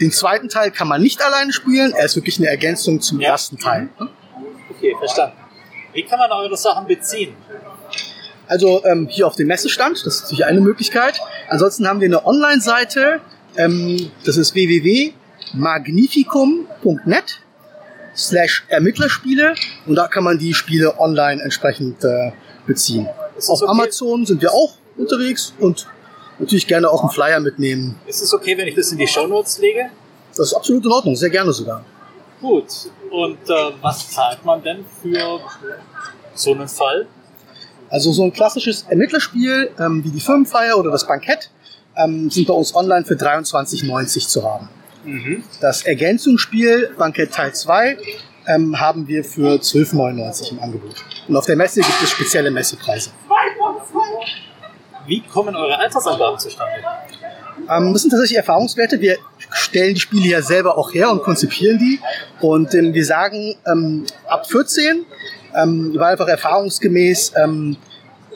Den 0.00 0.10
zweiten 0.10 0.48
Teil 0.48 0.70
kann 0.70 0.88
man 0.88 1.02
nicht 1.02 1.22
alleine 1.22 1.52
spielen. 1.52 1.92
Er 1.92 2.06
ist 2.06 2.16
wirklich 2.16 2.38
eine 2.38 2.48
Ergänzung 2.48 3.00
zum 3.00 3.20
ja. 3.20 3.30
ersten 3.30 3.58
Teil. 3.58 3.90
Okay, 4.70 4.94
verstanden. 4.98 5.36
Wie 5.92 6.04
kann 6.04 6.18
man 6.18 6.32
eure 6.32 6.56
Sachen 6.56 6.86
beziehen? 6.86 7.34
Also 8.46 8.82
ähm, 8.84 9.08
hier 9.08 9.26
auf 9.26 9.36
dem 9.36 9.46
Messestand, 9.46 10.04
das 10.04 10.16
ist 10.16 10.22
natürlich 10.22 10.44
eine 10.44 10.60
Möglichkeit. 10.60 11.18
Ansonsten 11.48 11.86
haben 11.86 12.00
wir 12.00 12.08
eine 12.08 12.26
Online-Seite, 12.26 13.20
ähm, 13.56 14.10
das 14.24 14.36
ist 14.36 14.54
www.magnificum.net 14.54 17.40
slash 18.16 18.64
Ermittlerspiele 18.68 19.54
und 19.86 19.94
da 19.94 20.08
kann 20.08 20.24
man 20.24 20.38
die 20.38 20.54
Spiele 20.54 20.98
online 20.98 21.40
entsprechend 21.42 22.02
äh, 22.04 22.32
beziehen. 22.66 23.08
Auf 23.36 23.62
okay? 23.62 23.70
Amazon 23.70 24.26
sind 24.26 24.42
wir 24.42 24.52
auch 24.52 24.74
unterwegs 24.96 25.54
und 25.60 25.86
natürlich 26.38 26.66
gerne 26.66 26.90
auch 26.90 27.02
einen 27.02 27.10
Flyer 27.10 27.40
mitnehmen. 27.40 27.98
Ist 28.06 28.20
es 28.20 28.34
okay, 28.34 28.58
wenn 28.58 28.66
ich 28.66 28.74
das 28.74 28.92
in 28.92 28.98
die 28.98 29.06
Show 29.06 29.26
Notes 29.26 29.58
lege? 29.58 29.88
Das 30.36 30.48
ist 30.48 30.54
absolut 30.54 30.84
in 30.84 30.90
Ordnung, 30.90 31.16
sehr 31.16 31.30
gerne 31.30 31.52
sogar. 31.52 31.84
Gut. 32.40 32.66
Und 33.10 33.38
äh, 33.48 33.72
was 33.80 34.10
zahlt 34.10 34.44
man 34.44 34.62
denn 34.62 34.84
für 35.02 35.40
so 36.34 36.52
einen 36.52 36.68
Fall? 36.68 37.06
Also 37.90 38.12
so 38.12 38.22
ein 38.22 38.32
klassisches 38.32 38.82
Ermittlerspiel 38.88 39.70
ähm, 39.78 40.04
wie 40.04 40.10
die 40.10 40.20
Firmenfeier 40.20 40.78
oder 40.78 40.90
das 40.90 41.06
Bankett 41.06 41.50
ähm, 41.96 42.30
sind 42.30 42.46
bei 42.46 42.54
uns 42.54 42.74
online 42.74 43.04
für 43.04 43.14
23,90 43.14 44.28
zu 44.28 44.44
haben. 44.44 44.68
Mhm. 45.04 45.44
Das 45.60 45.82
Ergänzungsspiel 45.82 46.94
Bankett 46.96 47.32
Teil 47.32 47.52
2 47.52 47.98
ähm, 48.46 48.78
haben 48.78 49.08
wir 49.08 49.24
für 49.24 49.56
12,99 49.56 50.52
im 50.52 50.60
Angebot. 50.60 50.94
Und 51.28 51.36
auf 51.36 51.46
der 51.46 51.56
Messe 51.56 51.80
gibt 51.80 52.02
es 52.02 52.10
spezielle 52.10 52.50
Messepreise. 52.50 53.10
Wie 55.06 55.20
kommen 55.22 55.56
eure 55.56 55.78
Altersangaben 55.78 56.38
zustande? 56.38 56.74
Ähm, 57.68 57.92
das 57.92 58.02
sind 58.02 58.10
tatsächlich 58.10 58.38
Erfahrungswerte. 58.38 59.00
Wir 59.00 59.18
stellen 59.50 59.94
die 59.94 60.00
Spiele 60.00 60.28
ja 60.28 60.42
selber 60.42 60.78
auch 60.78 60.94
her 60.94 61.10
und 61.10 61.22
konzipieren 61.22 61.78
die. 61.78 62.00
Und 62.40 62.74
ähm, 62.74 62.94
wir 62.94 63.04
sagen, 63.04 63.56
ähm, 63.66 64.06
ab 64.26 64.48
14, 64.48 65.04
ähm, 65.54 65.92
weil 65.96 66.12
einfach 66.12 66.28
erfahrungsgemäß 66.28 67.32
ähm, 67.36 67.76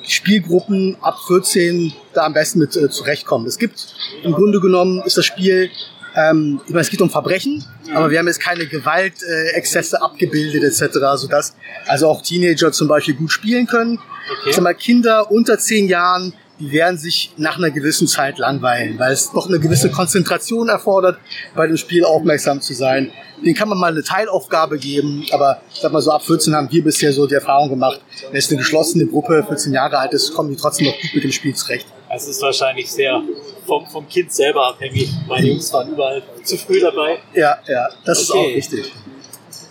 Spielgruppen 0.07 0.97
ab 1.01 1.19
14 1.27 1.93
da 2.13 2.25
am 2.25 2.35
besten 2.35 2.59
mit 2.59 2.77
äh, 2.77 2.91
zurechtkommen. 2.91 3.47
Es 3.47 3.59
gibt 3.59 3.95
im 4.23 4.33
Grunde 4.33 4.61
genommen 4.61 5.03
ist 5.05 5.17
das 5.17 5.25
Spiel, 5.25 5.71
ähm, 6.15 6.61
ich 6.67 6.71
meine, 6.71 6.83
es 6.83 6.91
geht 6.91 7.01
um 7.01 7.11
Verbrechen, 7.11 7.65
aber 7.93 8.11
wir 8.11 8.19
haben 8.19 8.27
jetzt 8.27 8.41
keine 8.41 8.67
Gewaltexzesse 8.67 9.97
äh, 9.97 10.01
abgebildet 10.01 10.63
etc., 10.63 10.99
sodass 11.17 11.57
also 11.87 12.09
auch 12.09 12.23
Teenager 12.23 12.71
zum 12.73 12.89
Beispiel 12.89 13.15
gut 13.15 13.33
spielen 13.33 13.67
können. 13.67 13.99
Okay. 13.99 14.51
Ich 14.51 14.57
sag 14.57 14.63
mal, 14.63 14.75
Kinder 14.75 15.31
unter 15.31 15.59
10 15.59 15.89
Jahren, 15.89 16.35
die 16.61 16.71
werden 16.71 16.99
sich 16.99 17.33
nach 17.37 17.59
einer 17.59 17.71
gewissen 17.71 18.07
Zeit 18.07 18.39
langweilen, 18.39 18.99
weil 18.99 19.13
es 19.13 19.33
doch 19.33 19.49
eine 19.49 19.59
gewisse 19.59 19.91
Konzentration 19.91 20.69
erfordert, 20.69 21.19
bei 21.55 21.67
dem 21.67 21.77
Spiel 21.77 22.05
aufmerksam 22.05 22.61
zu 22.61 22.75
sein. 22.75 23.11
Den 23.45 23.55
kann 23.55 23.69
man 23.69 23.79
mal 23.79 23.91
eine 23.91 24.03
Teilaufgabe 24.05 24.79
geben, 24.79 25.27
aber 25.33 25.61
ich 25.73 25.81
sag 25.81 25.93
mal 25.93 26.01
so 26.01 26.13
ab 26.13 26.23
14 26.25 26.55
haben 26.55 26.71
wir 26.71 26.85
bisher 26.85 27.13
so 27.13 27.27
die 27.27 27.35
Erfahrung 27.35 27.69
gemacht, 27.71 28.01
wenn 28.31 28.39
es 28.39 28.49
eine 28.49 28.59
geschlossene 28.59 29.07
Gruppe 29.07 29.45
14 29.47 29.73
Jahre 29.73 29.99
alt 29.99 30.13
ist, 30.13 30.33
kommen 30.33 30.51
die 30.51 30.57
trotzdem 30.57 30.87
noch 30.87 30.95
gut 31.01 31.11
mit 31.15 31.25
dem 31.25 31.33
Spiel 31.33 31.55
zurecht. 31.55 31.87
Also 32.09 32.31
es 32.31 32.37
ist 32.37 32.43
wahrscheinlich 32.43 32.91
sehr 32.93 33.21
vom, 33.67 33.85
vom 33.87 34.09
Kind 34.09 34.33
selber 34.33 34.69
abhängig. 34.69 35.11
Meine 35.27 35.49
Jungs 35.49 35.73
waren 35.73 35.91
überall 35.91 36.23
zu 36.45 36.57
früh 36.57 36.79
dabei. 36.81 37.19
Ja, 37.35 37.59
ja, 37.67 37.89
das 38.05 38.23
ist 38.23 38.31
Okay. 38.31 38.39
auch 38.53 38.57
wichtig. 38.57 38.93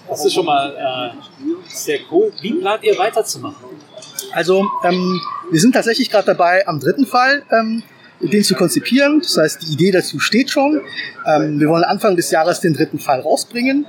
Das 0.10 0.26
ist 0.26 0.34
schon 0.34 0.46
mal 0.46 1.14
äh, 1.16 1.74
sehr 1.74 2.00
cool. 2.12 2.32
Wie 2.42 2.54
plant 2.54 2.84
ihr 2.84 2.98
weiterzumachen? 2.98 3.56
Also 4.34 4.66
ähm, 4.84 5.22
wir 5.52 5.60
sind 5.60 5.74
tatsächlich 5.74 6.10
gerade 6.10 6.26
dabei, 6.26 6.68
am 6.68 6.80
dritten 6.80 7.06
Fall 7.06 7.44
ähm, 7.52 7.84
den 8.22 8.44
zu 8.44 8.56
konzipieren. 8.56 9.20
Das 9.22 9.38
heißt, 9.38 9.62
die 9.64 9.74
Idee 9.74 9.92
dazu 9.92 10.20
steht 10.20 10.50
schon. 10.50 10.82
Ähm, 11.26 11.60
wir 11.60 11.68
wollen 11.68 11.84
Anfang 11.84 12.16
des 12.16 12.32
Jahres 12.32 12.60
den 12.62 12.74
dritten 12.74 13.00
Fall 13.00 13.20
rausbringen. 13.20 13.86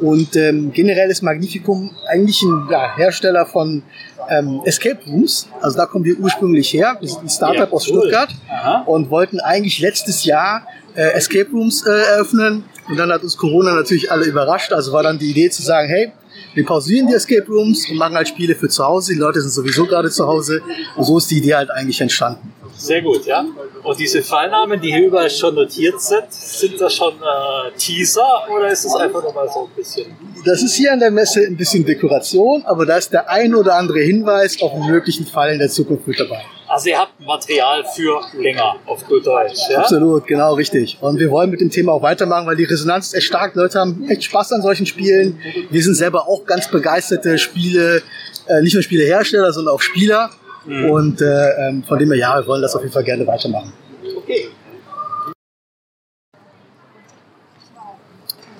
Und 0.00 0.36
ähm, 0.36 0.72
generell 0.72 1.10
ist 1.10 1.22
Magnificum 1.22 1.90
eigentlich 2.08 2.42
ein 2.42 2.68
ja, 2.70 2.96
Hersteller 2.96 3.46
von 3.46 3.82
ähm, 4.28 4.60
Escape 4.64 4.98
Rooms. 5.06 5.48
Also 5.62 5.78
da 5.78 5.86
kommen 5.86 6.04
wir 6.04 6.18
ursprünglich 6.18 6.72
her. 6.72 6.96
Wir 7.00 7.08
sind 7.08 7.22
ein 7.22 7.30
Startup 7.30 7.68
Ja, 7.68 7.72
aus 7.72 7.88
cool. 7.88 8.00
Stuttgart 8.00 8.28
Aha. 8.50 8.82
und 8.86 9.08
wollten 9.10 9.40
eigentlich 9.40 9.78
letztes 9.78 10.24
Jahr 10.24 10.66
äh, 10.94 11.12
Escape 11.12 11.50
Rooms 11.50 11.86
äh, 11.86 11.90
eröffnen. 11.90 12.64
Und 12.88 12.98
dann 12.98 13.10
hat 13.10 13.22
uns 13.22 13.36
Corona 13.36 13.74
natürlich 13.74 14.12
alle 14.12 14.26
überrascht. 14.26 14.72
Also 14.72 14.92
war 14.92 15.02
dann 15.02 15.18
die 15.18 15.30
Idee 15.30 15.48
zu 15.48 15.62
sagen, 15.62 15.88
hey, 15.88 16.12
wir 16.54 16.64
pausieren 16.64 17.06
die 17.06 17.14
Escape 17.14 17.46
Rooms 17.48 17.88
und 17.90 17.96
machen 17.96 18.14
halt 18.14 18.28
Spiele 18.28 18.54
für 18.54 18.68
zu 18.68 18.84
Hause. 18.84 19.12
Die 19.12 19.18
Leute 19.18 19.40
sind 19.40 19.50
sowieso 19.50 19.86
gerade 19.86 20.10
zu 20.10 20.26
Hause. 20.26 20.62
Und 20.96 21.04
so 21.04 21.18
ist 21.18 21.30
die 21.30 21.38
Idee 21.38 21.54
halt 21.54 21.70
eigentlich 21.70 22.00
entstanden. 22.00 22.52
Sehr 22.76 23.02
gut, 23.02 23.24
ja. 23.26 23.44
Und 23.82 23.98
diese 23.98 24.22
Fallnamen, 24.22 24.80
die 24.80 24.92
hier 24.92 25.06
überall 25.06 25.30
schon 25.30 25.54
notiert 25.54 26.00
sind, 26.00 26.24
sind 26.30 26.80
das 26.80 26.94
schon 26.94 27.14
äh, 27.14 27.76
Teaser 27.76 28.44
oder 28.54 28.68
ist 28.68 28.84
es 28.84 28.94
einfach 28.94 29.22
nur 29.22 29.32
mal 29.32 29.48
so 29.48 29.64
ein 29.64 29.76
bisschen? 29.76 30.06
Das 30.44 30.62
ist 30.62 30.74
hier 30.74 30.92
an 30.92 31.00
der 31.00 31.10
Messe 31.10 31.40
ein 31.40 31.56
bisschen 31.56 31.84
Dekoration, 31.84 32.62
aber 32.66 32.86
da 32.86 32.96
ist 32.96 33.12
der 33.12 33.30
ein 33.30 33.54
oder 33.54 33.74
andere 33.74 34.00
Hinweis 34.00 34.60
auf 34.60 34.72
einen 34.72 34.90
möglichen 34.90 35.26
Fall 35.26 35.52
in 35.52 35.58
der 35.58 35.68
Zukunft 35.68 36.06
mit 36.06 36.20
dabei. 36.20 36.42
Also 36.68 36.88
ihr 36.90 36.98
habt 36.98 37.20
Material 37.20 37.84
für 37.94 38.20
länger, 38.34 38.76
auf 38.86 39.06
gut 39.06 39.24
Deutsch, 39.24 39.70
ja? 39.70 39.78
Absolut, 39.78 40.26
genau 40.26 40.54
richtig. 40.54 40.98
Und 41.00 41.18
wir 41.18 41.30
wollen 41.30 41.50
mit 41.50 41.60
dem 41.60 41.70
Thema 41.70 41.92
auch 41.92 42.02
weitermachen, 42.02 42.46
weil 42.46 42.56
die 42.56 42.64
Resonanz 42.64 43.08
ist 43.08 43.14
echt 43.14 43.26
stark. 43.26 43.54
Leute 43.54 43.78
haben 43.78 44.06
echt 44.08 44.24
Spaß 44.24 44.52
an 44.52 44.62
solchen 44.62 44.86
Spielen. 44.86 45.38
Wir 45.70 45.82
sind 45.82 45.94
selber 45.94 46.28
auch 46.28 46.44
ganz 46.44 46.68
begeisterte 46.68 47.38
Spiele, 47.38 48.02
äh, 48.48 48.60
nicht 48.62 48.74
nur 48.74 48.82
Spielehersteller, 48.82 49.52
sondern 49.52 49.74
auch 49.74 49.80
Spieler. 49.80 50.30
Und 50.66 51.20
äh, 51.22 51.68
ähm, 51.68 51.84
von 51.84 51.98
dem 51.98 52.10
her, 52.10 52.18
ja, 52.18 52.36
wir 52.40 52.46
wollen 52.46 52.62
das 52.62 52.74
auf 52.74 52.82
jeden 52.82 52.92
Fall 52.92 53.04
gerne 53.04 53.26
weitermachen. 53.26 53.72
Okay. 54.16 54.48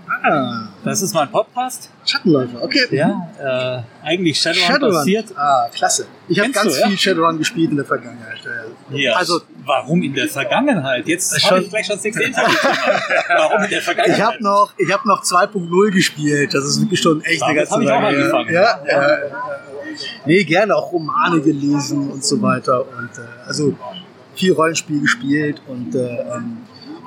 Ah, 0.09 0.69
Das 0.87 1.03
ist 1.03 1.13
mein 1.15 1.29
Podcast. 1.31 1.91
Schattenläufer, 2.05 2.63
okay. 2.63 2.87
Ja, 2.93 3.29
äh, 4.03 4.07
eigentlich 4.07 4.39
Shadowrun, 4.41 4.67
Shadowrun. 4.67 4.95
basiert. 4.95 5.27
Ah, 5.37 5.69
klasse. 5.75 6.07
Ich 6.29 6.39
habe 6.39 6.53
ganz 6.53 6.75
du, 6.75 6.81
ja? 6.81 6.87
viel 6.87 6.97
Shadowrun 6.99 7.39
gespielt 7.39 7.71
in 7.73 7.77
der 7.77 7.85
Vergangenheit. 7.85 8.39
Ja. 8.91 8.97
Ja. 8.97 9.13
Also 9.17 9.41
warum 9.65 10.01
in 10.03 10.15
der 10.15 10.29
Vergangenheit? 10.29 11.09
Jetzt 11.09 11.33
Das 11.35 11.43
habe 11.45 11.57
schon- 11.57 11.65
ich 11.65 11.71
gleich 11.71 11.87
schon 11.87 11.99
sechs 11.99 12.17
Interviews 12.17 12.61
gemacht. 12.61 13.03
Warum 13.37 13.65
in 13.65 13.71
der 13.71 13.83
Vergangenheit? 13.83 14.19
Ich 14.19 14.25
habe 14.25 14.43
noch, 14.43 14.73
ich 14.79 14.93
hab 14.93 15.05
noch 15.05 15.23
2.0 15.25 15.91
gespielt. 15.91 16.55
Das 16.55 16.65
ist 16.65 16.81
wirklich 16.81 17.01
schon 17.01 17.21
echt 17.25 17.43
eine 17.43 17.55
ganze 17.57 17.73
hab 17.73 17.83
ich 17.83 17.91
auch 17.91 18.01
her. 18.01 18.07
angefangen. 18.09 18.55
Ja, 18.55 18.81
ja, 18.87 19.09
ja. 19.09 19.19
Nee, 20.25 20.45
gerne 20.45 20.77
auch 20.77 20.93
Romane 20.93 21.41
gelesen 21.41 22.11
und 22.13 22.25
so 22.25 22.41
weiter. 22.41 22.83
Und 22.83 23.11
äh, 23.19 23.23
also 23.49 23.75
viel 24.37 24.53
Rollenspiel 24.53 25.01
gespielt 25.01 25.61
und 25.67 25.95
äh, 25.97 25.99
ähm, 25.99 26.59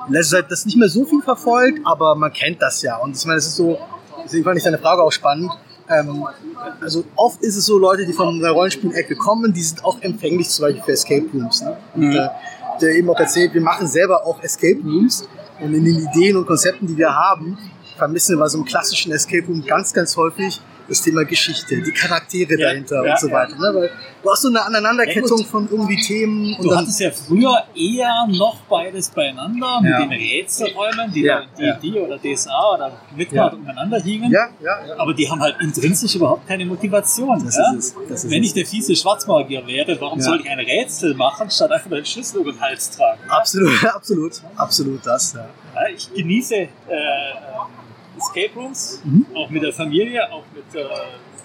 in 0.06 0.14
letzter 0.14 0.38
Zeit 0.38 0.50
das 0.50 0.64
nicht 0.64 0.76
mehr 0.76 0.88
so 0.88 1.04
viel 1.04 1.22
verfolgt, 1.22 1.80
aber 1.84 2.14
man 2.14 2.32
kennt 2.32 2.60
das 2.60 2.82
ja. 2.82 2.96
Und 2.96 3.16
ich 3.16 3.24
meine, 3.24 3.36
das 3.36 3.46
ist 3.46 3.56
so, 3.56 3.78
deswegen 4.24 4.44
fand 4.44 4.58
ich 4.58 4.64
deine 4.64 4.78
Frage 4.78 5.02
auch 5.02 5.12
spannend. 5.12 5.50
Ähm, 5.88 6.24
also 6.80 7.04
oft 7.16 7.42
ist 7.42 7.56
es 7.56 7.66
so, 7.66 7.78
Leute, 7.78 8.06
die 8.06 8.12
von 8.12 8.38
der 8.40 8.52
Rollenspielecke 8.52 9.16
kommen, 9.16 9.52
die 9.52 9.62
sind 9.62 9.84
auch 9.84 10.00
empfänglich 10.00 10.48
zum 10.48 10.66
Beispiel 10.66 10.82
für 10.82 10.92
Escape 10.92 11.26
Rooms. 11.34 11.62
Ne? 11.62 11.76
Und, 11.94 12.14
äh, 12.14 12.28
der 12.80 12.94
eben 12.94 13.10
auch 13.10 13.18
erzählt, 13.18 13.52
wir 13.54 13.60
machen 13.60 13.86
selber 13.86 14.24
auch 14.24 14.42
Escape 14.42 14.80
Rooms 14.82 15.28
und 15.60 15.74
in 15.74 15.84
den 15.84 16.08
Ideen 16.08 16.36
und 16.36 16.46
Konzepten, 16.46 16.86
die 16.86 16.96
wir 16.96 17.14
haben, 17.14 17.58
vermissen 17.96 18.36
wir 18.36 18.40
bei 18.40 18.48
so 18.48 18.58
einem 18.58 18.64
klassischen 18.64 19.12
Escape 19.12 19.46
Room 19.46 19.64
ganz, 19.66 19.92
ganz 19.92 20.16
häufig 20.16 20.60
das 20.90 21.00
Thema 21.02 21.24
Geschichte, 21.24 21.80
die 21.80 21.92
Charaktere 21.92 22.58
Ja, 22.58 22.68
dahinter 22.68 23.04
ja, 23.04 23.12
und 23.12 23.20
so 23.20 23.30
weiter. 23.30 23.54
Ne? 23.54 23.70
Weil 23.72 23.90
du 24.22 24.30
hast 24.30 24.42
so 24.42 24.48
eine 24.48 24.62
Aneinanderkettung 24.62 25.44
von 25.44 25.68
irgendwie 25.70 25.96
Themen 25.96 26.54
und 26.56 26.64
Du 26.64 26.76
hattest 26.76 27.00
ja 27.00 27.10
früher 27.12 27.62
eher 27.74 28.26
noch 28.28 28.56
beides 28.68 29.08
beieinander 29.10 29.80
mit 29.80 29.92
den 29.92 30.10
Rätselräumen, 30.10 31.12
die 31.14 31.22
Ja, 31.22 31.42
die, 31.56 31.62
ja. 31.62 31.74
die 31.76 31.92
oder 31.98 32.18
DSA 32.18 32.74
oder 32.74 32.92
Midgard 33.16 33.54
umeinander 33.54 34.00
hingen. 34.00 34.30
ja, 34.32 34.48
ja, 34.60 34.86
ja. 34.86 34.98
Aber 34.98 35.14
die 35.14 35.30
haben 35.30 35.40
halt 35.40 35.56
intrinsisch 35.60 36.14
überhaupt 36.16 36.46
keine 36.48 36.66
Motivation. 36.66 37.42
Das 37.44 37.56
ist 37.56 37.78
es, 37.78 37.94
das 38.08 38.24
ist 38.24 38.30
Wenn 38.30 38.42
ich 38.42 38.52
der 38.52 38.66
fiese 38.66 38.94
Schwarzmagier 38.96 39.66
wäre, 39.66 39.96
warum 40.00 40.20
soll 40.20 40.40
ich 40.40 40.50
ein 40.50 40.58
Rätsel 40.58 41.14
machen, 41.14 41.48
statt 41.50 41.70
einfach 41.70 41.90
einen 41.90 42.04
Schlüssel 42.04 42.38
um 42.40 42.46
den 42.46 42.60
Hals 42.60 42.90
tragen? 42.90 43.20
Absolut, 43.28 43.84
absolut, 43.94 44.32
absolut 44.56 45.06
das. 45.06 45.36
Ich 45.96 46.12
genieße 46.12 46.54
äh, 46.56 46.66
ähm, 46.88 47.79
Escape 48.20 48.54
Rooms, 48.58 49.00
Mhm. 49.04 49.26
auch 49.34 49.50
mit 49.50 49.62
der 49.62 49.72
Familie, 49.72 50.30
auch 50.32 50.44
mit 50.54 50.80
äh, 50.80 50.84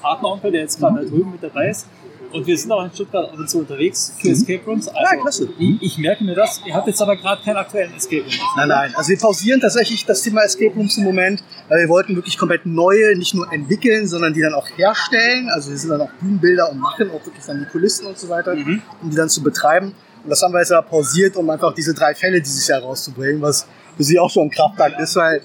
Partneronkel, 0.01 0.51
der 0.51 0.61
jetzt 0.61 0.79
gerade 0.79 1.01
da 1.03 1.09
drüben 1.09 1.31
mit 1.31 1.41
dabei 1.43 1.69
ist. 1.69 1.87
Und 2.31 2.45
wir 2.47 2.57
sind 2.57 2.69
auch 2.71 2.83
in 2.83 2.91
Stuttgart 2.91 3.31
ab 3.31 3.37
und 3.37 3.49
zu 3.49 3.59
unterwegs 3.59 4.13
für 4.19 4.29
Escape 4.29 4.61
Rooms. 4.65 4.87
Also, 4.89 4.99
Mhm. 4.99 5.05
Ja, 5.17 5.21
klasse. 5.21 5.49
Ich, 5.57 5.81
ich 5.81 5.97
merke 5.99 6.23
mir 6.23 6.35
das. 6.35 6.61
Ihr 6.65 6.73
habt 6.73 6.85
jetzt 6.87 7.01
aber 7.01 7.15
gerade 7.15 7.41
keinen 7.43 7.55
aktuellen 7.57 7.93
Escape 7.95 8.23
Room. 8.23 8.33
Nein, 8.57 8.67
nein. 8.67 8.93
Also 8.95 9.09
wir 9.09 9.17
pausieren 9.17 9.61
tatsächlich 9.61 10.05
das 10.05 10.21
Thema 10.21 10.41
Escape 10.43 10.73
Rooms 10.75 10.97
im 10.97 11.05
Moment, 11.05 11.43
weil 11.69 11.79
wir 11.81 11.89
wollten 11.89 12.15
wirklich 12.15 12.37
komplett 12.37 12.65
neue, 12.65 13.15
nicht 13.17 13.33
nur 13.35 13.51
entwickeln, 13.53 14.05
sondern 14.07 14.33
die 14.33 14.41
dann 14.41 14.53
auch 14.53 14.67
herstellen. 14.75 15.49
Also 15.49 15.69
wir 15.71 15.77
sind 15.77 15.91
dann 15.91 16.01
auch 16.01 16.11
Bühnenbilder 16.19 16.69
und 16.71 16.79
machen 16.79 17.09
auch 17.11 17.25
wirklich 17.25 17.45
dann 17.45 17.59
die 17.59 17.65
Kulissen 17.71 18.05
und 18.05 18.17
so 18.19 18.27
weiter, 18.27 18.53
Mhm. 18.55 18.81
um 19.01 19.09
die 19.09 19.15
dann 19.15 19.29
zu 19.29 19.41
betreiben. 19.41 19.93
Und 20.25 20.31
das 20.31 20.41
haben 20.41 20.53
wir 20.53 20.59
jetzt 20.59 20.71
aber 20.71 20.87
pausiert, 20.87 21.35
um 21.35 21.47
einfach 21.51 21.71
diese 21.75 21.93
drei 21.93 22.15
Fälle 22.15 22.41
dieses 22.41 22.67
Jahr 22.67 22.81
rauszubringen, 22.81 23.39
was 23.43 23.67
für 23.95 24.03
sie 24.03 24.17
auch 24.17 24.29
schon 24.29 24.47
ein 24.47 24.49
Kraftakt 24.49 24.99
ist, 24.99 25.15
weil 25.15 25.39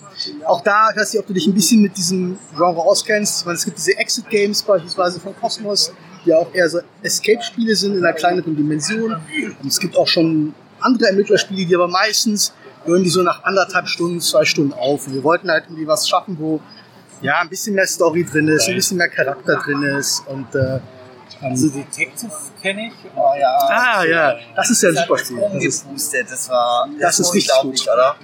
auch 0.47 0.63
da, 0.63 0.89
ich 0.91 0.97
weiß 0.97 1.13
nicht, 1.13 1.21
ob 1.21 1.27
du 1.27 1.35
dich 1.35 1.47
ein 1.47 1.53
bisschen 1.53 1.83
mit 1.83 1.99
diesem 1.99 2.39
Genre 2.57 2.81
auskennst. 2.81 3.45
Meine, 3.45 3.59
es 3.59 3.65
gibt 3.67 3.77
diese 3.77 3.97
Exit 3.99 4.31
Games 4.31 4.63
beispielsweise 4.63 5.21
von 5.21 5.37
Cosmos, 5.37 5.93
die 6.25 6.33
auch 6.33 6.53
eher 6.55 6.69
so 6.71 6.81
Escape-Spiele 7.03 7.77
sind 7.77 7.95
in 7.95 8.05
einer 8.05 8.15
kleineren 8.15 8.57
Dimension. 8.57 9.17
Und 9.63 9.69
es 9.69 9.79
gibt 9.79 9.99
auch 9.99 10.09
schon 10.09 10.55
andere 10.81 11.11
Ermittlerspiele, 11.11 11.67
die 11.67 11.75
aber 11.75 11.89
meistens 11.89 12.55
hören 12.87 13.05
die 13.05 13.11
so 13.11 13.23
nach 13.23 13.45
anderthalb 13.45 13.87
Stunden, 13.87 14.23
zwei 14.23 14.47
Stunden 14.47 14.73
auf. 14.73 15.07
Und 15.07 15.13
wir 15.13 15.23
wollten 15.23 15.51
halt 15.51 15.65
irgendwie 15.67 15.87
was 15.87 16.09
schaffen, 16.09 16.39
wo 16.41 16.61
ja 17.21 17.41
ein 17.41 17.51
bisschen 17.51 17.75
mehr 17.75 17.87
Story 17.87 18.25
drin 18.25 18.49
ist, 18.49 18.67
ein 18.67 18.75
bisschen 18.75 18.97
mehr 18.97 19.11
Charakter 19.11 19.57
drin 19.57 19.83
ist 19.83 20.23
und 20.27 20.55
äh, 20.55 20.81
Also 21.41 21.69
Detective 21.71 22.33
kenne 22.61 22.89
ich. 22.89 22.93
Oh 23.17 23.33
ja. 23.39 23.57
Ah 23.69 24.05
ja, 24.05 24.37
das 24.55 24.71
ist 24.71 24.83
ja 24.83 24.91
ein 24.91 24.97
super 24.97 25.19
Spiel. 25.19 25.41
Das 25.53 25.65
ist, 25.65 26.15
das 26.31 26.49
war 26.51 26.89
Das 26.99 27.19
ist 27.21 27.35
richtig 27.35 27.53
unglaublich, 27.55 27.85
gut. 27.85 27.93
oder? 27.95 28.17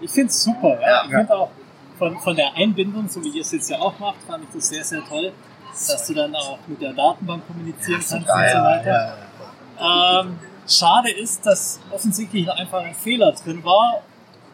Ich 0.00 0.10
finde 0.10 0.28
es 0.30 0.42
super. 0.42 0.80
Ja. 0.80 1.04
Ich 1.04 1.10
finde 1.10 1.36
auch 1.36 1.50
von, 1.98 2.18
von 2.18 2.36
der 2.36 2.54
Einbindung, 2.54 3.08
so 3.08 3.22
wie 3.22 3.28
ihr 3.28 3.42
es 3.42 3.52
jetzt 3.52 3.70
ja 3.70 3.78
auch 3.78 3.98
macht, 3.98 4.16
fand 4.26 4.44
ich 4.44 4.50
das 4.54 4.68
sehr, 4.68 4.84
sehr 4.84 5.04
toll, 5.04 5.32
dass 5.72 6.06
du 6.06 6.14
dann 6.14 6.34
auch 6.34 6.58
mit 6.66 6.80
der 6.80 6.92
Datenbank 6.92 7.46
kommunizieren 7.46 8.00
kannst 8.00 8.12
und 8.12 8.22
so 8.26 8.28
weiter. 8.28 9.16
Ähm, 9.78 10.38
schade 10.68 11.10
ist, 11.10 11.44
dass 11.46 11.80
offensichtlich 11.90 12.50
einfach 12.50 12.82
ein 12.82 12.94
Fehler 12.94 13.32
drin 13.32 13.62
war 13.64 14.02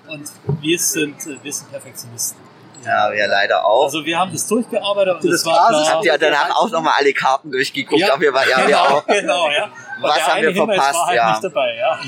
und 0.09 0.31
wir 0.61 0.79
sind, 0.79 1.27
äh, 1.27 1.37
wir 1.43 1.53
sind 1.53 1.71
Perfektionisten. 1.71 2.41
Ja, 2.85 3.13
wir 3.13 3.29
leider 3.29 3.65
auch. 3.65 3.85
Also 3.85 4.05
wir 4.05 4.19
haben 4.19 4.33
das 4.33 4.47
durchgearbeitet 4.49 5.15
und 5.17 5.25
Das 5.25 5.43
das 5.43 5.47
war 5.47 5.69
klar. 5.69 5.89
Habt 5.93 6.05
ihr 6.05 6.19
danach 6.19 6.51
auch 6.57 6.71
nochmal 6.71 6.95
alle 6.99 7.13
Karten 7.13 7.51
durchgeguckt? 7.53 8.01
Ja, 8.01 8.19
wir, 8.21 8.33
war, 8.33 8.49
ja, 8.49 8.59
wir 8.59 8.67
genau, 8.67 8.79
auch. 8.85 9.07
genau, 9.07 9.51
ja. 9.51 9.65
Und 9.65 10.03
Was 10.03 10.27
haben 10.27 10.43
wir 10.43 10.51
Hinweis 10.51 10.77
verpasst, 10.77 10.95
War 10.99 11.07
halt 11.07 11.17
ja. 11.17 11.31
nicht 11.31 11.45
dabei, 11.45 11.75
ja. 11.77 12.01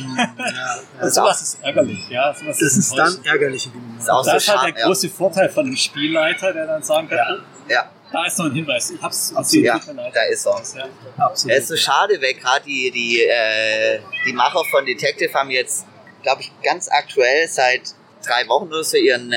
Und 1.03 1.15
sowas 1.15 1.43
ist 1.43 1.63
ärgerlich, 1.63 2.09
ja. 2.09 2.35
Sowas 2.35 2.59
Das 2.59 2.77
ist 2.77 2.91
dann 2.93 3.07
enttäuschend. 3.07 3.27
ärgerlich 3.27 3.71
Moment. 3.73 4.01
Ist 4.01 4.11
auch 4.11 4.25
Da 4.25 4.31
so 4.33 4.37
ist 4.37 4.49
halt 4.49 4.59
schade. 4.61 4.73
der 4.73 4.81
Ja. 4.81 4.87
große 4.87 5.09
Vorteil 5.11 5.49
von 5.49 5.67
einem 5.67 5.77
Spielleiter, 5.77 6.53
der 6.53 6.67
dann 6.67 6.83
sagen 6.83 7.09
kann, 7.09 7.19
oh, 7.41 7.71
ja, 7.71 7.89
da 8.13 8.25
ist 8.27 8.39
noch 8.39 8.47
ein 8.47 8.53
Hinweis. 8.53 8.91
Ich 8.91 9.03
hab's 9.03 9.33
Absolut. 9.37 9.65
ja, 9.67 9.81
da 10.13 10.23
ist 10.31 10.47
er. 10.47 10.63
Ja. 10.77 10.85
Absolut. 11.25 11.57
Es 11.57 11.63
ist 11.65 11.69
so 11.69 11.77
schade, 11.77 12.21
weil 12.21 12.35
gerade 12.35 12.65
die, 12.65 12.91
die, 12.91 13.23
äh, 13.23 14.01
die 14.27 14.33
Macher 14.33 14.63
von 14.71 14.85
Detective 14.85 15.33
haben 15.35 15.51
jetzt, 15.51 15.87
glaube 16.23 16.43
ich, 16.43 16.51
ganz 16.63 16.89
aktuell 16.89 17.47
seit 17.49 17.83
drei 18.27 18.49
Wochen 18.49 18.69
oder 18.69 18.83
so 18.83 18.97
ihren 18.97 19.33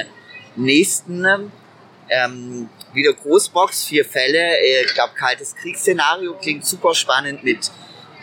nächsten 0.58 1.52
ähm, 2.10 2.70
wieder 2.94 3.14
Großbox, 3.14 3.86
vier 3.86 4.06
Fälle, 4.06 4.58
äh, 4.60 4.86
ich 4.86 4.94
glaube, 4.94 5.14
kaltes 5.16 5.56
Kriegsszenario, 5.56 6.34
klingt 6.34 6.66
super 6.66 6.94
spannend 6.96 7.44
mit 7.44 7.72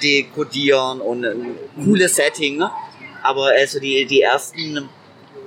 Dekodieren 0.02 1.00
und 1.00 1.24
ein 1.24 1.56
cooles 1.84 2.16
Setting. 2.16 2.58
ne? 2.58 2.70
Aber 3.22 3.46
also 3.46 3.78
die, 3.78 4.04
die 4.06 4.22
ersten 4.22 4.88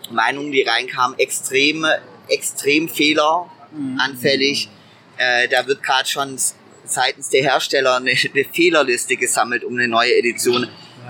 Meinungen, 0.09 0.51
die 0.51 0.63
reinkamen, 0.63 1.17
extrem, 1.19 1.85
extrem 2.27 2.89
fehleranfällig. 2.89 4.69
Äh, 5.17 5.47
da 5.47 5.67
wird 5.67 5.83
gerade 5.83 6.07
schon 6.07 6.37
seitens 6.85 7.29
der 7.29 7.43
Hersteller 7.43 7.97
eine, 7.97 8.11
eine 8.11 8.45
Fehlerliste 8.45 9.17
gesammelt 9.17 9.63
um 9.63 9.73
eine 9.73 9.87
neue 9.87 10.15
Edition. 10.17 10.67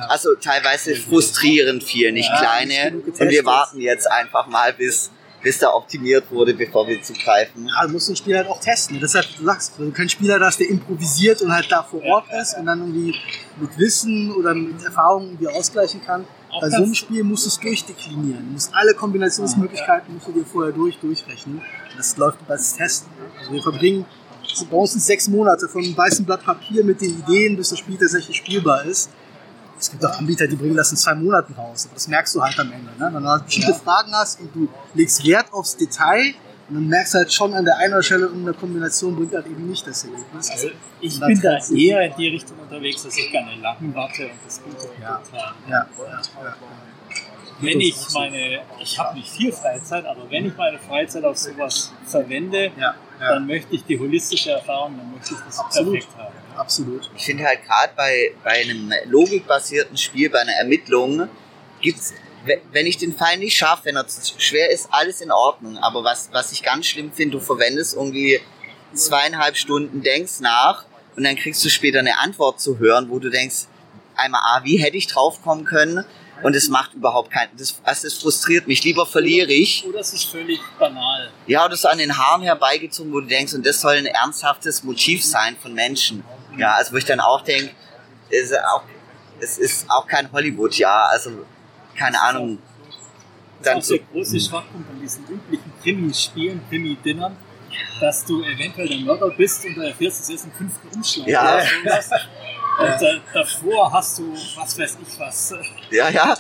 Also 0.10 0.36
teilweise 0.36 0.96
frustrierend 0.96 1.84
viel, 1.84 2.12
nicht 2.12 2.30
Ja, 2.30 2.38
kleine. 2.38 2.98
Und 2.98 3.20
wir 3.20 3.46
warten 3.46 3.82
jetzt 3.82 4.10
einfach 4.10 4.48
mal, 4.48 4.74
bis, 4.74 5.12
bis 5.42 5.60
da 5.60 5.74
optimiert 5.74 6.30
wurde, 6.32 6.54
bevor 6.54 6.88
wir 6.88 7.02
zugreifen. 7.02 7.68
Ja, 7.68 7.86
du 7.86 7.94
musst 7.94 8.10
ein 8.10 8.16
Spiel 8.16 8.36
halt 8.36 8.48
auch 8.48 8.60
testen. 8.60 9.00
Deshalb, 9.00 9.26
du 9.38 9.46
sagst, 9.46 9.74
wenn 9.78 9.88
du 9.88 9.92
keinen 9.92 10.10
Spieler 10.10 10.40
hast, 10.40 10.60
der 10.60 10.70
improvisiert 10.70 11.42
und 11.42 11.52
halt 11.52 11.72
da 11.72 11.84
vor 11.84 12.04
Ort 12.04 12.26
ist 12.42 12.58
und 12.58 12.66
dann 12.66 12.80
irgendwie 12.80 13.16
mit 13.60 13.78
Wissen 13.78 14.32
oder 14.34 14.54
mit 14.54 14.84
Erfahrung 14.84 15.26
irgendwie 15.26 15.48
ausgleichen 15.48 16.02
kann. 16.04 16.26
Auch 16.50 16.62
Bei 16.62 16.70
so 16.70 16.84
einem 16.84 16.94
Spiel 16.94 17.24
musst 17.24 17.46
du 17.46 17.50
es 17.50 17.60
durchdeklinieren. 17.60 18.46
Du 18.48 18.54
musst 18.54 18.74
alle 18.74 18.94
Kombinationsmöglichkeiten 18.94 20.14
musst 20.14 20.28
du 20.28 20.32
dir 20.32 20.46
vorher 20.46 20.74
durch, 20.74 20.98
durchrechnen. 20.98 21.62
Das 21.96 22.18
läuft 22.18 22.42
über 22.42 22.56
das 22.56 22.76
Testen. 22.76 23.12
Also 23.40 23.52
wir 23.52 23.62
verbringen 23.62 24.06
bei 24.66 24.78
uns 24.78 24.92
sind 24.92 25.02
sechs 25.02 25.28
Monate 25.28 25.68
von 25.68 25.84
einem 25.84 25.96
weißen 25.96 26.26
Blatt 26.26 26.44
Papier 26.44 26.84
mit 26.84 27.02
den 27.02 27.20
Ideen, 27.20 27.56
bis 27.56 27.70
das 27.70 27.80
Spiel 27.80 27.98
tatsächlich 27.98 28.38
spielbar 28.38 28.86
ist. 28.86 29.10
Es 29.80 29.92
gibt 29.92 30.06
auch 30.06 30.18
Anbieter, 30.18 30.48
die 30.48 30.56
bringen 30.56 30.76
das 30.76 30.92
in 30.92 30.98
zwei 30.98 31.16
Monaten 31.16 31.54
raus. 31.54 31.86
Aber 31.86 31.94
das 31.94 32.08
merkst 32.08 32.36
du 32.36 32.42
halt 32.42 32.60
am 32.60 32.72
Ende. 32.72 32.92
Ne? 32.98 33.10
Wenn 33.14 33.24
du 33.24 33.30
halt 33.30 33.46
bestimmte 33.46 33.74
Fragen 33.74 34.12
hast 34.14 34.40
und 34.40 34.56
du 34.56 34.68
legst 34.94 35.26
Wert 35.26 35.52
aufs 35.54 35.78
Detail, 35.78 36.34
und 36.70 36.76
dann 36.76 36.88
merkst 36.88 37.14
du 37.14 37.18
halt 37.20 37.32
schon 37.32 37.54
an 37.54 37.64
der 37.64 37.78
einen 37.78 37.94
oder 37.94 38.04
Stelle, 38.04 38.30
eine 38.30 38.54
Kombination 38.54 39.16
bringt 39.16 39.34
halt 39.34 39.46
eben 39.46 39.70
nicht 39.70 39.88
das 39.88 40.04
Ergebnis. 40.04 40.52
Also 40.52 40.68
ich 41.00 41.18
bin 41.20 41.42
da 41.42 41.58
eher 41.74 42.02
in 42.02 42.14
die 42.18 42.28
Richtung 42.28 42.60
unterwegs, 42.60 43.04
dass 43.04 43.18
ich 43.18 43.32
gerne 43.32 43.56
lang 43.62 43.78
warte 43.94 44.26
und 44.26 44.32
das 44.46 44.62
Gute 44.62 44.90
Ja. 45.02 45.08
Habe. 45.08 45.24
Ja, 45.70 45.88
ja, 45.98 46.22
ja. 46.44 46.56
Wenn 47.60 47.80
ich 47.80 47.96
meine, 48.14 48.60
ich 48.80 49.00
habe 49.00 49.18
nicht 49.18 49.30
viel 49.30 49.52
Freizeit, 49.52 50.06
aber 50.06 50.30
wenn 50.30 50.46
ich 50.46 50.58
meine 50.58 50.78
Freizeit 50.78 51.24
auf 51.24 51.38
sowas 51.38 51.92
verwende, 52.06 52.72
ja, 52.78 52.94
ja. 53.20 53.34
dann 53.34 53.48
möchte 53.48 53.74
ich 53.74 53.84
die 53.86 53.98
holistische 53.98 54.52
Erfahrung, 54.52 54.96
dann 54.98 55.12
möchte 55.12 55.34
ich 55.34 55.40
das 55.46 55.60
Absolut. 55.60 55.94
perfekt 55.94 56.18
haben. 56.18 56.36
Absolut. 56.58 57.10
Ich 57.16 57.26
finde 57.26 57.46
halt 57.46 57.64
gerade 57.66 57.94
bei, 57.96 58.34
bei 58.44 58.62
einem 58.62 58.92
logikbasierten 59.06 59.98
Spiel, 59.98 60.30
bei 60.30 60.40
einer 60.40 60.54
Ermittlung, 60.54 61.30
gibt's, 61.82 62.14
we- 62.46 62.62
wenn 62.72 62.86
ich 62.88 62.98
den 62.98 63.16
Fall 63.16 63.38
nicht 63.38 63.56
schaffe, 63.56 63.86
wenn 63.86 63.96
er 63.96 64.08
zu 64.08 64.40
schwer 64.40 64.70
ist, 64.72 64.88
alles 64.92 65.22
in 65.22 65.32
Ordnung. 65.32 65.78
Aber 65.78 66.04
was, 66.04 66.30
was 66.32 66.52
ich 66.52 66.64
ganz 66.64 66.88
schlimm 66.88 67.12
finde, 67.12 67.38
du 67.38 67.44
verwendest 67.44 67.96
irgendwie 67.96 68.42
zweieinhalb 68.94 69.56
Stunden, 69.56 70.02
denkst 70.02 70.40
nach 70.40 70.86
und 71.16 71.24
dann 71.24 71.36
kriegst 71.36 71.64
du 71.64 71.70
später 71.70 72.00
eine 72.00 72.18
Antwort 72.20 72.60
zu 72.60 72.80
hören, 72.80 73.10
wo 73.10 73.20
du 73.20 73.30
denkst, 73.30 73.66
einmal, 74.16 74.42
ah, 74.44 74.62
wie 74.64 74.78
hätte 74.78 74.98
ich 74.98 75.08
drauf 75.08 75.42
kommen 75.44 75.66
können? 75.66 76.04
Und 76.44 76.56
es 76.56 76.70
macht 76.70 76.94
überhaupt 76.94 77.32
keinen, 77.32 77.50
das, 77.58 77.80
also 77.84 78.08
das 78.08 78.14
frustriert 78.14 78.68
mich. 78.68 78.84
Lieber 78.84 79.08
verliere 79.08 79.52
ich. 79.52 79.84
Oder 79.88 80.02
es 80.02 80.14
ist 80.14 80.26
völlig 80.26 80.60
banal. 80.78 81.32
Ja, 81.48 81.66
oder 81.66 81.76
so 81.76 81.88
an 81.88 81.98
den 81.98 82.16
Haaren 82.16 82.44
herbeigezogen, 82.44 83.12
wo 83.12 83.22
du 83.22 83.26
denkst, 83.28 83.54
und 83.54 83.66
das 83.66 83.82
soll 83.82 83.96
ein 83.96 84.06
ernsthaftes 84.06 84.84
Motiv 84.84 85.26
sein 85.26 85.58
von 85.60 85.74
Menschen. 85.74 86.24
Ja, 86.58 86.74
also 86.74 86.94
wo 86.94 86.98
ich 86.98 87.06
dann 87.06 87.20
auch 87.20 87.42
denke, 87.42 87.72
es 88.30 88.52
ist 88.52 88.60
auch, 88.64 88.84
es 89.40 89.58
ist 89.58 89.90
auch 89.90 90.08
kein 90.08 90.32
Hollywood, 90.32 90.76
ja, 90.76 91.06
also 91.06 91.46
keine 91.96 92.22
Ahnung. 92.22 92.60
Das 93.60 93.66
Dann 93.66 93.78
ist 93.80 93.86
auch 93.86 93.96
der 93.96 94.06
große 94.12 94.40
Schwachpunkt 94.40 94.90
an 94.90 95.02
diesen 95.02 95.24
üblichen 95.28 95.72
Krimi-Spielen, 95.82 96.62
Krimi-Dinnern, 96.70 97.36
dass 98.00 98.26
du 98.26 98.44
eventuell 98.44 98.88
der 98.88 99.00
Mörder 99.00 99.30
bist 99.32 99.66
und 99.66 99.76
du 99.76 99.82
erfährst 99.82 100.22
es 100.22 100.30
erst 100.30 100.46
im 100.46 100.52
fünften 100.52 100.88
Umschlag. 100.96 101.28
Ja. 101.28 101.56
oder 101.56 101.64
sowas. 101.64 102.10
Und 102.80 103.02
äh, 103.02 103.20
davor 103.34 103.92
hast 103.92 104.20
du, 104.20 104.34
was 104.56 104.78
weiß 104.78 104.98
ich 105.02 105.20
was, 105.20 105.54
ja, 105.90 106.10
ja, 106.10 106.38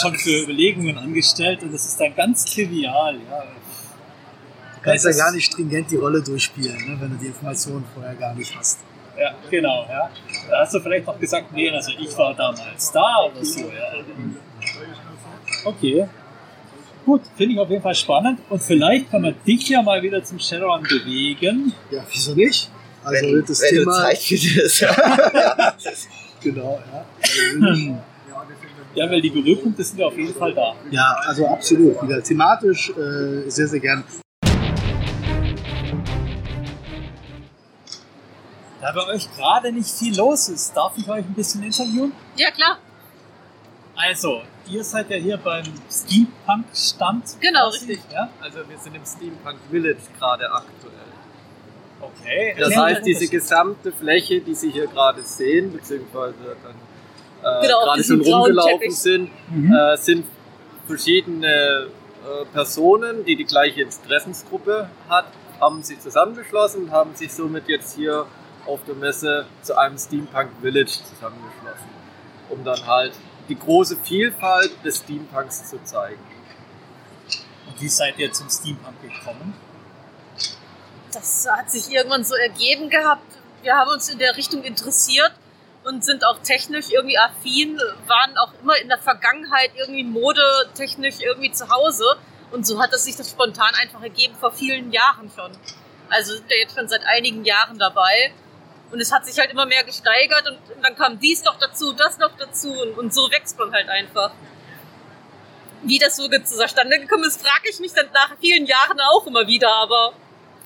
schon 0.00 0.16
für 0.16 0.42
Überlegungen 0.42 0.98
angestellt 0.98 1.62
und 1.62 1.72
das 1.72 1.86
ist 1.86 2.00
dann 2.00 2.14
ganz 2.14 2.44
trivial. 2.44 3.14
Ja. 3.14 3.42
Du 3.42 4.82
kannst 4.82 5.04
ja 5.04 5.12
gar 5.12 5.32
nicht 5.32 5.46
stringent 5.46 5.90
die 5.90 5.96
Rolle 5.96 6.20
durchspielen, 6.20 6.76
ne, 6.76 7.00
wenn 7.00 7.10
du 7.10 7.16
die 7.16 7.26
Informationen 7.26 7.84
vorher 7.94 8.14
gar 8.16 8.34
nicht 8.34 8.56
hast. 8.56 8.78
Ja, 9.18 9.34
genau. 9.50 9.86
Ja. 9.88 10.10
Da 10.50 10.60
hast 10.60 10.74
du 10.74 10.80
vielleicht 10.80 11.06
noch 11.06 11.18
gesagt, 11.18 11.52
nee, 11.52 11.70
also 11.70 11.92
ich 11.98 12.16
war 12.16 12.34
damals 12.34 12.92
da 12.92 13.30
oder 13.30 13.44
so. 13.44 13.60
Ja. 13.60 13.92
Okay. 15.64 16.08
Gut, 17.04 17.22
finde 17.36 17.54
ich 17.54 17.58
auf 17.58 17.68
jeden 17.68 17.82
Fall 17.82 17.94
spannend 17.94 18.38
und 18.48 18.62
vielleicht 18.62 19.10
kann 19.10 19.22
man 19.22 19.34
dich 19.46 19.68
ja 19.68 19.82
mal 19.82 20.00
wieder 20.02 20.22
zum 20.22 20.38
Shadowrun 20.38 20.84
bewegen. 20.84 21.72
Ja, 21.90 22.04
wieso 22.08 22.34
nicht? 22.34 22.70
Also 23.02 23.26
wenn, 23.26 23.44
das 23.44 23.60
wenn 23.60 23.74
du 23.74 23.80
Thema. 23.80 23.92
Zeit 24.02 24.18
für 24.18 24.34
das 24.62 24.80
ja. 24.80 25.74
Genau, 26.42 26.80
ja. 26.92 27.98
Ja, 28.94 29.10
weil 29.10 29.22
die 29.22 29.30
Berührpunkte 29.30 29.82
sind 29.82 30.00
ja 30.00 30.06
auf 30.06 30.18
jeden 30.18 30.34
Fall 30.34 30.52
da. 30.52 30.74
Ja, 30.90 31.16
also 31.26 31.46
absolut. 31.46 32.02
Wieder 32.02 32.22
thematisch 32.22 32.90
äh, 32.90 33.48
sehr, 33.48 33.66
sehr 33.66 33.80
gern. 33.80 34.04
Da 38.82 38.90
bei 38.92 39.06
euch 39.14 39.28
gerade 39.36 39.70
nicht 39.72 39.88
viel 39.90 40.16
los 40.16 40.48
ist, 40.48 40.76
darf 40.76 40.92
ich 40.98 41.08
euch 41.08 41.24
ein 41.24 41.34
bisschen 41.34 41.62
interviewen? 41.62 42.12
Ja, 42.36 42.50
klar. 42.50 42.78
Also, 43.94 44.42
ihr 44.68 44.82
seid 44.82 45.08
ja 45.10 45.16
hier 45.16 45.36
beim 45.36 45.64
Steampunk-Stand. 45.88 47.36
Genau, 47.40 47.70
quasi, 47.70 47.92
richtig. 47.92 48.12
Ja? 48.12 48.28
Also 48.40 48.58
wir 48.68 48.78
sind 48.78 48.96
im 48.96 49.06
Steampunk 49.06 49.58
Village 49.70 50.00
gerade 50.18 50.50
aktuell. 50.52 50.92
Okay. 52.00 52.56
Das 52.58 52.76
heißt, 52.76 53.06
diese 53.06 53.28
gesamte 53.28 53.92
Fläche, 53.92 54.40
die 54.40 54.54
Sie 54.56 54.70
hier 54.72 54.88
gerade 54.88 55.22
sehen, 55.22 55.72
beziehungsweise 55.72 56.34
dann 56.64 56.74
äh, 57.60 57.66
Genau, 57.66 57.84
gerade 57.84 58.02
schon 58.02 58.20
rumgelaufen 58.20 58.90
sind, 58.90 59.30
Mhm. 59.50 59.72
äh, 59.72 59.96
sind 59.96 60.26
verschiedene 60.88 61.46
äh, 61.46 62.44
Personen, 62.52 63.24
die 63.24 63.36
die 63.36 63.44
gleiche 63.44 63.82
Interessensgruppe 63.82 64.88
hat, 65.08 65.26
haben 65.60 65.82
sich 65.84 66.00
zusammengeschlossen 66.00 66.84
und 66.84 66.90
haben 66.90 67.14
sich 67.14 67.32
somit 67.32 67.68
jetzt 67.68 67.94
hier 67.94 68.26
auf 68.66 68.80
der 68.84 68.94
Messe 68.94 69.46
zu 69.62 69.76
einem 69.76 69.98
Steampunk 69.98 70.50
Village 70.60 70.98
zusammengeschlossen, 71.08 71.90
um 72.48 72.64
dann 72.64 72.86
halt 72.86 73.12
die 73.48 73.58
große 73.58 73.96
Vielfalt 73.96 74.72
des 74.84 74.98
Steampunks 74.98 75.68
zu 75.68 75.82
zeigen. 75.84 76.22
Und 77.66 77.80
wie 77.80 77.88
seid 77.88 78.18
ihr 78.18 78.32
zum 78.32 78.48
Steampunk 78.48 79.00
gekommen? 79.02 79.54
Das 81.12 81.46
hat 81.50 81.70
sich 81.70 81.90
irgendwann 81.90 82.24
so 82.24 82.34
ergeben 82.34 82.88
gehabt. 82.88 83.38
Wir 83.62 83.74
haben 83.74 83.90
uns 83.90 84.08
in 84.08 84.18
der 84.18 84.36
Richtung 84.36 84.62
interessiert 84.62 85.32
und 85.84 86.04
sind 86.04 86.24
auch 86.24 86.38
technisch 86.38 86.90
irgendwie 86.90 87.18
affin, 87.18 87.78
waren 88.06 88.36
auch 88.38 88.52
immer 88.62 88.76
in 88.76 88.88
der 88.88 88.98
Vergangenheit 88.98 89.72
irgendwie 89.76 90.04
modetechnisch 90.04 91.16
irgendwie 91.20 91.52
zu 91.52 91.68
Hause. 91.68 92.04
Und 92.50 92.66
so 92.66 92.80
hat 92.80 92.92
es 92.92 93.04
sich 93.04 93.16
das 93.16 93.30
spontan 93.30 93.74
einfach 93.80 94.02
ergeben, 94.02 94.34
vor 94.38 94.52
vielen 94.52 94.92
Jahren 94.92 95.30
schon. 95.34 95.52
Also 96.08 96.34
sind 96.34 96.48
wir 96.48 96.58
jetzt 96.58 96.76
schon 96.76 96.88
seit 96.88 97.02
einigen 97.04 97.44
Jahren 97.44 97.78
dabei. 97.78 98.32
Und 98.92 99.00
es 99.00 99.10
hat 99.10 99.24
sich 99.24 99.38
halt 99.38 99.50
immer 99.50 99.64
mehr 99.64 99.84
gesteigert 99.84 100.46
und 100.48 100.58
dann 100.82 100.94
kam 100.94 101.18
dies 101.18 101.42
noch 101.44 101.58
dazu, 101.58 101.92
das 101.94 102.18
noch 102.18 102.36
dazu 102.36 102.70
und, 102.70 102.98
und 102.98 103.14
so 103.14 103.30
wächst 103.30 103.58
man 103.58 103.72
halt 103.72 103.88
einfach. 103.88 104.32
Wie 105.82 105.98
das 105.98 106.16
so 106.16 106.28
zustande 106.28 107.00
gekommen 107.00 107.24
ist, 107.24 107.40
frage 107.40 107.70
ich 107.70 107.80
mich 107.80 107.92
dann 107.92 108.06
nach 108.12 108.36
vielen 108.38 108.66
Jahren 108.66 109.00
auch 109.00 109.26
immer 109.26 109.46
wieder, 109.46 109.74
aber 109.74 110.12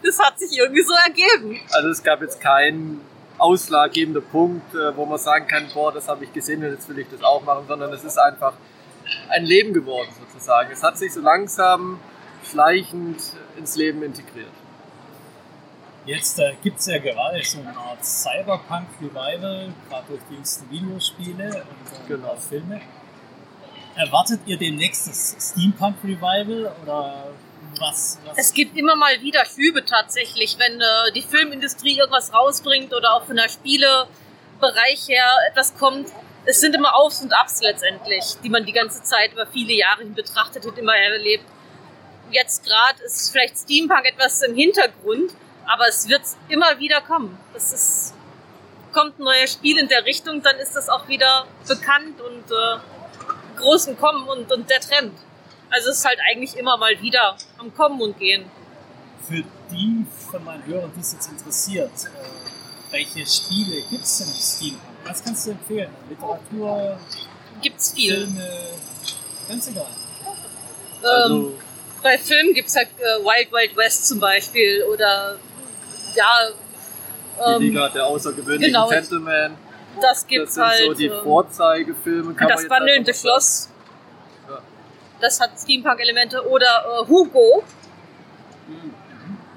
das 0.02 0.18
hat 0.18 0.38
sich 0.38 0.58
irgendwie 0.58 0.82
so 0.82 0.92
ergeben. 0.92 1.60
Also 1.70 1.88
es 1.88 2.02
gab 2.02 2.20
jetzt 2.20 2.40
keinen 2.40 3.00
ausschlaggebenden 3.38 4.24
Punkt, 4.24 4.74
äh, 4.74 4.96
wo 4.96 5.06
man 5.06 5.18
sagen 5.18 5.46
kann, 5.46 5.68
boah, 5.72 5.92
das 5.92 6.08
habe 6.08 6.24
ich 6.24 6.32
gesehen 6.32 6.64
und 6.64 6.70
jetzt 6.70 6.88
will 6.88 6.98
ich 6.98 7.06
das 7.10 7.22
auch 7.22 7.42
machen, 7.44 7.66
sondern 7.68 7.92
es 7.92 8.02
ist 8.02 8.18
einfach 8.18 8.54
ein 9.28 9.44
Leben 9.44 9.72
geworden 9.72 10.08
sozusagen. 10.18 10.70
Es 10.72 10.82
hat 10.82 10.98
sich 10.98 11.12
so 11.12 11.20
langsam 11.20 12.00
schleichend 12.50 13.22
ins 13.56 13.76
Leben 13.76 14.02
integriert. 14.02 14.50
Jetzt 16.06 16.38
äh, 16.38 16.52
gibt 16.62 16.78
es 16.78 16.86
ja 16.86 16.98
gerade 16.98 17.42
so 17.42 17.58
eine 17.58 17.76
Art 17.76 18.04
Cyberpunk-Revival, 18.04 19.74
gerade 19.88 20.06
durch 20.08 20.20
die 20.30 20.34
jüngsten 20.34 20.70
Videospiele 20.70 21.46
und 21.46 21.52
äh, 21.52 22.08
Genau. 22.08 22.36
Filme. 22.36 22.80
Erwartet 23.96 24.40
ihr 24.46 24.56
demnächst 24.56 25.08
das 25.08 25.36
Steampunk-Revival 25.50 26.72
oder 26.82 27.26
Was, 27.80 28.18
was 28.24 28.38
Es 28.38 28.52
gibt 28.52 28.76
immer 28.78 28.94
mal 28.94 29.20
wieder 29.20 29.44
Schübe 29.46 29.84
tatsächlich, 29.84 30.56
wenn 30.58 30.80
äh, 30.80 31.12
die 31.12 31.22
Filmindustrie 31.22 31.98
irgendwas 31.98 32.32
rausbringt 32.32 32.94
oder 32.94 33.14
auch 33.14 33.24
von 33.24 33.36
der 33.36 33.48
Spielebereich 33.48 35.08
her 35.08 35.26
etwas 35.50 35.76
kommt. 35.76 36.08
Es 36.44 36.60
sind 36.60 36.76
immer 36.76 36.94
Aufs 36.94 37.20
und 37.22 37.32
Abs 37.32 37.60
letztendlich, 37.62 38.36
die 38.44 38.48
man 38.48 38.64
die 38.64 38.72
ganze 38.72 39.02
Zeit 39.02 39.32
über 39.32 39.46
viele 39.46 39.72
Jahre 39.72 40.02
hin 40.02 40.14
betrachtet 40.14 40.64
und 40.64 40.78
immer 40.78 40.94
erlebt. 40.96 41.44
Jetzt 42.30 42.64
gerade 42.64 43.02
ist 43.04 43.32
vielleicht 43.32 43.58
Steampunk 43.58 44.04
etwas 44.04 44.42
im 44.42 44.54
Hintergrund, 44.54 45.32
aber 45.66 45.88
es 45.88 46.08
wird 46.08 46.22
immer 46.48 46.78
wieder 46.78 47.00
kommen. 47.00 47.38
Es 47.54 47.72
ist, 47.72 48.14
kommt 48.92 49.18
ein 49.18 49.24
neues 49.24 49.52
Spiel 49.52 49.78
in 49.78 49.88
der 49.88 50.04
Richtung, 50.04 50.42
dann 50.42 50.56
ist 50.56 50.74
das 50.74 50.88
auch 50.88 51.06
wieder 51.08 51.46
bekannt 51.66 52.20
und 52.20 52.50
äh, 52.50 52.78
groß 53.58 53.86
im 53.88 53.98
Kommen 53.98 54.26
und, 54.28 54.50
und 54.52 54.68
der 54.70 54.80
Trend. 54.80 55.12
Also 55.70 55.90
es 55.90 55.98
ist 55.98 56.04
halt 56.04 56.18
eigentlich 56.30 56.56
immer 56.56 56.76
mal 56.76 57.00
wieder 57.00 57.36
am 57.58 57.74
Kommen 57.74 58.00
und 58.00 58.18
Gehen. 58.18 58.44
für 59.28 59.42
die 59.70 60.06
von 60.30 60.44
meinen 60.44 60.64
Hörern, 60.66 60.92
die 60.94 61.00
es 61.00 61.12
jetzt 61.12 61.28
interessiert, 61.30 61.90
äh, 62.04 62.92
welche 62.92 63.26
Spiele 63.26 63.82
gibt 63.90 64.04
es 64.04 64.18
denn 64.18 64.28
im 64.28 64.34
Steampunk? 64.34 64.82
Was 65.04 65.24
kannst 65.24 65.46
du 65.46 65.50
empfehlen? 65.50 65.90
Literatur, 66.08 66.98
Gibt's 67.62 67.92
viel. 67.92 68.14
Filme, 68.14 68.48
ganz 69.48 69.68
egal. 69.68 69.86
ähm, 71.26 71.52
bei 72.02 72.18
Filmen 72.18 72.54
gibt's 72.54 72.76
halt 72.76 72.88
äh, 72.98 73.24
Wild 73.24 73.50
Wild 73.52 73.76
West 73.76 74.06
zum 74.06 74.20
Beispiel 74.20 74.84
oder 74.92 75.38
ja, 76.16 76.38
Die 77.46 77.52
ähm, 77.52 77.62
Liga 77.62 77.88
der 77.90 78.06
außergewöhnlichen 78.06 78.72
genau. 78.72 78.88
Gentlemen. 78.88 79.56
das 79.96 80.02
Das 80.02 80.26
gibt's 80.26 80.54
sind 80.54 80.64
halt. 80.64 80.82
so 80.86 80.94
die 80.94 81.06
ähm, 81.06 81.22
Vorzeigefilme. 81.22 82.34
Kann 82.34 82.48
man 82.48 82.56
das 82.56 82.70
wandelnde. 82.70 83.14
Schloss. 83.14 83.68
Ja. 84.48 84.58
Das 85.20 85.40
hat 85.40 85.50
Steampunk-Elemente. 85.58 86.46
Oder 86.48 86.66
äh, 86.66 87.06
Hugo. 87.08 87.62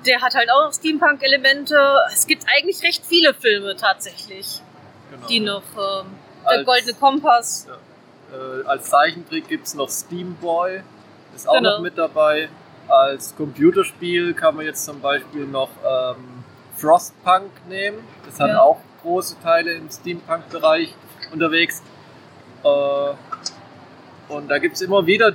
Der 0.05 0.21
hat 0.21 0.33
halt 0.35 0.49
auch 0.51 0.71
Steampunk-Elemente. 0.73 1.75
Es 2.13 2.25
gibt 2.25 2.45
eigentlich 2.47 2.81
recht 2.83 3.05
viele 3.05 3.33
Filme 3.33 3.75
tatsächlich, 3.75 4.61
Genau. 5.11 5.27
die 5.27 5.39
noch. 5.41 5.63
Ähm, 5.77 6.05
der 6.45 6.51
Als- 6.59 6.65
Goldene 6.65 6.93
Kompass. 6.93 7.67
Äh, 8.31 8.65
als 8.67 8.89
Zeichentrick 8.89 9.47
gibt 9.47 9.65
es 9.67 9.73
noch 9.73 9.89
Steamboy, 9.89 10.81
ist 11.35 11.49
auch 11.49 11.55
Genau. 11.55 11.75
noch 11.77 11.79
mit 11.81 11.97
dabei. 11.97 12.47
Als 12.87 13.35
Computerspiel 13.35 14.33
kann 14.35 14.55
man 14.55 14.65
jetzt 14.65 14.85
zum 14.85 15.01
Beispiel 15.01 15.45
noch 15.45 15.69
ähm, 15.83 16.38
Frostpunk 16.79 17.51
nehmen. 17.67 17.99
Das 18.25 18.39
hat 18.39 18.49
Ja. 18.49 18.61
auch 18.61 18.79
große 19.01 19.35
Teile 19.41 19.73
im 19.73 19.89
Steampunk-Bereich 19.89 20.93
unterwegs. 21.31 21.81
Äh, 22.63 23.13
und 24.33 24.47
da 24.49 24.57
gibt 24.59 24.75
es 24.75 24.81
immer 24.81 25.05
wieder 25.05 25.33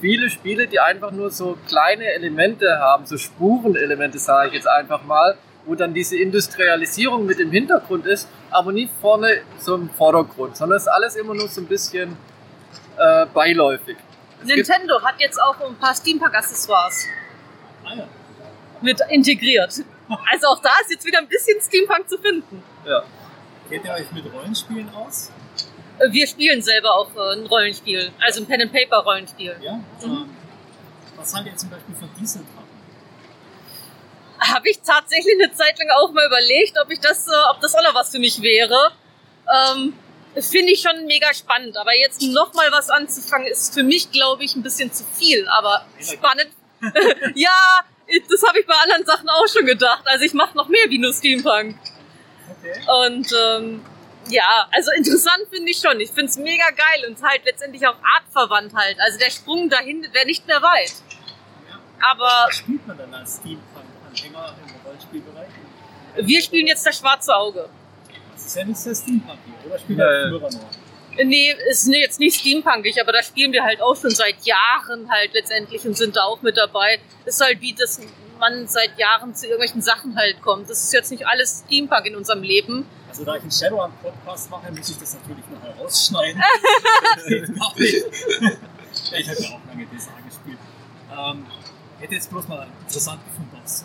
viele 0.00 0.28
Spiele, 0.30 0.66
die 0.66 0.78
einfach 0.78 1.10
nur 1.10 1.30
so 1.30 1.56
kleine 1.66 2.04
Elemente 2.12 2.78
haben, 2.78 3.06
so 3.06 3.16
Spurenelemente, 3.16 4.18
sage 4.18 4.48
ich 4.48 4.54
jetzt 4.54 4.68
einfach 4.68 5.02
mal, 5.04 5.36
wo 5.64 5.74
dann 5.74 5.94
diese 5.94 6.16
Industrialisierung 6.16 7.26
mit 7.26 7.40
im 7.40 7.50
Hintergrund 7.50 8.06
ist, 8.06 8.28
aber 8.50 8.72
nicht 8.72 8.92
vorne 9.00 9.40
so 9.58 9.74
im 9.74 9.88
Vordergrund, 9.90 10.56
sondern 10.56 10.76
es 10.76 10.82
ist 10.84 10.88
alles 10.88 11.16
immer 11.16 11.34
nur 11.34 11.48
so 11.48 11.60
ein 11.60 11.66
bisschen 11.66 12.16
äh, 12.98 13.26
beiläufig. 13.32 13.96
Es 14.42 14.48
Nintendo 14.48 15.00
hat 15.02 15.14
jetzt 15.18 15.40
auch 15.42 15.58
ein 15.66 15.74
paar 15.76 15.94
Steampunk-Accessoires 15.94 17.06
Ah 17.84 17.94
ja. 17.96 18.04
mit 18.82 19.00
integriert. 19.10 19.80
Also 20.30 20.46
auch 20.48 20.60
da 20.60 20.70
ist 20.82 20.90
jetzt 20.90 21.04
wieder 21.06 21.18
ein 21.18 21.28
bisschen 21.28 21.60
Steampunk 21.60 22.08
zu 22.08 22.18
finden. 22.18 22.62
ja. 22.86 23.02
Kennt 23.68 23.84
ihr 23.84 23.92
euch 23.92 24.12
mit 24.12 24.32
Rollenspielen 24.32 24.88
aus? 24.94 25.32
Äh, 25.98 26.12
Wir 26.12 26.26
spielen 26.28 26.62
selber 26.62 26.94
auch 26.94 27.10
äh, 27.16 27.32
ein 27.40 27.46
Rollenspiel, 27.46 28.12
also 28.20 28.40
ein 28.42 28.46
Pen-and-Paper-Rollenspiel. 28.46 29.56
Ja. 29.60 29.72
Mhm. 29.74 29.82
Ähm, 30.04 30.36
was 31.16 31.34
haltet 31.34 31.52
ihr 31.54 31.56
zum 31.56 31.70
Beispiel 31.70 31.94
von 31.96 32.08
Dieseldrachen? 32.20 32.64
Habe 34.38 34.68
ich 34.68 34.78
tatsächlich 34.82 35.34
eine 35.42 35.52
Zeit 35.52 35.76
lang 35.78 35.88
auch 35.98 36.12
mal 36.12 36.26
überlegt, 36.26 36.78
ob 36.80 36.90
ich 36.92 37.00
das, 37.00 37.26
äh, 37.26 37.30
ob 37.50 37.60
das 37.60 37.74
auch 37.74 37.82
noch 37.82 37.94
was 37.94 38.10
für 38.10 38.18
mich 38.20 38.40
wäre. 38.42 38.92
Ähm, 39.52 39.94
Finde 40.38 40.70
ich 40.72 40.82
schon 40.82 41.06
mega 41.06 41.32
spannend, 41.32 41.76
aber 41.78 41.96
jetzt 41.96 42.20
noch 42.22 42.52
mal 42.52 42.70
was 42.70 42.90
anzufangen, 42.90 43.46
ist 43.48 43.72
für 43.74 43.82
mich, 43.82 44.12
glaube 44.12 44.44
ich, 44.44 44.54
ein 44.54 44.62
bisschen 44.62 44.92
zu 44.92 45.02
viel. 45.04 45.48
Aber 45.48 45.86
spannend. 45.98 46.50
ja, 47.34 47.80
das 48.30 48.42
habe 48.46 48.60
ich 48.60 48.66
bei 48.66 48.74
anderen 48.74 49.04
Sachen 49.04 49.28
auch 49.28 49.46
schon 49.48 49.66
gedacht. 49.66 50.02
Also 50.06 50.24
ich 50.24 50.32
mache 50.34 50.56
noch 50.56 50.68
mehr 50.68 50.84
wie 50.88 50.98
nur 50.98 51.12
Steampunk. 51.12 51.76
Okay. 52.60 52.80
Und 53.06 53.32
ähm, 53.44 53.84
ja, 54.28 54.66
also 54.72 54.90
interessant 54.96 55.46
finde 55.50 55.70
ich 55.70 55.78
schon. 55.78 56.00
Ich 56.00 56.10
finde 56.10 56.26
es 56.30 56.36
mega 56.36 56.68
geil 56.70 57.08
und 57.08 57.22
halt 57.22 57.44
letztendlich 57.44 57.86
auch 57.86 57.96
artverwandt 58.16 58.74
halt. 58.74 58.96
Also 59.00 59.18
der 59.18 59.30
Sprung 59.30 59.68
dahin 59.68 60.06
wäre 60.12 60.26
nicht 60.26 60.46
mehr 60.46 60.62
weit. 60.62 60.92
Aber 62.00 62.48
Spielt 62.52 62.86
man 62.86 62.98
dann 62.98 63.14
als 63.14 63.38
Steampunk-Anhänger 63.38 64.54
im 64.66 64.86
Rollenspielbereich? 64.86 65.48
wir 66.18 66.42
spielen 66.42 66.66
jetzt 66.66 66.86
das 66.86 66.98
schwarze 66.98 67.34
Auge. 67.34 67.68
Das 68.34 68.46
ist 68.46 68.56
ja 68.56 68.64
nicht 68.64 68.78
sehr 68.78 68.94
Steampunk 68.94 69.38
hier, 69.46 69.70
oder? 69.70 69.78
Spielt 69.78 69.98
Nee. 69.98 70.04
der 70.04 70.28
Führer 70.28 70.50
nur? 70.50 70.85
Nee, 71.24 71.54
ist 71.70 71.86
nee, 71.86 72.00
jetzt 72.00 72.20
nicht 72.20 72.40
steampunkig, 72.40 73.00
aber 73.00 73.12
da 73.12 73.22
spielen 73.22 73.52
wir 73.52 73.62
halt 73.64 73.80
auch 73.80 73.96
schon 73.96 74.10
seit 74.10 74.44
Jahren 74.44 75.10
halt 75.10 75.32
letztendlich 75.32 75.84
und 75.86 75.96
sind 75.96 76.16
da 76.16 76.24
auch 76.24 76.42
mit 76.42 76.56
dabei. 76.56 76.98
Ist 77.24 77.40
halt 77.40 77.60
wie, 77.60 77.72
dass 77.72 78.00
man 78.38 78.68
seit 78.68 78.98
Jahren 78.98 79.34
zu 79.34 79.46
irgendwelchen 79.46 79.82
Sachen 79.82 80.16
halt 80.16 80.42
kommt. 80.42 80.68
Das 80.68 80.82
ist 80.82 80.92
jetzt 80.92 81.10
nicht 81.10 81.26
alles 81.26 81.64
Steampunk 81.64 82.06
in 82.06 82.16
unserem 82.16 82.42
Leben. 82.42 82.86
Also 83.08 83.24
da 83.24 83.36
ich 83.36 83.42
einen 83.42 83.50
Shadowrun-Podcast 83.50 84.50
mache, 84.50 84.70
muss 84.72 84.90
ich 84.90 84.98
das 84.98 85.14
natürlich 85.14 85.44
noch 85.48 85.62
herausschneiden. 85.62 86.42
Ich 89.12 89.28
habe 89.28 89.42
ja 89.42 89.48
auch 89.50 89.60
lange 89.68 89.86
DSA 89.86 90.10
gespielt. 90.26 90.58
Ähm, 91.12 91.46
hätte 91.98 92.14
jetzt 92.14 92.30
bloß 92.30 92.48
mal 92.48 92.66
interessant 92.80 93.20
gefunden, 93.26 93.56
ob 93.56 93.64
es 93.64 93.84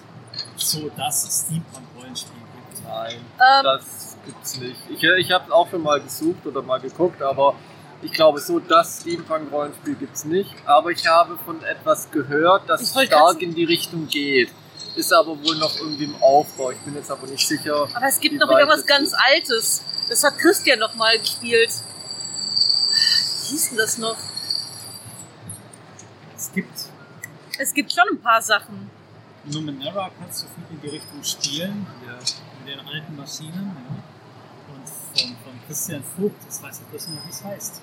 so 0.56 0.90
das 0.96 1.46
Steampunk-Rollenspiel 1.46 2.32
gibt. 2.34 2.88
Nein, 2.88 3.16
Ähm, 3.16 3.64
das 3.64 3.84
gibt's 4.26 4.58
nicht. 4.58 4.78
Ich, 4.90 5.04
ich 5.04 5.32
habe 5.32 5.54
auch 5.54 5.70
schon 5.70 5.84
mal 5.84 6.00
gesucht 6.02 6.46
oder 6.46 6.62
mal 6.62 6.80
geguckt, 6.80 7.22
aber 7.22 7.56
ich 8.02 8.12
glaube, 8.12 8.40
so 8.40 8.60
das 8.60 9.02
Steampunk-Rollenspiel 9.02 9.96
gibt's 9.96 10.26
nicht. 10.26 10.54
Aber 10.66 10.90
ich 10.92 11.06
habe 11.08 11.38
von 11.46 11.64
etwas 11.64 12.10
gehört, 12.12 12.68
das 12.68 12.92
stark 12.92 13.42
in 13.42 13.54
die 13.54 13.64
Richtung 13.66 14.08
geht. 14.08 14.50
Ist 14.96 15.14
aber 15.14 15.38
wohl 15.42 15.56
noch 15.58 15.78
irgendwie 15.80 16.06
im 16.06 16.16
Aufbau. 16.22 16.72
Ich 16.72 16.80
bin 16.80 16.96
jetzt 16.96 17.10
aber 17.12 17.26
nicht 17.28 17.48
sicher. 17.48 17.88
aber 17.94 18.08
es 18.08 18.20
gibt 18.20 18.40
noch 18.40 18.50
irgendwas 18.50 18.80
es 18.82 18.86
ganz. 18.88 19.14
Altes. 19.14 19.84
Das 20.10 20.24
hat 20.24 20.38
Christian 20.38 20.80
noch 20.80 20.96
mal 20.96 21.18
gespielt. 21.18 21.70
Wie 22.90 23.52
hieß 23.52 23.70
denn 23.70 23.78
das 23.78 23.98
noch? 23.98 24.18
Es 26.36 26.52
gibt 26.52 26.74
Es 27.58 27.74
gibt 27.74 27.92
schon 27.92 28.04
ein 28.12 28.22
paar 28.22 28.42
Sachen. 28.42 28.90
Numenera, 29.46 30.10
kannst 30.20 30.44
du 30.44 30.48
viel 30.48 30.64
in 30.76 30.82
die 30.82 30.90
Richtung 30.90 31.24
spielen, 31.24 31.88
Ja. 32.06 32.14
mit 32.18 32.68
den 32.68 32.80
alten 32.88 33.16
Maschinen. 33.16 33.76
Ja. 33.76 34.04
Von, 35.22 35.36
von 35.44 35.60
Christian 35.68 36.04
Vogt, 36.04 36.36
das 36.48 36.62
weiß 36.64 36.80
ich 36.82 36.86
bloß 36.88 37.08
nicht, 37.10 37.26
wie 37.26 37.30
es 37.30 37.44
heißt. 37.44 37.82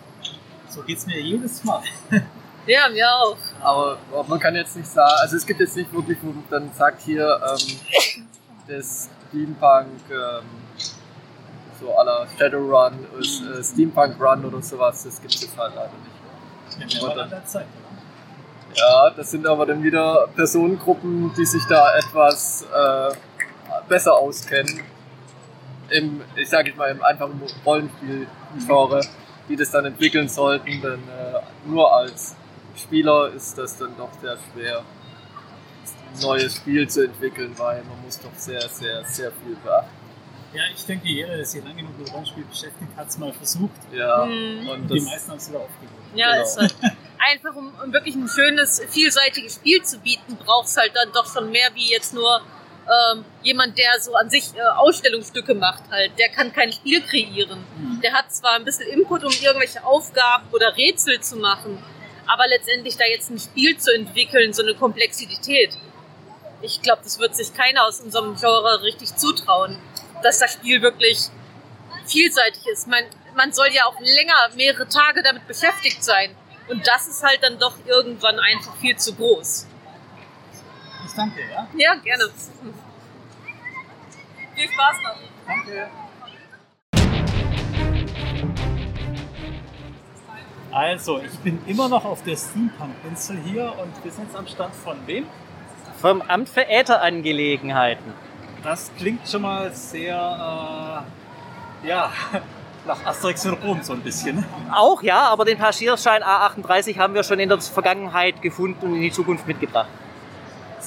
So 0.68 0.82
geht 0.82 0.98
es 0.98 1.06
mir 1.06 1.20
jedes 1.20 1.64
Mal. 1.64 1.82
Ja, 2.66 2.86
mir 2.90 3.08
auch. 3.10 3.36
Aber, 3.62 3.96
man 4.28 4.38
kann 4.38 4.54
jetzt 4.54 4.76
nicht 4.76 4.88
sagen, 4.90 5.10
also 5.22 5.36
es 5.38 5.46
gibt 5.46 5.58
jetzt 5.58 5.74
nicht 5.74 5.90
wirklich, 5.90 6.18
wo 6.20 6.26
man 6.26 6.44
dann 6.50 6.70
sagt, 6.74 7.00
hier, 7.00 7.40
ähm, 7.48 7.76
das 8.66 9.08
Steampunk, 9.30 9.86
ähm, 10.10 10.44
so 11.80 11.96
aller 11.96 12.26
Shadowrun, 12.38 13.06
ist, 13.18 13.40
äh, 13.40 13.64
Steampunk 13.64 14.20
Run 14.20 14.44
oder 14.44 14.60
sowas, 14.60 15.02
das 15.02 15.18
gibt 15.18 15.34
es 15.34 15.48
halt 15.56 15.74
leider 15.76 15.92
nicht. 16.78 17.02
Ja, 17.02 17.14
dann- 17.14 17.46
Zeit, 17.46 17.64
oder? 17.64 18.74
Ja, 18.76 19.10
das 19.16 19.30
sind 19.30 19.46
aber 19.46 19.64
dann 19.64 19.82
wieder 19.82 20.28
Personengruppen, 20.36 21.32
die 21.38 21.46
sich 21.46 21.62
da 21.70 21.96
etwas 21.96 22.66
äh, 22.70 23.14
besser 23.88 24.14
auskennen. 24.14 24.82
Im, 25.90 26.20
ich 26.36 26.48
sage 26.48 26.68
jetzt 26.68 26.76
mal, 26.76 26.90
im 26.90 27.02
einfachen 27.02 27.40
Rollenspiel-Genre, 27.64 29.00
die 29.48 29.56
das 29.56 29.70
dann 29.70 29.84
entwickeln 29.86 30.28
sollten, 30.28 30.80
denn 30.82 31.00
äh, 31.08 31.40
nur 31.66 31.92
als 31.94 32.34
Spieler 32.76 33.32
ist 33.34 33.56
das 33.58 33.76
dann 33.78 33.96
doch 33.96 34.10
sehr 34.20 34.36
schwer, 34.52 34.78
ein 36.14 36.20
neues 36.22 36.56
Spiel 36.56 36.88
zu 36.88 37.04
entwickeln, 37.04 37.52
weil 37.56 37.82
man 37.84 38.02
muss 38.04 38.18
doch 38.20 38.34
sehr, 38.36 38.60
sehr, 38.68 39.04
sehr 39.04 39.32
viel 39.32 39.56
beachten. 39.64 39.90
Ja, 40.54 40.62
ich 40.74 40.84
denke, 40.86 41.06
jeder, 41.06 41.36
der 41.36 41.44
sich 41.44 41.62
lange 41.62 41.76
genug 41.76 41.98
mit 41.98 42.10
Rollenspiel 42.12 42.44
beschäftigt, 42.44 42.90
hat 42.96 43.08
es 43.08 43.18
mal 43.18 43.32
versucht. 43.34 43.70
Ja, 43.92 44.24
Mhm. 44.24 44.68
und 44.68 44.80
Und 44.82 44.90
die 44.94 45.00
meisten 45.00 45.30
haben 45.30 45.36
es 45.38 45.48
wieder 45.50 45.60
aufgegeben. 45.60 45.92
Ja, 46.14 46.32
Genau. 46.32 46.42
ist 46.42 46.56
halt 46.58 46.74
einfach, 47.18 47.54
um, 47.54 47.72
um 47.84 47.92
wirklich 47.92 48.14
ein 48.14 48.28
schönes, 48.28 48.80
vielseitiges 48.88 49.56
Spiel 49.56 49.82
zu 49.82 49.98
bieten, 49.98 50.36
braucht 50.36 50.68
es 50.68 50.76
halt 50.76 50.92
dann 50.94 51.12
doch 51.12 51.30
schon 51.30 51.50
mehr 51.50 51.68
wie 51.74 51.90
jetzt 51.90 52.14
nur 52.14 52.40
ähm, 52.88 53.24
jemand, 53.42 53.76
der 53.76 54.00
so 54.00 54.14
an 54.14 54.30
sich 54.30 54.54
äh, 54.56 54.60
Ausstellungsstücke 54.76 55.54
macht 55.54 55.84
halt. 55.90 56.12
Der 56.18 56.30
kann 56.30 56.52
kein 56.52 56.72
Spiel 56.72 57.02
kreieren. 57.02 57.64
Mhm. 57.76 58.00
Der 58.00 58.12
hat 58.12 58.32
zwar 58.32 58.54
ein 58.54 58.64
bisschen 58.64 58.88
Input, 58.88 59.24
um 59.24 59.32
irgendwelche 59.32 59.84
Aufgaben 59.84 60.46
oder 60.52 60.76
Rätsel 60.76 61.20
zu 61.20 61.36
machen, 61.36 61.82
aber 62.26 62.48
letztendlich 62.48 62.96
da 62.96 63.04
jetzt 63.04 63.30
ein 63.30 63.38
Spiel 63.38 63.76
zu 63.76 63.94
entwickeln, 63.94 64.52
so 64.52 64.62
eine 64.62 64.74
Komplexität. 64.74 65.76
Ich 66.60 66.82
glaube, 66.82 67.02
das 67.04 67.18
wird 67.18 67.36
sich 67.36 67.54
keiner 67.54 67.84
aus 67.84 68.00
unserem 68.00 68.36
Genre 68.36 68.82
richtig 68.82 69.14
zutrauen, 69.16 69.78
dass 70.22 70.38
das 70.38 70.52
Spiel 70.52 70.82
wirklich 70.82 71.28
vielseitig 72.06 72.66
ist. 72.66 72.88
Man, 72.88 73.04
man 73.36 73.52
soll 73.52 73.68
ja 73.72 73.84
auch 73.84 73.98
länger, 74.00 74.34
mehrere 74.56 74.88
Tage 74.88 75.22
damit 75.22 75.46
beschäftigt 75.46 76.02
sein. 76.02 76.34
Und 76.68 76.86
das 76.86 77.06
ist 77.06 77.22
halt 77.22 77.42
dann 77.42 77.58
doch 77.58 77.74
irgendwann 77.86 78.38
einfach 78.38 78.76
viel 78.76 78.96
zu 78.96 79.14
groß. 79.14 79.67
Danke, 81.18 81.40
ja? 81.50 81.66
Ja, 81.76 81.94
gerne. 81.96 82.24
Viel 84.54 84.68
Spaß 84.68 84.96
noch. 85.02 85.16
Danke. 85.46 85.88
Also, 90.70 91.20
ich 91.20 91.38
bin 91.38 91.60
immer 91.66 91.88
noch 91.88 92.04
auf 92.04 92.22
der 92.22 92.36
Steampunk-Insel 92.36 93.38
hier 93.44 93.72
und 93.80 94.04
wir 94.04 94.12
sind 94.12 94.26
jetzt 94.26 94.36
am 94.36 94.46
Stand 94.46 94.74
von 94.74 94.96
wem? 95.06 95.26
Vom 96.00 96.22
Amt 96.22 96.48
für 96.48 96.68
Ätherangelegenheiten. 96.68 98.12
Das 98.62 98.90
klingt 98.96 99.28
schon 99.28 99.42
mal 99.42 99.72
sehr, 99.72 101.04
äh, 101.84 101.88
ja, 101.88 102.12
nach 102.86 103.04
Asterix 103.06 103.44
in 103.44 103.54
Rom 103.54 103.82
so 103.82 103.94
ein 103.94 104.02
bisschen. 104.02 104.44
Auch 104.72 105.02
ja, 105.02 105.28
aber 105.28 105.44
den 105.44 105.58
Passierschein 105.58 106.22
A38 106.22 106.98
haben 106.98 107.14
wir 107.14 107.22
schon 107.22 107.40
in 107.40 107.48
der 107.48 107.60
Vergangenheit 107.60 108.40
gefunden 108.42 108.86
und 108.86 108.94
in 108.96 109.02
die 109.02 109.12
Zukunft 109.12 109.46
mitgebracht. 109.46 109.88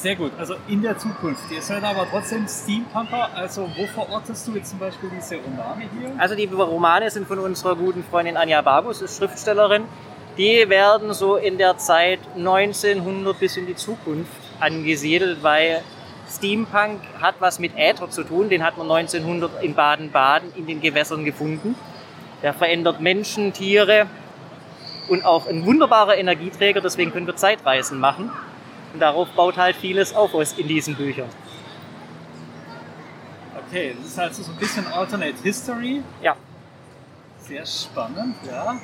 Sehr 0.01 0.15
gut, 0.15 0.31
also 0.39 0.55
in 0.67 0.81
der 0.81 0.97
Zukunft. 0.97 1.43
Ihr 1.51 1.61
seid 1.61 1.83
aber 1.83 2.07
trotzdem 2.09 2.47
Steampunker, 2.47 3.29
also 3.35 3.69
wo 3.77 3.85
verortest 3.85 4.47
du 4.47 4.53
jetzt 4.53 4.71
zum 4.71 4.79
Beispiel 4.79 5.11
diese 5.15 5.35
Romane 5.35 5.87
hier? 5.95 6.11
Also 6.17 6.33
die 6.33 6.45
Romane 6.45 7.11
sind 7.11 7.27
von 7.27 7.37
unserer 7.37 7.75
guten 7.75 8.03
Freundin 8.03 8.35
Anja 8.35 8.63
Bagus, 8.63 9.03
ist 9.03 9.19
Schriftstellerin. 9.19 9.83
Die 10.39 10.67
werden 10.67 11.13
so 11.13 11.35
in 11.35 11.59
der 11.59 11.77
Zeit 11.77 12.17
1900 12.35 13.39
bis 13.39 13.57
in 13.57 13.67
die 13.67 13.75
Zukunft 13.75 14.31
angesiedelt, 14.59 15.43
weil 15.43 15.83
Steampunk 16.27 17.01
hat 17.21 17.35
was 17.37 17.59
mit 17.59 17.73
Äther 17.77 18.09
zu 18.09 18.23
tun. 18.23 18.49
Den 18.49 18.63
hat 18.63 18.79
man 18.79 18.89
1900 18.89 19.61
in 19.61 19.75
Baden-Baden 19.75 20.51
in 20.55 20.65
den 20.65 20.81
Gewässern 20.81 21.25
gefunden. 21.25 21.75
Der 22.41 22.55
verändert 22.55 23.01
Menschen, 23.01 23.53
Tiere 23.53 24.07
und 25.09 25.23
auch 25.25 25.45
ein 25.47 25.63
wunderbarer 25.63 26.17
Energieträger. 26.17 26.81
Deswegen 26.81 27.11
können 27.11 27.27
wir 27.27 27.35
Zeitreisen 27.35 27.99
machen. 27.99 28.31
Und 28.93 28.99
darauf 28.99 29.29
baut 29.29 29.57
halt 29.57 29.75
vieles 29.75 30.13
auf 30.13 30.33
aus 30.33 30.53
in 30.53 30.67
diesen 30.67 30.95
Büchern. 30.95 31.29
Okay, 33.67 33.95
das 33.97 34.07
ist 34.07 34.19
also 34.19 34.43
so 34.43 34.51
ein 34.51 34.57
bisschen 34.57 34.85
Alternate 34.87 35.35
History. 35.43 36.03
Ja. 36.21 36.35
Sehr 37.39 37.65
spannend, 37.65 38.35
ja. 38.45 38.75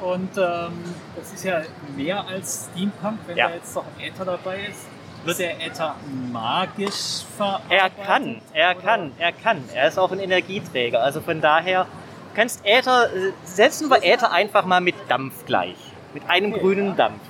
Und 0.00 0.30
ähm, 0.38 0.72
das 1.16 1.32
ist 1.32 1.44
ja 1.44 1.62
mehr 1.96 2.26
als 2.26 2.68
Steampunk, 2.72 3.18
wenn 3.26 3.36
Ja. 3.36 3.48
da 3.48 3.54
jetzt 3.54 3.74
noch 3.74 3.84
ein 3.84 4.04
Äther 4.04 4.24
dabei 4.24 4.66
ist. 4.70 4.86
Wird 5.24 5.38
der 5.38 5.60
Äther 5.60 5.96
magisch 6.32 7.24
verarbeitet? 7.36 7.70
Er 7.70 7.90
kann, 8.06 8.40
er 8.54 8.70
oder? 8.70 8.80
kann, 8.80 9.12
er 9.18 9.32
kann. 9.32 9.64
Er 9.74 9.88
ist 9.88 9.98
auch 9.98 10.10
ein 10.12 10.20
Energieträger. 10.20 11.02
Also 11.02 11.20
von 11.20 11.40
daher, 11.42 11.86
kannst 12.34 12.64
Äther, 12.64 13.12
äh, 13.14 13.32
setzen 13.44 13.90
wir 13.90 14.02
Äther 14.02 14.32
einfach 14.32 14.64
mal 14.64 14.80
mit 14.80 14.94
Dampf 15.08 15.44
gleich. 15.44 15.76
Mit 16.14 16.22
einem 16.30 16.52
Okay, 16.52 16.60
grünen 16.62 16.86
ja. 16.88 16.94
Dampf. 16.94 17.20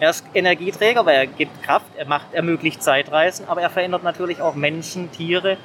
Er 0.00 0.10
ist 0.10 0.24
Energieträger, 0.32 1.04
weil 1.04 1.16
er 1.16 1.26
gibt 1.26 1.62
Kraft, 1.62 1.86
er 1.96 2.06
macht, 2.06 2.32
ermöglicht 2.32 2.82
Zeitreisen, 2.82 3.48
aber 3.48 3.62
er 3.62 3.70
verändert 3.70 4.04
natürlich 4.04 4.40
auch 4.40 4.54
Menschen, 4.54 5.10
Tiere. 5.10 5.56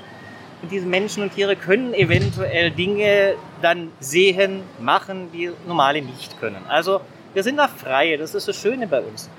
Und 0.61 0.71
diese 0.71 0.87
Menschen 0.87 1.23
und 1.23 1.33
Tiere 1.33 1.55
können 1.55 1.93
eventuell 1.93 2.71
Dinge 2.71 3.35
dann 3.61 3.91
sehen, 3.99 4.63
machen, 4.79 5.29
die 5.31 5.51
normale 5.67 6.01
nicht 6.01 6.39
können. 6.39 6.65
Also 6.67 7.01
wir 7.33 7.43
sind 7.43 7.57
da 7.57 7.67
frei, 7.67 8.17
das 8.17 8.33
ist 8.33 8.47
das 8.47 8.55
Schöne 8.55 8.87
bei 8.87 9.01
uns. 9.01 9.29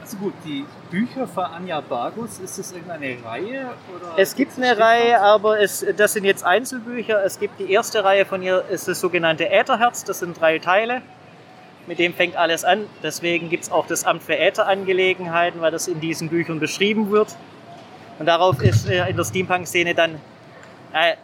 Also 0.00 0.16
gut, 0.16 0.34
die 0.44 0.64
Bücher 0.90 1.28
von 1.28 1.44
Anja 1.44 1.80
Bargus, 1.80 2.40
ist 2.40 2.58
das 2.58 2.72
irgendeine 2.72 3.16
Reihe? 3.24 3.70
Oder 3.94 4.14
Es 4.16 4.34
gibt 4.34 4.56
eine 4.56 4.76
Reihe, 4.76 5.20
aber 5.20 5.60
es, 5.60 5.86
das 5.96 6.14
sind 6.14 6.24
jetzt 6.24 6.44
Einzelbücher. 6.44 7.24
Es 7.24 7.38
gibt 7.38 7.60
die 7.60 7.70
erste 7.70 8.02
Reihe 8.02 8.24
von 8.24 8.42
ihr, 8.42 8.64
ist 8.68 8.88
das 8.88 9.00
sogenannte 9.00 9.48
Ätherherz. 9.48 10.02
Das 10.02 10.18
sind 10.18 10.40
drei 10.40 10.58
Teile. 10.58 11.02
Mit 11.86 11.98
dem 11.98 12.14
fängt 12.14 12.36
alles 12.36 12.64
an. 12.64 12.86
Deswegen 13.02 13.50
gibt 13.50 13.64
es 13.64 13.72
auch 13.72 13.86
das 13.86 14.04
Amt 14.04 14.22
für 14.22 14.38
Ätherangelegenheiten, 14.38 15.60
weil 15.60 15.72
das 15.72 15.88
in 15.88 16.00
diesen 16.00 16.28
Büchern 16.28 16.60
beschrieben 16.60 17.10
wird. 17.10 17.36
Und 18.18 18.26
darauf 18.26 18.62
ist 18.62 18.88
äh, 18.88 19.08
in 19.08 19.16
der 19.16 19.24
Steampunk-Szene 19.24 19.94
dann 19.94 20.20
äh, 20.92 21.16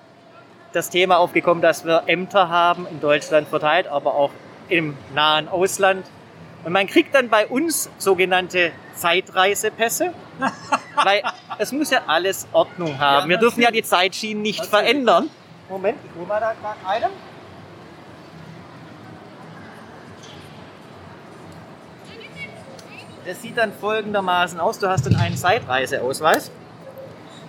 das 0.72 0.90
Thema 0.90 1.18
aufgekommen, 1.18 1.62
dass 1.62 1.84
wir 1.84 2.02
Ämter 2.06 2.48
haben, 2.48 2.86
in 2.90 3.00
Deutschland 3.00 3.48
verteilt, 3.48 3.86
aber 3.86 4.14
auch 4.14 4.30
im 4.68 4.96
nahen 5.14 5.48
Ausland. 5.48 6.04
Und 6.64 6.72
man 6.72 6.86
kriegt 6.86 7.14
dann 7.14 7.28
bei 7.28 7.46
uns 7.46 7.88
sogenannte 7.98 8.72
Zeitreisepässe, 8.94 10.12
weil 11.04 11.22
es 11.58 11.72
muss 11.72 11.90
ja 11.90 12.02
alles 12.06 12.48
Ordnung 12.52 12.98
haben. 12.98 13.28
Wir 13.28 13.38
dürfen 13.38 13.62
ja 13.62 13.70
die 13.70 13.82
Zeitschienen 13.82 14.42
nicht 14.42 14.66
verändern. 14.66 15.30
Moment, 15.68 15.98
ich 16.04 16.18
hole 16.18 16.26
mal 16.26 16.40
da 16.40 16.52
gerade 16.54 16.78
einen. 16.86 17.12
Das 23.28 23.42
sieht 23.42 23.58
dann 23.58 23.74
folgendermaßen 23.74 24.58
aus. 24.58 24.78
Du 24.78 24.88
hast 24.88 25.04
dann 25.04 25.14
einen 25.16 25.36
Zeitreiseausweis. 25.36 26.50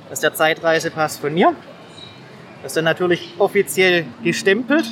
Das 0.09 0.17
ist 0.17 0.23
der 0.23 0.33
Zeitreisepass 0.33 1.17
von 1.17 1.33
mir. 1.33 1.55
Das 2.61 2.73
ist 2.73 2.75
dann 2.75 2.83
natürlich 2.83 3.35
offiziell 3.37 4.05
gestempelt. 4.21 4.83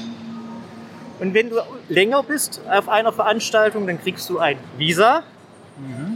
Und 1.19 1.33
wenn 1.33 1.49
du 1.49 1.57
länger 1.89 2.23
bist 2.23 2.61
auf 2.71 2.87
einer 2.87 3.11
Veranstaltung, 3.11 3.85
dann 3.85 4.01
kriegst 4.01 4.29
du 4.29 4.39
ein 4.39 4.57
Visa. 4.77 5.23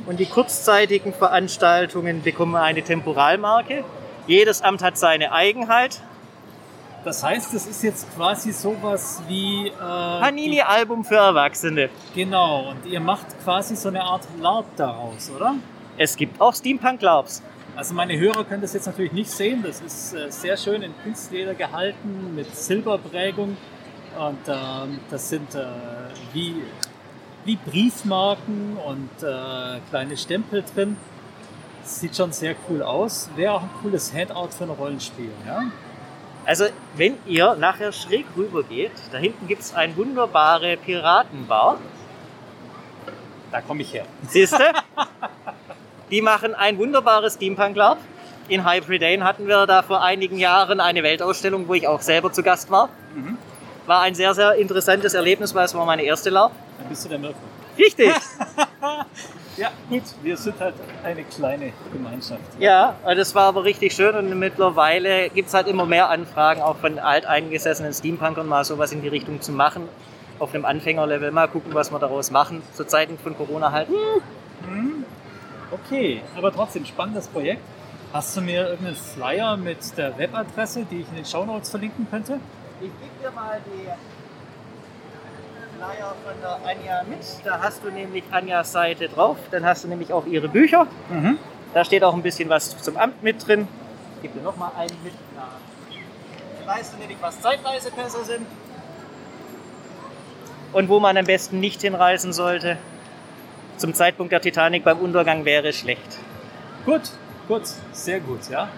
Und 0.05 0.21
die 0.21 0.25
kurzzeitigen 0.25 1.13
Veranstaltungen 1.13 2.23
bekommen 2.23 2.55
eine 2.55 2.81
Temporalmarke. 2.81 3.83
Jedes 4.25 4.61
Amt 4.61 4.81
hat 4.83 4.97
seine 4.97 5.33
Eigenheit. 5.33 6.01
Das 7.03 7.23
heißt, 7.23 7.53
das 7.53 7.65
ist 7.65 7.83
jetzt 7.83 8.13
quasi 8.15 8.51
sowas 8.51 9.21
wie. 9.27 9.67
Äh, 9.67 9.71
Panini-Album 9.79 11.03
für 11.03 11.15
Erwachsene. 11.15 11.89
Genau, 12.13 12.69
und 12.69 12.85
ihr 12.85 12.99
macht 12.99 13.25
quasi 13.43 13.75
so 13.75 13.89
eine 13.89 14.03
Art 14.03 14.27
LARP 14.39 14.65
daraus, 14.75 15.31
oder? 15.35 15.55
Es 15.97 16.15
gibt 16.15 16.39
auch 16.39 16.53
Steampunk-Labs. 16.53 17.41
Also 17.75 17.93
meine 17.93 18.17
Hörer 18.19 18.43
können 18.43 18.61
das 18.61 18.73
jetzt 18.73 18.85
natürlich 18.85 19.13
nicht 19.13 19.31
sehen. 19.31 19.63
Das 19.63 19.81
ist 19.81 20.13
äh, 20.13 20.29
sehr 20.29 20.57
schön 20.57 20.83
in 20.83 20.93
Kunstleder 21.03 21.55
gehalten 21.55 22.35
mit 22.35 22.53
Silberprägung. 22.55 23.57
Und 24.19 24.39
ähm, 24.47 24.99
das 25.09 25.29
sind 25.29 25.55
äh, 25.55 25.65
wie, 26.33 26.61
wie 27.45 27.55
Briefmarken 27.55 28.77
und 28.77 29.23
äh, 29.23 29.79
kleine 29.89 30.17
Stempel 30.17 30.63
drin. 30.75 30.97
Sieht 31.83 32.15
schon 32.15 32.31
sehr 32.31 32.55
cool 32.69 32.83
aus. 32.83 33.29
Wäre 33.35 33.53
auch 33.53 33.63
ein 33.63 33.69
cooles 33.81 34.13
Handout 34.13 34.49
für 34.49 34.65
ein 34.65 34.69
Rollenspiel. 34.69 35.31
Ja? 35.47 35.63
Also, 36.45 36.65
wenn 36.95 37.17
ihr 37.27 37.55
nachher 37.55 37.91
schräg 37.91 38.25
rüber 38.35 38.63
geht, 38.63 38.91
da 39.11 39.17
hinten 39.17 39.47
gibt 39.47 39.61
es 39.61 39.75
eine 39.75 39.95
wunderbare 39.95 40.77
Piratenbar. 40.77 41.77
Da 43.51 43.61
komme 43.61 43.81
ich 43.81 43.93
her. 43.93 44.05
Siehst 44.27 44.53
du? 44.53 44.63
Die 46.09 46.21
machen 46.21 46.55
ein 46.55 46.77
wunderbares 46.77 47.35
Steampunk-Lab. 47.35 47.97
In 48.47 48.69
Hybridane 48.69 49.23
hatten 49.23 49.47
wir 49.47 49.65
da 49.65 49.81
vor 49.83 50.03
einigen 50.03 50.37
Jahren 50.37 50.79
eine 50.79 51.03
Weltausstellung, 51.03 51.67
wo 51.67 51.73
ich 51.73 51.87
auch 51.87 52.01
selber 52.01 52.31
zu 52.33 52.43
Gast 52.43 52.71
war. 52.71 52.89
War 53.85 54.01
ein 54.01 54.15
sehr, 54.15 54.33
sehr 54.33 54.55
interessantes 54.55 55.13
Erlebnis, 55.13 55.53
weil 55.53 55.65
es 55.65 55.73
war 55.73 55.85
meine 55.85 56.03
erste 56.03 56.29
Lab. 56.29 56.51
Dann 56.79 56.89
bist 56.89 57.05
du 57.05 57.09
der 57.09 57.19
Mirko. 57.19 57.37
Richtig! 57.77 58.11
Ja, 59.57 59.69
gut. 59.89 60.03
Wir 60.23 60.37
sind 60.37 60.59
halt 60.59 60.75
eine 61.03 61.23
kleine 61.23 61.73
Gemeinschaft. 61.91 62.41
Ja, 62.59 62.95
das 63.03 63.35
war 63.35 63.43
aber 63.43 63.63
richtig 63.63 63.93
schön 63.93 64.15
und 64.15 64.39
mittlerweile 64.39 65.29
gibt 65.29 65.49
es 65.49 65.53
halt 65.53 65.67
immer 65.67 65.85
mehr 65.85 66.09
Anfragen, 66.09 66.61
auch 66.61 66.77
von 66.77 66.99
alteingesessenen 66.99 67.93
Steampunkern 67.93 68.47
mal 68.47 68.63
sowas 68.63 68.91
in 68.91 69.01
die 69.01 69.09
Richtung 69.09 69.41
zu 69.41 69.51
machen. 69.51 69.89
Auf 70.39 70.53
einem 70.55 70.65
Anfängerlevel 70.65 71.31
mal 71.31 71.47
gucken, 71.47 71.73
was 71.73 71.91
wir 71.91 71.99
daraus 71.99 72.31
machen. 72.31 72.63
Zu 72.73 72.85
Zeiten 72.85 73.17
von 73.19 73.37
Corona 73.37 73.71
halt. 73.71 73.89
Okay, 75.69 76.21
aber 76.35 76.51
trotzdem 76.51 76.85
spannendes 76.85 77.27
Projekt. 77.27 77.61
Hast 78.13 78.35
du 78.35 78.41
mir 78.41 78.67
irgendeinen 78.69 78.95
Flyer 78.95 79.55
mit 79.55 79.97
der 79.97 80.17
Webadresse, 80.17 80.85
die 80.89 81.01
ich 81.01 81.07
in 81.09 81.15
den 81.15 81.25
Shownotes 81.25 81.69
verlinken 81.69 82.07
könnte? 82.09 82.39
Ich 82.81 82.87
gebe 82.87 83.23
dir 83.23 83.31
mal 83.31 83.59
die 83.65 83.87
Flyer 85.81 86.15
von 86.23 86.33
der 86.41 86.59
Anja 86.69 87.03
mit. 87.09 87.19
Da 87.43 87.59
hast 87.59 87.83
du 87.83 87.89
nämlich 87.89 88.23
Anjas 88.29 88.71
Seite 88.71 89.09
drauf. 89.09 89.37
Dann 89.49 89.65
hast 89.65 89.83
du 89.83 89.87
nämlich 89.87 90.13
auch 90.13 90.27
ihre 90.27 90.47
Bücher. 90.47 90.85
Mhm. 91.09 91.39
Da 91.73 91.83
steht 91.83 92.03
auch 92.03 92.13
ein 92.13 92.21
bisschen 92.21 92.49
was 92.49 92.77
zum 92.77 92.97
Amt 92.97 93.23
mit 93.23 93.47
drin. 93.47 93.67
Ich 94.17 94.21
gebe 94.23 94.37
dir 94.37 94.43
nochmal 94.43 94.71
einen 94.77 94.95
mit. 95.03 95.13
Da 95.35 96.71
weißt 96.71 96.93
du 96.93 96.97
nämlich, 96.99 97.17
was 97.19 97.41
Zeitreisepässe 97.41 98.23
sind. 98.23 98.45
Und 100.73 100.87
wo 100.87 100.99
man 100.99 101.17
am 101.17 101.25
besten 101.25 101.59
nicht 101.59 101.81
hinreisen 101.81 102.31
sollte. 102.31 102.77
Zum 103.77 103.95
Zeitpunkt 103.95 104.31
der 104.31 104.41
Titanic 104.41 104.83
beim 104.83 104.99
Untergang 104.99 105.45
wäre 105.45 105.73
schlecht. 105.73 106.19
Gut, 106.85 107.01
gut, 107.47 107.63
sehr 107.91 108.19
gut, 108.19 108.47
ja. 108.49 108.69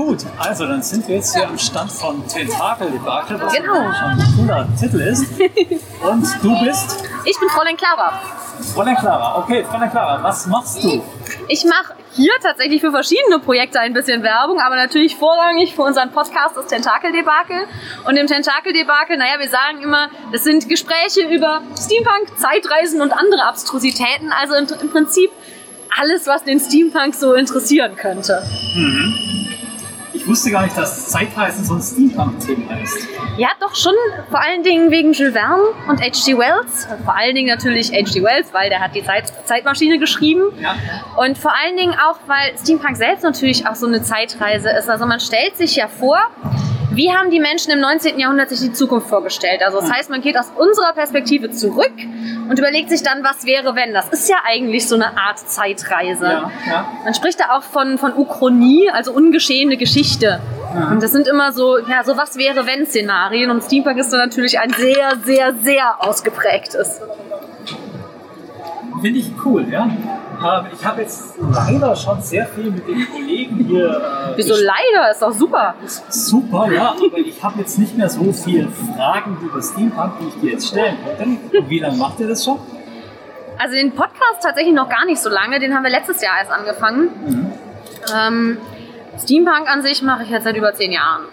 Gut, 0.00 0.24
also 0.38 0.64
dann 0.66 0.82
sind 0.82 1.06
wir 1.08 1.16
jetzt 1.16 1.34
hier 1.36 1.46
am 1.46 1.58
Stand 1.58 1.92
von 1.92 2.26
Tentakel 2.26 2.90
Debakel, 2.90 3.38
was 3.38 3.52
Genau. 3.52 3.74
schon 3.92 4.08
ein 4.08 4.34
cooler 4.34 4.66
Titel 4.80 4.98
ist. 5.02 5.26
Und 6.02 6.26
du 6.42 6.64
bist 6.64 7.04
Ich 7.26 7.38
bin 7.38 7.50
Fräulein 7.50 7.76
Clara. 7.76 8.18
Fräulein 8.74 8.96
Clara. 8.96 9.36
Okay, 9.40 9.62
Fräulein 9.62 9.90
Clara, 9.90 10.22
was 10.22 10.46
machst 10.46 10.82
du? 10.82 11.02
Ich 11.48 11.66
mache 11.66 11.92
hier 12.12 12.32
tatsächlich 12.42 12.80
für 12.80 12.90
verschiedene 12.90 13.40
Projekte 13.40 13.78
ein 13.78 13.92
bisschen 13.92 14.22
Werbung, 14.22 14.58
aber 14.58 14.76
natürlich 14.76 15.16
vorrangig 15.16 15.74
für 15.74 15.82
unseren 15.82 16.10
Podcast 16.12 16.56
das 16.56 16.66
Tentakeldebakel. 16.68 17.66
Und 18.06 18.16
im 18.16 18.26
Tentakeldebakel, 18.26 19.18
naja, 19.18 19.38
wir 19.38 19.50
sagen 19.50 19.82
immer, 19.82 20.08
das 20.32 20.44
sind 20.44 20.66
Gespräche 20.66 21.28
über 21.28 21.60
Steampunk, 21.78 22.38
Zeitreisen 22.38 23.02
und 23.02 23.12
andere 23.12 23.44
Abstrusitäten. 23.44 24.32
Also 24.32 24.54
im, 24.54 24.66
im 24.80 24.90
Prinzip 24.90 25.30
alles, 26.00 26.26
was 26.26 26.42
den 26.44 26.58
Steampunk 26.58 27.14
so 27.14 27.34
interessieren 27.34 27.96
könnte. 27.96 28.42
Ich 28.74 29.69
wusste 30.30 30.50
gar 30.50 30.62
nicht, 30.62 30.76
dass 30.76 31.08
Zeitreisen 31.08 31.64
so 31.64 31.74
ein 31.74 31.82
Steampunk-Thema 31.82 32.80
ist. 32.80 33.08
Ja, 33.36 33.48
doch 33.58 33.74
schon, 33.74 33.94
vor 34.30 34.40
allen 34.40 34.62
Dingen 34.62 34.90
wegen 34.90 35.12
Jules 35.12 35.32
Verne 35.32 35.62
und 35.88 36.00
H.G. 36.00 36.38
Wells. 36.38 36.86
Vor 37.04 37.16
allen 37.16 37.34
Dingen 37.34 37.48
natürlich 37.48 37.90
H.G. 37.90 38.22
Wells, 38.22 38.52
weil 38.52 38.70
der 38.70 38.80
hat 38.80 38.94
die 38.94 39.04
Zeit 39.04 39.32
Zeitmaschine 39.46 39.98
geschrieben. 39.98 40.42
Ja. 40.60 40.76
Und 41.16 41.36
vor 41.36 41.52
allen 41.52 41.76
Dingen 41.76 41.94
auch, 41.94 42.18
weil 42.26 42.56
Steampunk 42.62 42.96
selbst 42.96 43.24
natürlich 43.24 43.66
auch 43.66 43.74
so 43.74 43.86
eine 43.86 44.02
Zeitreise 44.02 44.70
ist. 44.70 44.88
Also 44.88 45.06
man 45.06 45.20
stellt 45.20 45.56
sich 45.56 45.76
ja 45.76 45.88
vor, 45.88 46.18
wie 46.92 47.12
haben 47.12 47.30
die 47.30 47.40
Menschen 47.40 47.72
im 47.72 47.80
19. 47.80 48.18
Jahrhundert 48.18 48.48
sich 48.48 48.60
die 48.60 48.72
Zukunft 48.72 49.08
vorgestellt? 49.08 49.62
Also 49.64 49.80
das 49.80 49.90
heißt, 49.90 50.10
man 50.10 50.20
geht 50.20 50.36
aus 50.36 50.50
unserer 50.56 50.92
Perspektive 50.92 51.50
zurück 51.50 51.92
und 52.48 52.58
überlegt 52.58 52.90
sich 52.90 53.02
dann, 53.02 53.22
was 53.22 53.44
wäre, 53.44 53.74
wenn. 53.76 53.94
Das 53.94 54.08
ist 54.08 54.28
ja 54.28 54.36
eigentlich 54.44 54.88
so 54.88 54.96
eine 54.96 55.16
Art 55.16 55.38
Zeitreise. 55.38 56.26
Ja, 56.26 56.50
ja. 56.68 56.92
Man 57.04 57.14
spricht 57.14 57.38
da 57.38 57.56
auch 57.56 57.62
von, 57.62 57.96
von 57.98 58.16
Uchronie, 58.16 58.90
also 58.90 59.12
ungeschehene 59.12 59.76
Geschichte. 59.76 60.40
Und 60.90 61.02
das 61.02 61.12
sind 61.12 61.26
immer 61.26 61.52
so, 61.52 61.78
ja, 61.78 62.04
so 62.04 62.16
was 62.16 62.36
wäre, 62.36 62.66
wenn 62.66 62.86
Szenarien. 62.86 63.50
Und 63.50 63.62
Steampunk 63.62 63.98
ist 63.98 64.12
da 64.12 64.16
natürlich 64.16 64.58
ein 64.58 64.72
sehr, 64.72 65.16
sehr, 65.24 65.54
sehr 65.54 66.02
ausgeprägtes. 66.02 67.00
Finde 69.00 69.18
ich 69.18 69.32
cool, 69.44 69.66
ja. 69.70 69.88
Ich 70.72 70.84
habe 70.84 71.02
jetzt 71.02 71.34
leider 71.38 71.94
schon 71.94 72.22
sehr 72.22 72.46
viel 72.46 72.70
mit 72.70 72.88
den 72.88 73.06
Kollegen 73.10 73.56
hier. 73.68 73.90
Äh, 73.90 74.36
Wieso 74.36 74.54
leider? 74.54 75.10
Ist 75.10 75.20
doch 75.20 75.32
super. 75.32 75.74
Super, 76.08 76.72
ja, 76.72 76.90
aber 76.92 77.18
ich 77.18 77.42
habe 77.42 77.58
jetzt 77.60 77.78
nicht 77.78 77.96
mehr 77.96 78.08
so 78.08 78.32
viele 78.32 78.68
Fragen 78.68 79.36
über 79.42 79.62
Steampunk, 79.62 80.14
die 80.20 80.28
ich 80.28 80.40
dir 80.40 80.50
jetzt 80.52 80.68
stellen 80.68 80.96
könnte. 81.04 81.58
Und 81.58 81.68
wie 81.68 81.78
lange 81.78 81.96
macht 81.96 82.20
ihr 82.20 82.28
das 82.28 82.44
schon? 82.44 82.58
Also 83.58 83.74
den 83.74 83.92
Podcast 83.92 84.42
tatsächlich 84.42 84.74
noch 84.74 84.88
gar 84.88 85.04
nicht 85.04 85.20
so 85.20 85.28
lange, 85.28 85.60
den 85.60 85.74
haben 85.74 85.82
wir 85.82 85.90
letztes 85.90 86.22
Jahr 86.22 86.38
erst 86.38 86.50
angefangen. 86.50 87.52
Ähm, 88.16 88.56
Steampunk 89.22 89.68
an 89.70 89.82
sich 89.82 90.00
mache 90.00 90.22
ich 90.22 90.30
jetzt 90.30 90.44
seit 90.44 90.56
über 90.56 90.72
zehn 90.72 90.92
Jahren. 90.92 91.24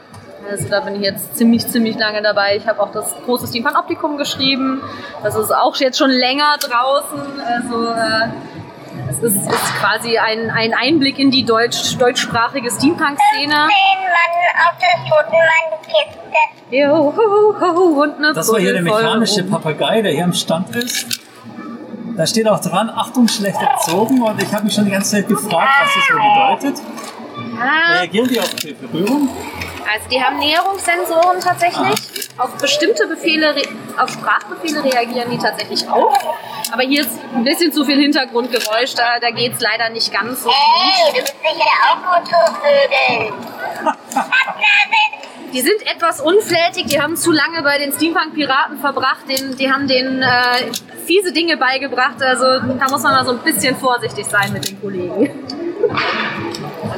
Also 0.49 0.67
da 0.69 0.81
bin 0.81 0.95
ich 0.95 1.01
jetzt 1.01 1.35
ziemlich, 1.37 1.65
ziemlich 1.67 1.97
lange 1.97 2.21
dabei. 2.21 2.57
Ich 2.57 2.67
habe 2.67 2.81
auch 2.81 2.91
das 2.91 3.15
große 3.25 3.47
Steampunk 3.47 3.77
Optikum 3.77 4.17
geschrieben. 4.17 4.81
Das 5.23 5.35
ist 5.35 5.51
auch 5.51 5.75
jetzt 5.77 5.97
schon 5.97 6.09
länger 6.11 6.57
draußen. 6.59 7.19
Also 7.41 7.87
äh, 7.91 8.27
es 9.09 9.17
ist, 9.23 9.35
ist 9.35 9.75
quasi 9.79 10.17
ein, 10.17 10.49
ein 10.49 10.73
Einblick 10.73 11.19
in 11.19 11.31
die 11.31 11.45
deutsch, 11.45 11.97
deutschsprachige 11.97 12.69
Steampunk-Szene. 12.69 13.53
Mann 13.53 13.69
auf 14.67 14.77
der 14.79 14.95
Totenmannkiste. 15.09 16.27
Jo, 16.69 17.13
ho, 17.15 17.55
ho, 17.59 18.01
und 18.03 18.17
eine 18.17 18.33
Das 18.33 18.51
war 18.51 18.59
hier 18.59 18.73
der 18.73 18.81
mechanische. 18.81 19.43
Papagei, 19.43 20.01
der 20.01 20.11
hier 20.11 20.25
am 20.25 20.33
Stand 20.33 20.75
ist. 20.75 21.21
Da 22.17 22.25
steht 22.25 22.47
auch 22.47 22.59
dran, 22.59 22.89
Achtung, 22.89 23.27
schlecht 23.27 23.61
erzogen. 23.61 24.21
Und 24.21 24.41
ich 24.41 24.51
habe 24.53 24.65
mich 24.65 24.73
schon 24.73 24.85
die 24.85 24.91
ganze 24.91 25.11
Zeit 25.11 25.27
gefragt, 25.27 25.69
was 25.81 25.93
das 25.93 26.09
wohl 26.09 26.65
bedeutet. 26.65 26.81
Ah, 27.59 27.93
Reagieren 27.99 28.27
die 28.27 28.39
auf 28.39 28.53
die 28.55 28.73
Berührung? 28.73 29.29
Also 29.89 30.09
die 30.09 30.21
haben 30.21 30.39
Näherungssensoren 30.39 31.39
tatsächlich. 31.39 32.29
Auf 32.37 32.55
bestimmte 32.57 33.07
Befehle, 33.07 33.55
auf 33.97 34.11
Sprachbefehle 34.11 34.83
reagieren 34.83 35.31
die 35.31 35.37
tatsächlich 35.37 35.87
auch. 35.87 36.13
Aber 36.71 36.83
hier 36.83 37.01
ist 37.01 37.11
ein 37.33 37.43
bisschen 37.43 37.71
zu 37.71 37.85
viel 37.85 37.97
Hintergrundgeräusch, 37.97 38.93
da, 38.95 39.19
da 39.19 39.31
geht 39.31 39.53
es 39.53 39.61
leider 39.61 39.89
nicht 39.89 40.11
ganz 40.11 40.43
so 40.43 40.49
gut. 40.49 40.57
Hey, 40.57 41.13
du 41.13 41.21
bist 41.21 41.35
sicher 41.41 41.65
auch 41.89 41.97
Vögeln. 42.61 43.33
Die 45.53 45.61
sind 45.61 45.81
etwas 45.87 46.19
unflätig, 46.19 46.87
die 46.87 47.01
haben 47.01 47.15
zu 47.15 47.31
lange 47.31 47.63
bei 47.63 47.77
den 47.77 47.93
Steampunk-Piraten 47.93 48.79
verbracht, 48.79 49.29
den, 49.29 49.55
die 49.55 49.71
haben 49.71 49.87
denen 49.87 50.21
äh, 50.21 50.27
fiese 51.05 51.31
Dinge 51.31 51.55
beigebracht, 51.55 52.21
also 52.21 52.59
da 52.59 52.89
muss 52.89 53.01
man 53.01 53.13
mal 53.13 53.25
so 53.25 53.31
ein 53.31 53.39
bisschen 53.39 53.75
vorsichtig 53.77 54.25
sein 54.25 54.51
mit 54.51 54.67
den 54.67 54.79
Kollegen. 54.81 55.29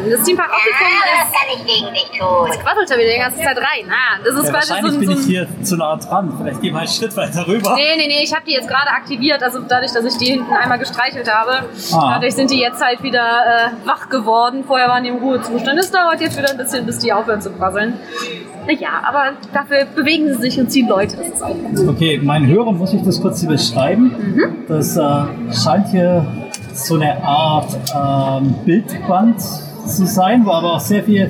Das 0.09 0.21
Steampunk 0.21 0.49
Optikum 0.49 0.87
Ah, 0.87 1.05
ist... 1.05 1.25
was 1.25 1.31
kann 1.33 1.49
ich 1.55 1.65
gegen 1.65 1.93
dich 1.93 2.19
tun? 2.19 2.47
Jetzt 2.47 2.59
quasselt 2.61 2.91
er 2.91 2.97
wieder 2.97 3.11
die 3.13 3.19
ganze 3.19 3.37
Zeit 3.39 3.57
rein. 3.57 3.85
Ah, 3.89 4.17
das 4.23 4.35
ist 4.35 4.45
Ja, 4.45 4.51
quasi 4.51 4.67
so 4.67 4.73
wahrscheinlich 4.73 4.93
ein, 4.93 4.99
bin 4.99 5.09
so 5.15 5.19
ich 5.19 5.25
hier 5.25 5.47
zu 5.63 5.77
nah 5.77 5.95
dran. 5.95 6.33
Vielleicht 6.37 6.61
gehen 6.61 6.73
wir 6.73 6.79
einen 6.79 6.87
Schritt 6.89 7.15
weiter 7.17 7.47
rüber. 7.47 7.75
Nee, 7.75 7.95
nee, 7.97 8.07
nee, 8.07 8.23
ich 8.23 8.33
habe 8.33 8.43
die 8.45 8.53
jetzt 8.53 8.67
gerade 8.67 8.89
aktiviert, 8.89 9.41
also 9.43 9.59
dadurch, 9.67 9.91
dass 9.93 10.03
ich 10.05 10.17
die 10.17 10.25
hinten 10.33 10.51
einmal 10.53 10.79
gestreichelt 10.79 11.31
habe. 11.33 11.65
Ah. 11.93 12.13
Dadurch 12.15 12.35
sind 12.35 12.51
die 12.51 12.59
jetzt 12.59 12.83
halt 12.83 13.01
wieder 13.03 13.21
äh, 13.23 13.87
wach 13.87 14.09
geworden. 14.09 14.63
Vorher 14.65 14.87
waren 14.89 15.03
die 15.03 15.09
im 15.09 15.17
Ruhezustand. 15.17 15.79
Es 15.79 15.91
dauert 15.91 16.19
jetzt 16.21 16.37
wieder 16.37 16.49
ein 16.51 16.57
bisschen, 16.57 16.85
bis 16.85 16.99
die 16.99 17.11
aufhören 17.13 17.41
zu 17.41 17.51
quasseln. 17.51 17.93
Ja, 18.79 19.01
aber 19.07 19.31
dafür 19.53 19.85
bewegen 19.95 20.27
sie 20.33 20.41
sich 20.41 20.59
und 20.59 20.69
ziehen 20.71 20.87
Leute, 20.87 21.17
das 21.17 21.27
ist 21.29 21.41
auch 21.41 21.49
gut. 21.49 21.87
Okay, 21.87 22.19
meinen 22.21 22.45
Hörern 22.47 22.77
muss 22.77 22.93
ich 22.93 23.01
das 23.03 23.19
kurz 23.19 23.39
hier 23.39 23.49
beschreiben. 23.49 24.33
Mhm. 24.35 24.65
Das 24.67 24.95
äh, 24.95 25.01
scheint 25.53 25.87
hier 25.87 26.25
so 26.73 26.95
eine 26.95 27.23
Art 27.23 27.69
ähm, 27.95 28.53
Bildband 28.65 29.37
zu 29.97 30.05
sein, 30.05 30.45
wo 30.45 30.51
aber 30.51 30.73
auch 30.73 30.79
sehr 30.79 31.03
viele 31.03 31.29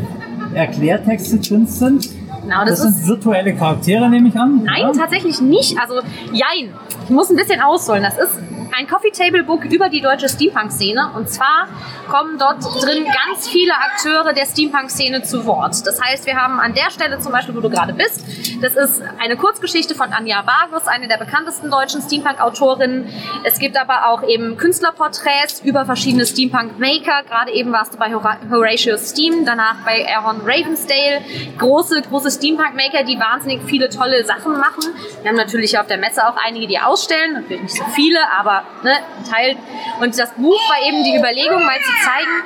Erklärtexte 0.53 1.39
drin 1.39 1.65
sind. 1.67 2.09
Genau, 2.41 2.65
Das, 2.65 2.81
das, 2.81 2.89
ist. 2.89 2.97
sind 2.99 3.07
virtuelle 3.07 3.53
Charaktere, 3.55 4.09
nehme 4.09 4.29
ich 4.29 4.35
an. 4.35 4.63
Nein, 4.63 4.81
ja? 4.81 4.91
tatsächlich 4.91 5.41
nicht. 5.41 5.77
Also, 5.79 6.01
jein. 6.31 6.73
Ich 7.03 7.09
muss 7.09 7.29
ein 7.29 7.35
bisschen 7.35 7.61
ausholen. 7.61 8.03
Das 8.03 8.17
ist 8.17 8.39
ein 8.77 8.87
Coffee 8.87 9.11
Table 9.11 9.43
Book 9.43 9.65
über 9.65 9.89
die 9.89 10.01
deutsche 10.01 10.29
Steampunk-Szene. 10.29 11.09
Und 11.15 11.29
zwar 11.29 11.67
kommen 12.09 12.37
dort 12.37 12.63
drin 12.83 13.05
ganz 13.05 13.47
viele 13.47 13.73
Akteure 13.73 14.33
der 14.33 14.45
Steampunk-Szene 14.45 15.23
zu 15.23 15.45
Wort. 15.45 15.85
Das 15.85 16.01
heißt, 16.01 16.25
wir 16.25 16.35
haben 16.35 16.59
an 16.59 16.73
der 16.73 16.89
Stelle 16.89 17.19
zum 17.19 17.31
Beispiel, 17.31 17.55
wo 17.55 17.61
du 17.61 17.69
gerade 17.69 17.93
bist, 17.93 18.25
das 18.61 18.75
ist 18.75 19.01
eine 19.19 19.37
Kurzgeschichte 19.37 19.95
von 19.95 20.11
Anja 20.11 20.43
Vargus, 20.45 20.87
eine 20.87 21.07
der 21.07 21.17
bekanntesten 21.17 21.71
deutschen 21.71 22.01
Steampunk-Autorinnen. 22.01 23.07
Es 23.43 23.59
gibt 23.59 23.77
aber 23.77 24.09
auch 24.09 24.23
eben 24.23 24.57
Künstlerporträts 24.57 25.61
über 25.63 25.85
verschiedene 25.85 26.25
Steampunk-Maker. 26.25 27.23
Gerade 27.23 27.51
eben 27.51 27.71
warst 27.71 27.93
du 27.93 27.97
bei 27.97 28.13
Hora 28.13 28.37
Horatio 28.49 28.97
Steam, 28.97 29.45
danach 29.45 29.77
bei 29.85 30.05
Aaron 30.13 30.41
Ravensdale. 30.43 31.21
Große, 31.57 32.01
große 32.01 32.31
Steampunk-Maker, 32.31 33.03
die 33.03 33.19
wahnsinnig 33.19 33.61
viele 33.65 33.89
tolle 33.89 34.25
Sachen 34.25 34.53
machen. 34.53 34.83
Wir 35.21 35.29
haben 35.29 35.37
natürlich 35.37 35.77
auf 35.77 35.87
der 35.87 35.97
Messe 35.97 36.27
auch 36.27 36.35
einige, 36.43 36.67
die 36.67 36.79
ausstellen. 36.79 37.33
Natürlich 37.33 37.63
nicht 37.63 37.75
so 37.75 37.85
viele, 37.93 38.19
aber 38.37 38.63
ne, 38.83 38.91
ein 38.91 39.29
Teil. 39.29 39.55
Und 40.01 40.17
das 40.17 40.31
Buch 40.33 40.59
war 40.69 40.87
eben 40.87 41.03
die 41.03 41.15
Überlegung, 41.15 41.63
mal 41.65 41.79
zu 41.79 41.91
zeigen, 42.03 42.43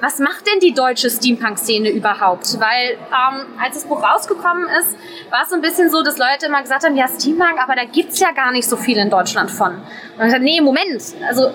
was 0.00 0.18
macht 0.20 0.46
denn 0.46 0.60
die 0.60 0.72
deutsche 0.72 1.10
Steampunk-Szene 1.10 1.90
überhaupt? 1.90 2.60
Weil 2.60 2.92
ähm, 2.92 3.46
als 3.60 3.74
das 3.74 3.84
Buch 3.84 4.02
rausgekommen 4.02 4.68
ist, 4.80 4.96
war 5.30 5.42
es 5.42 5.50
so 5.50 5.56
ein 5.56 5.60
bisschen 5.60 5.90
so, 5.90 6.02
dass 6.02 6.18
Leute 6.18 6.46
immer 6.46 6.62
gesagt 6.62 6.84
haben, 6.84 6.96
ja 6.96 7.08
Steampunk, 7.08 7.60
aber 7.60 7.74
da 7.74 7.84
gibt's 7.84 8.20
ja 8.20 8.30
gar 8.30 8.52
nicht 8.52 8.68
so 8.68 8.76
viel 8.76 8.96
in 8.96 9.10
Deutschland 9.10 9.50
von. 9.50 9.74
Und 9.74 9.82
ich 10.18 10.24
gesagt, 10.24 10.42
nee, 10.42 10.60
Moment, 10.60 11.02
also 11.26 11.50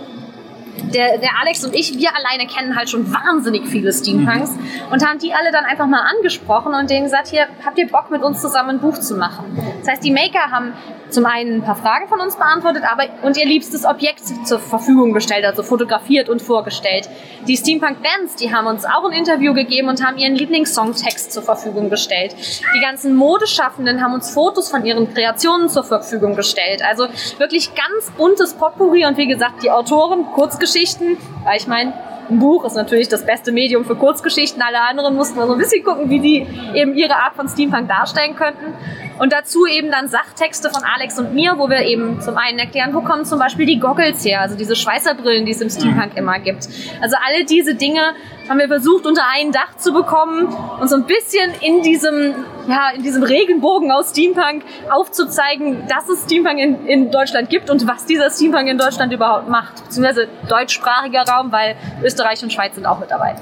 der, 0.94 1.18
der 1.18 1.40
Alex 1.42 1.64
und 1.66 1.76
ich, 1.76 1.98
wir 1.98 2.10
alleine 2.16 2.48
kennen 2.48 2.76
halt 2.76 2.90
schon 2.90 3.12
wahnsinnig 3.12 3.68
viele 3.68 3.92
Steampunks 3.92 4.52
und 4.92 5.06
haben 5.06 5.20
die 5.20 5.34
alle 5.34 5.52
dann 5.52 5.66
einfach 5.66 5.88
mal 5.88 6.02
angesprochen 6.16 6.74
und 6.74 6.90
denen 6.90 7.04
gesagt, 7.04 7.28
hier, 7.28 7.48
habt 7.66 7.78
ihr 7.78 7.88
Bock 7.88 8.12
mit 8.12 8.24
uns 8.24 8.42
zusammen 8.42 8.72
ein 8.72 8.80
Buch 8.80 8.98
zu 8.98 9.16
machen? 9.16 9.58
Das 9.80 9.90
heißt, 9.90 10.04
die 10.04 10.12
Maker 10.12 10.52
haben 10.52 10.74
zum 11.14 11.26
einen 11.26 11.58
ein 11.58 11.64
paar 11.64 11.76
Fragen 11.76 12.08
von 12.08 12.20
uns 12.20 12.36
beantwortet, 12.36 12.84
aber 12.90 13.04
und 13.22 13.38
ihr 13.38 13.46
liebstes 13.46 13.86
Objekt 13.86 14.24
zur 14.48 14.60
Verfügung 14.60 15.14
gestellt, 15.14 15.46
also 15.46 15.64
fotografiert 15.64 16.28
und 16.28 16.42
vorgestellt. 16.42 17.08
Die 17.48 17.56
Steampunk-Bands, 17.56 18.36
die 18.36 18.54
haben 18.54 18.68
uns 18.68 18.86
auch 18.86 19.06
ein 19.06 19.12
Interview 19.12 19.54
gegeben 19.54 19.90
und 19.90 20.04
haben 20.04 20.18
ihren 20.18 20.36
Lieblingssongtext 20.36 21.32
zur 21.32 21.44
Verfügung 21.44 21.90
gestellt. 21.90 22.36
Die 22.76 22.82
ganzen 22.82 23.16
Modeschaffenden 23.16 24.02
haben 24.02 24.14
uns 24.14 24.32
Fotos 24.32 24.70
von 24.70 24.86
ihren 24.86 25.14
Kreationen 25.14 25.70
zur 25.70 25.84
Verfügung 25.84 26.36
gestellt. 26.36 26.82
Also 26.88 27.08
wirklich 27.38 27.72
ganz 27.76 28.12
buntes 28.18 28.54
Potpourri 28.54 29.06
und 29.06 29.18
wie 29.18 29.28
gesagt, 29.28 29.64
die 29.64 29.72
Autoren, 29.72 30.26
Kurzgeschichten, 30.64 31.18
weil 31.44 31.58
ich 31.58 31.68
meine, 31.68 31.94
ein 32.30 32.40
Buch 32.40 32.64
ist 32.64 32.76
natürlich 32.76 33.10
das 33.10 33.26
beste 33.26 33.52
Medium 33.52 33.84
für 33.84 33.96
Kurzgeschichten. 33.96 34.62
Alle 34.62 34.80
anderen 34.80 35.14
mussten 35.14 35.38
mal 35.38 35.46
so 35.46 35.54
ein 35.54 35.60
bisschen 35.60 35.84
gucken, 35.84 36.10
wie 36.10 36.22
die 36.22 36.48
eben 36.74 36.96
ihre 36.96 37.18
Art 37.18 37.36
von 37.36 37.50
Steampunk 37.50 37.90
darstellen 37.90 38.38
könnten. 38.38 38.74
Und 39.20 39.34
dazu 39.34 39.66
eben 39.66 39.92
dann 39.92 40.08
Sachtexte 40.08 40.70
von 40.70 40.84
Alex 40.84 41.20
und 41.20 41.34
mir, 41.34 41.56
wo 41.58 41.70
wir 41.70 41.82
eben 41.82 42.22
zum 42.22 42.38
einen 42.38 42.60
erklären, 42.60 42.94
wo 42.94 43.02
kommen 43.02 43.26
zum 43.26 43.40
Beispiel 43.40 43.66
die 43.66 43.78
Goggles 43.78 44.24
her, 44.24 44.40
also 44.40 44.56
diese 44.56 44.76
Schweißerbrillen, 44.76 45.46
die 45.46 45.52
es 45.52 45.60
im 45.60 45.70
Steampunk 45.70 46.16
immer 46.16 46.40
gibt. 46.40 46.70
Also 47.02 47.18
alle 47.28 47.44
diese 47.44 47.76
Dinge 47.76 48.14
haben 48.48 48.60
wir 48.60 48.68
versucht 48.68 49.06
unter 49.06 49.24
ein 49.36 49.52
Dach 49.52 49.76
zu 49.78 49.92
bekommen 49.92 50.48
und 50.80 50.90
so 50.90 50.96
ein 50.96 51.04
bisschen 51.04 51.52
in 51.60 51.82
diesem, 51.82 52.34
ja, 52.68 52.92
in 52.96 53.04
diesem 53.04 53.24
Regenbogen 53.24 53.92
aus 53.92 54.12
Steampunk 54.12 54.64
aufzuzeigen, 54.90 55.88
dass 55.88 56.08
es 56.10 56.24
Steampunk 56.24 56.60
in, 56.60 56.86
in 56.86 57.12
Deutschland 57.12 57.50
gibt 57.50 57.70
und 57.70 57.88
was 57.88 58.06
dieser 58.06 58.30
Steampunk 58.30 58.68
in 58.68 58.78
Deutschland 58.78 59.12
überhaupt 59.14 59.50
macht. 59.50 59.84
Beziehungsweise 59.84 60.28
deutschsprachiger 60.48 61.24
Raum, 61.24 61.52
weil 61.52 61.76
Österreich 62.04 62.42
und 62.44 62.52
Schweiz 62.54 62.76
sind 62.76 62.86
auch 62.86 63.00
mit 63.00 63.12
dabei. 63.12 63.36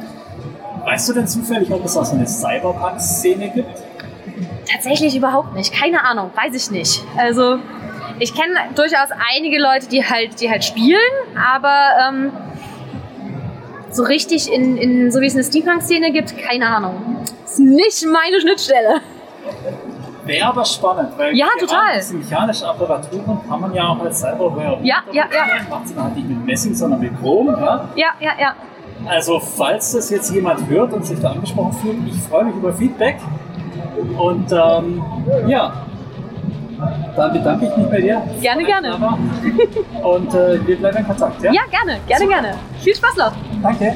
Weißt 0.83 1.09
du 1.09 1.13
denn 1.13 1.27
zufällig, 1.27 1.71
ob 1.71 1.85
es 1.85 1.95
auch 1.95 2.05
so 2.05 2.15
eine 2.15 2.27
Cyberpunk-Szene 2.27 3.49
gibt? 3.49 3.83
Tatsächlich 4.71 5.15
überhaupt 5.15 5.53
nicht. 5.53 5.73
Keine 5.73 6.03
Ahnung, 6.03 6.31
weiß 6.35 6.55
ich 6.55 6.71
nicht. 6.71 7.03
Also 7.17 7.59
ich 8.19 8.33
kenne 8.33 8.55
durchaus 8.75 9.09
einige 9.35 9.59
Leute, 9.59 9.87
die 9.87 10.03
halt, 10.03 10.41
die 10.41 10.49
halt 10.49 10.63
spielen, 10.63 10.99
aber 11.35 11.89
ähm, 12.07 12.31
so 13.91 14.03
richtig 14.03 14.51
in, 14.51 14.77
in 14.77 15.11
so 15.11 15.21
wie 15.21 15.27
es 15.27 15.35
eine 15.35 15.43
Steampunk-Szene 15.43 16.11
gibt, 16.11 16.37
keine 16.37 16.67
Ahnung. 16.67 17.23
Ist 17.51 17.59
nicht 17.59 18.05
meine 18.05 18.39
Schnittstelle. 18.39 19.01
Wäre 20.23 20.47
aber 20.47 20.63
spannend, 20.63 21.09
weil 21.17 21.35
Ja, 21.35 21.47
total. 21.59 21.97
diese 21.97 22.13
mechanischen 22.15 22.65
Apparaturen 22.67 23.39
kann 23.49 23.59
man 23.59 23.73
ja 23.73 23.87
auch 23.89 23.99
als 23.99 24.19
Cyberware 24.21 24.79
Ja, 24.83 24.97
ja, 25.11 25.23
ja. 25.23 25.45
Macht 25.69 25.87
sie 25.87 25.95
dann 25.95 26.05
halt 26.05 26.15
nicht 26.15 26.29
mit 26.29 26.45
Messing, 26.45 26.73
sondern 26.75 26.99
mit 27.01 27.19
Chrom. 27.19 27.47
Ja? 27.47 27.89
Ja, 27.95 28.07
ja, 28.19 28.31
ja. 28.39 28.55
Also, 29.07 29.39
falls 29.39 29.91
das 29.93 30.09
jetzt 30.11 30.31
jemand 30.31 30.65
hört 30.69 30.93
und 30.93 31.05
sich 31.05 31.19
da 31.19 31.31
angesprochen 31.31 31.73
fühlt, 31.73 31.97
ich 32.07 32.21
freue 32.21 32.45
mich 32.45 32.55
über 32.55 32.71
Feedback. 32.71 33.17
Und 34.17 34.51
ähm, 34.51 35.03
ja, 35.47 35.73
dann 37.15 37.33
bedanke 37.33 37.65
ich 37.65 37.75
mich 37.77 37.87
bei 37.89 38.01
dir. 38.01 38.21
Gerne, 38.39 38.63
gerne. 38.63 38.97
Und 40.03 40.33
äh, 40.35 40.65
wir 40.67 40.77
bleiben 40.77 40.97
in 40.99 41.07
Kontakt. 41.07 41.41
Ja, 41.43 41.51
Ja, 41.51 41.61
gerne, 41.69 41.99
gerne, 42.07 42.27
gerne. 42.27 42.53
Viel 42.79 42.95
Spaß 42.95 43.15
noch. 43.17 43.31
Danke. 43.61 43.95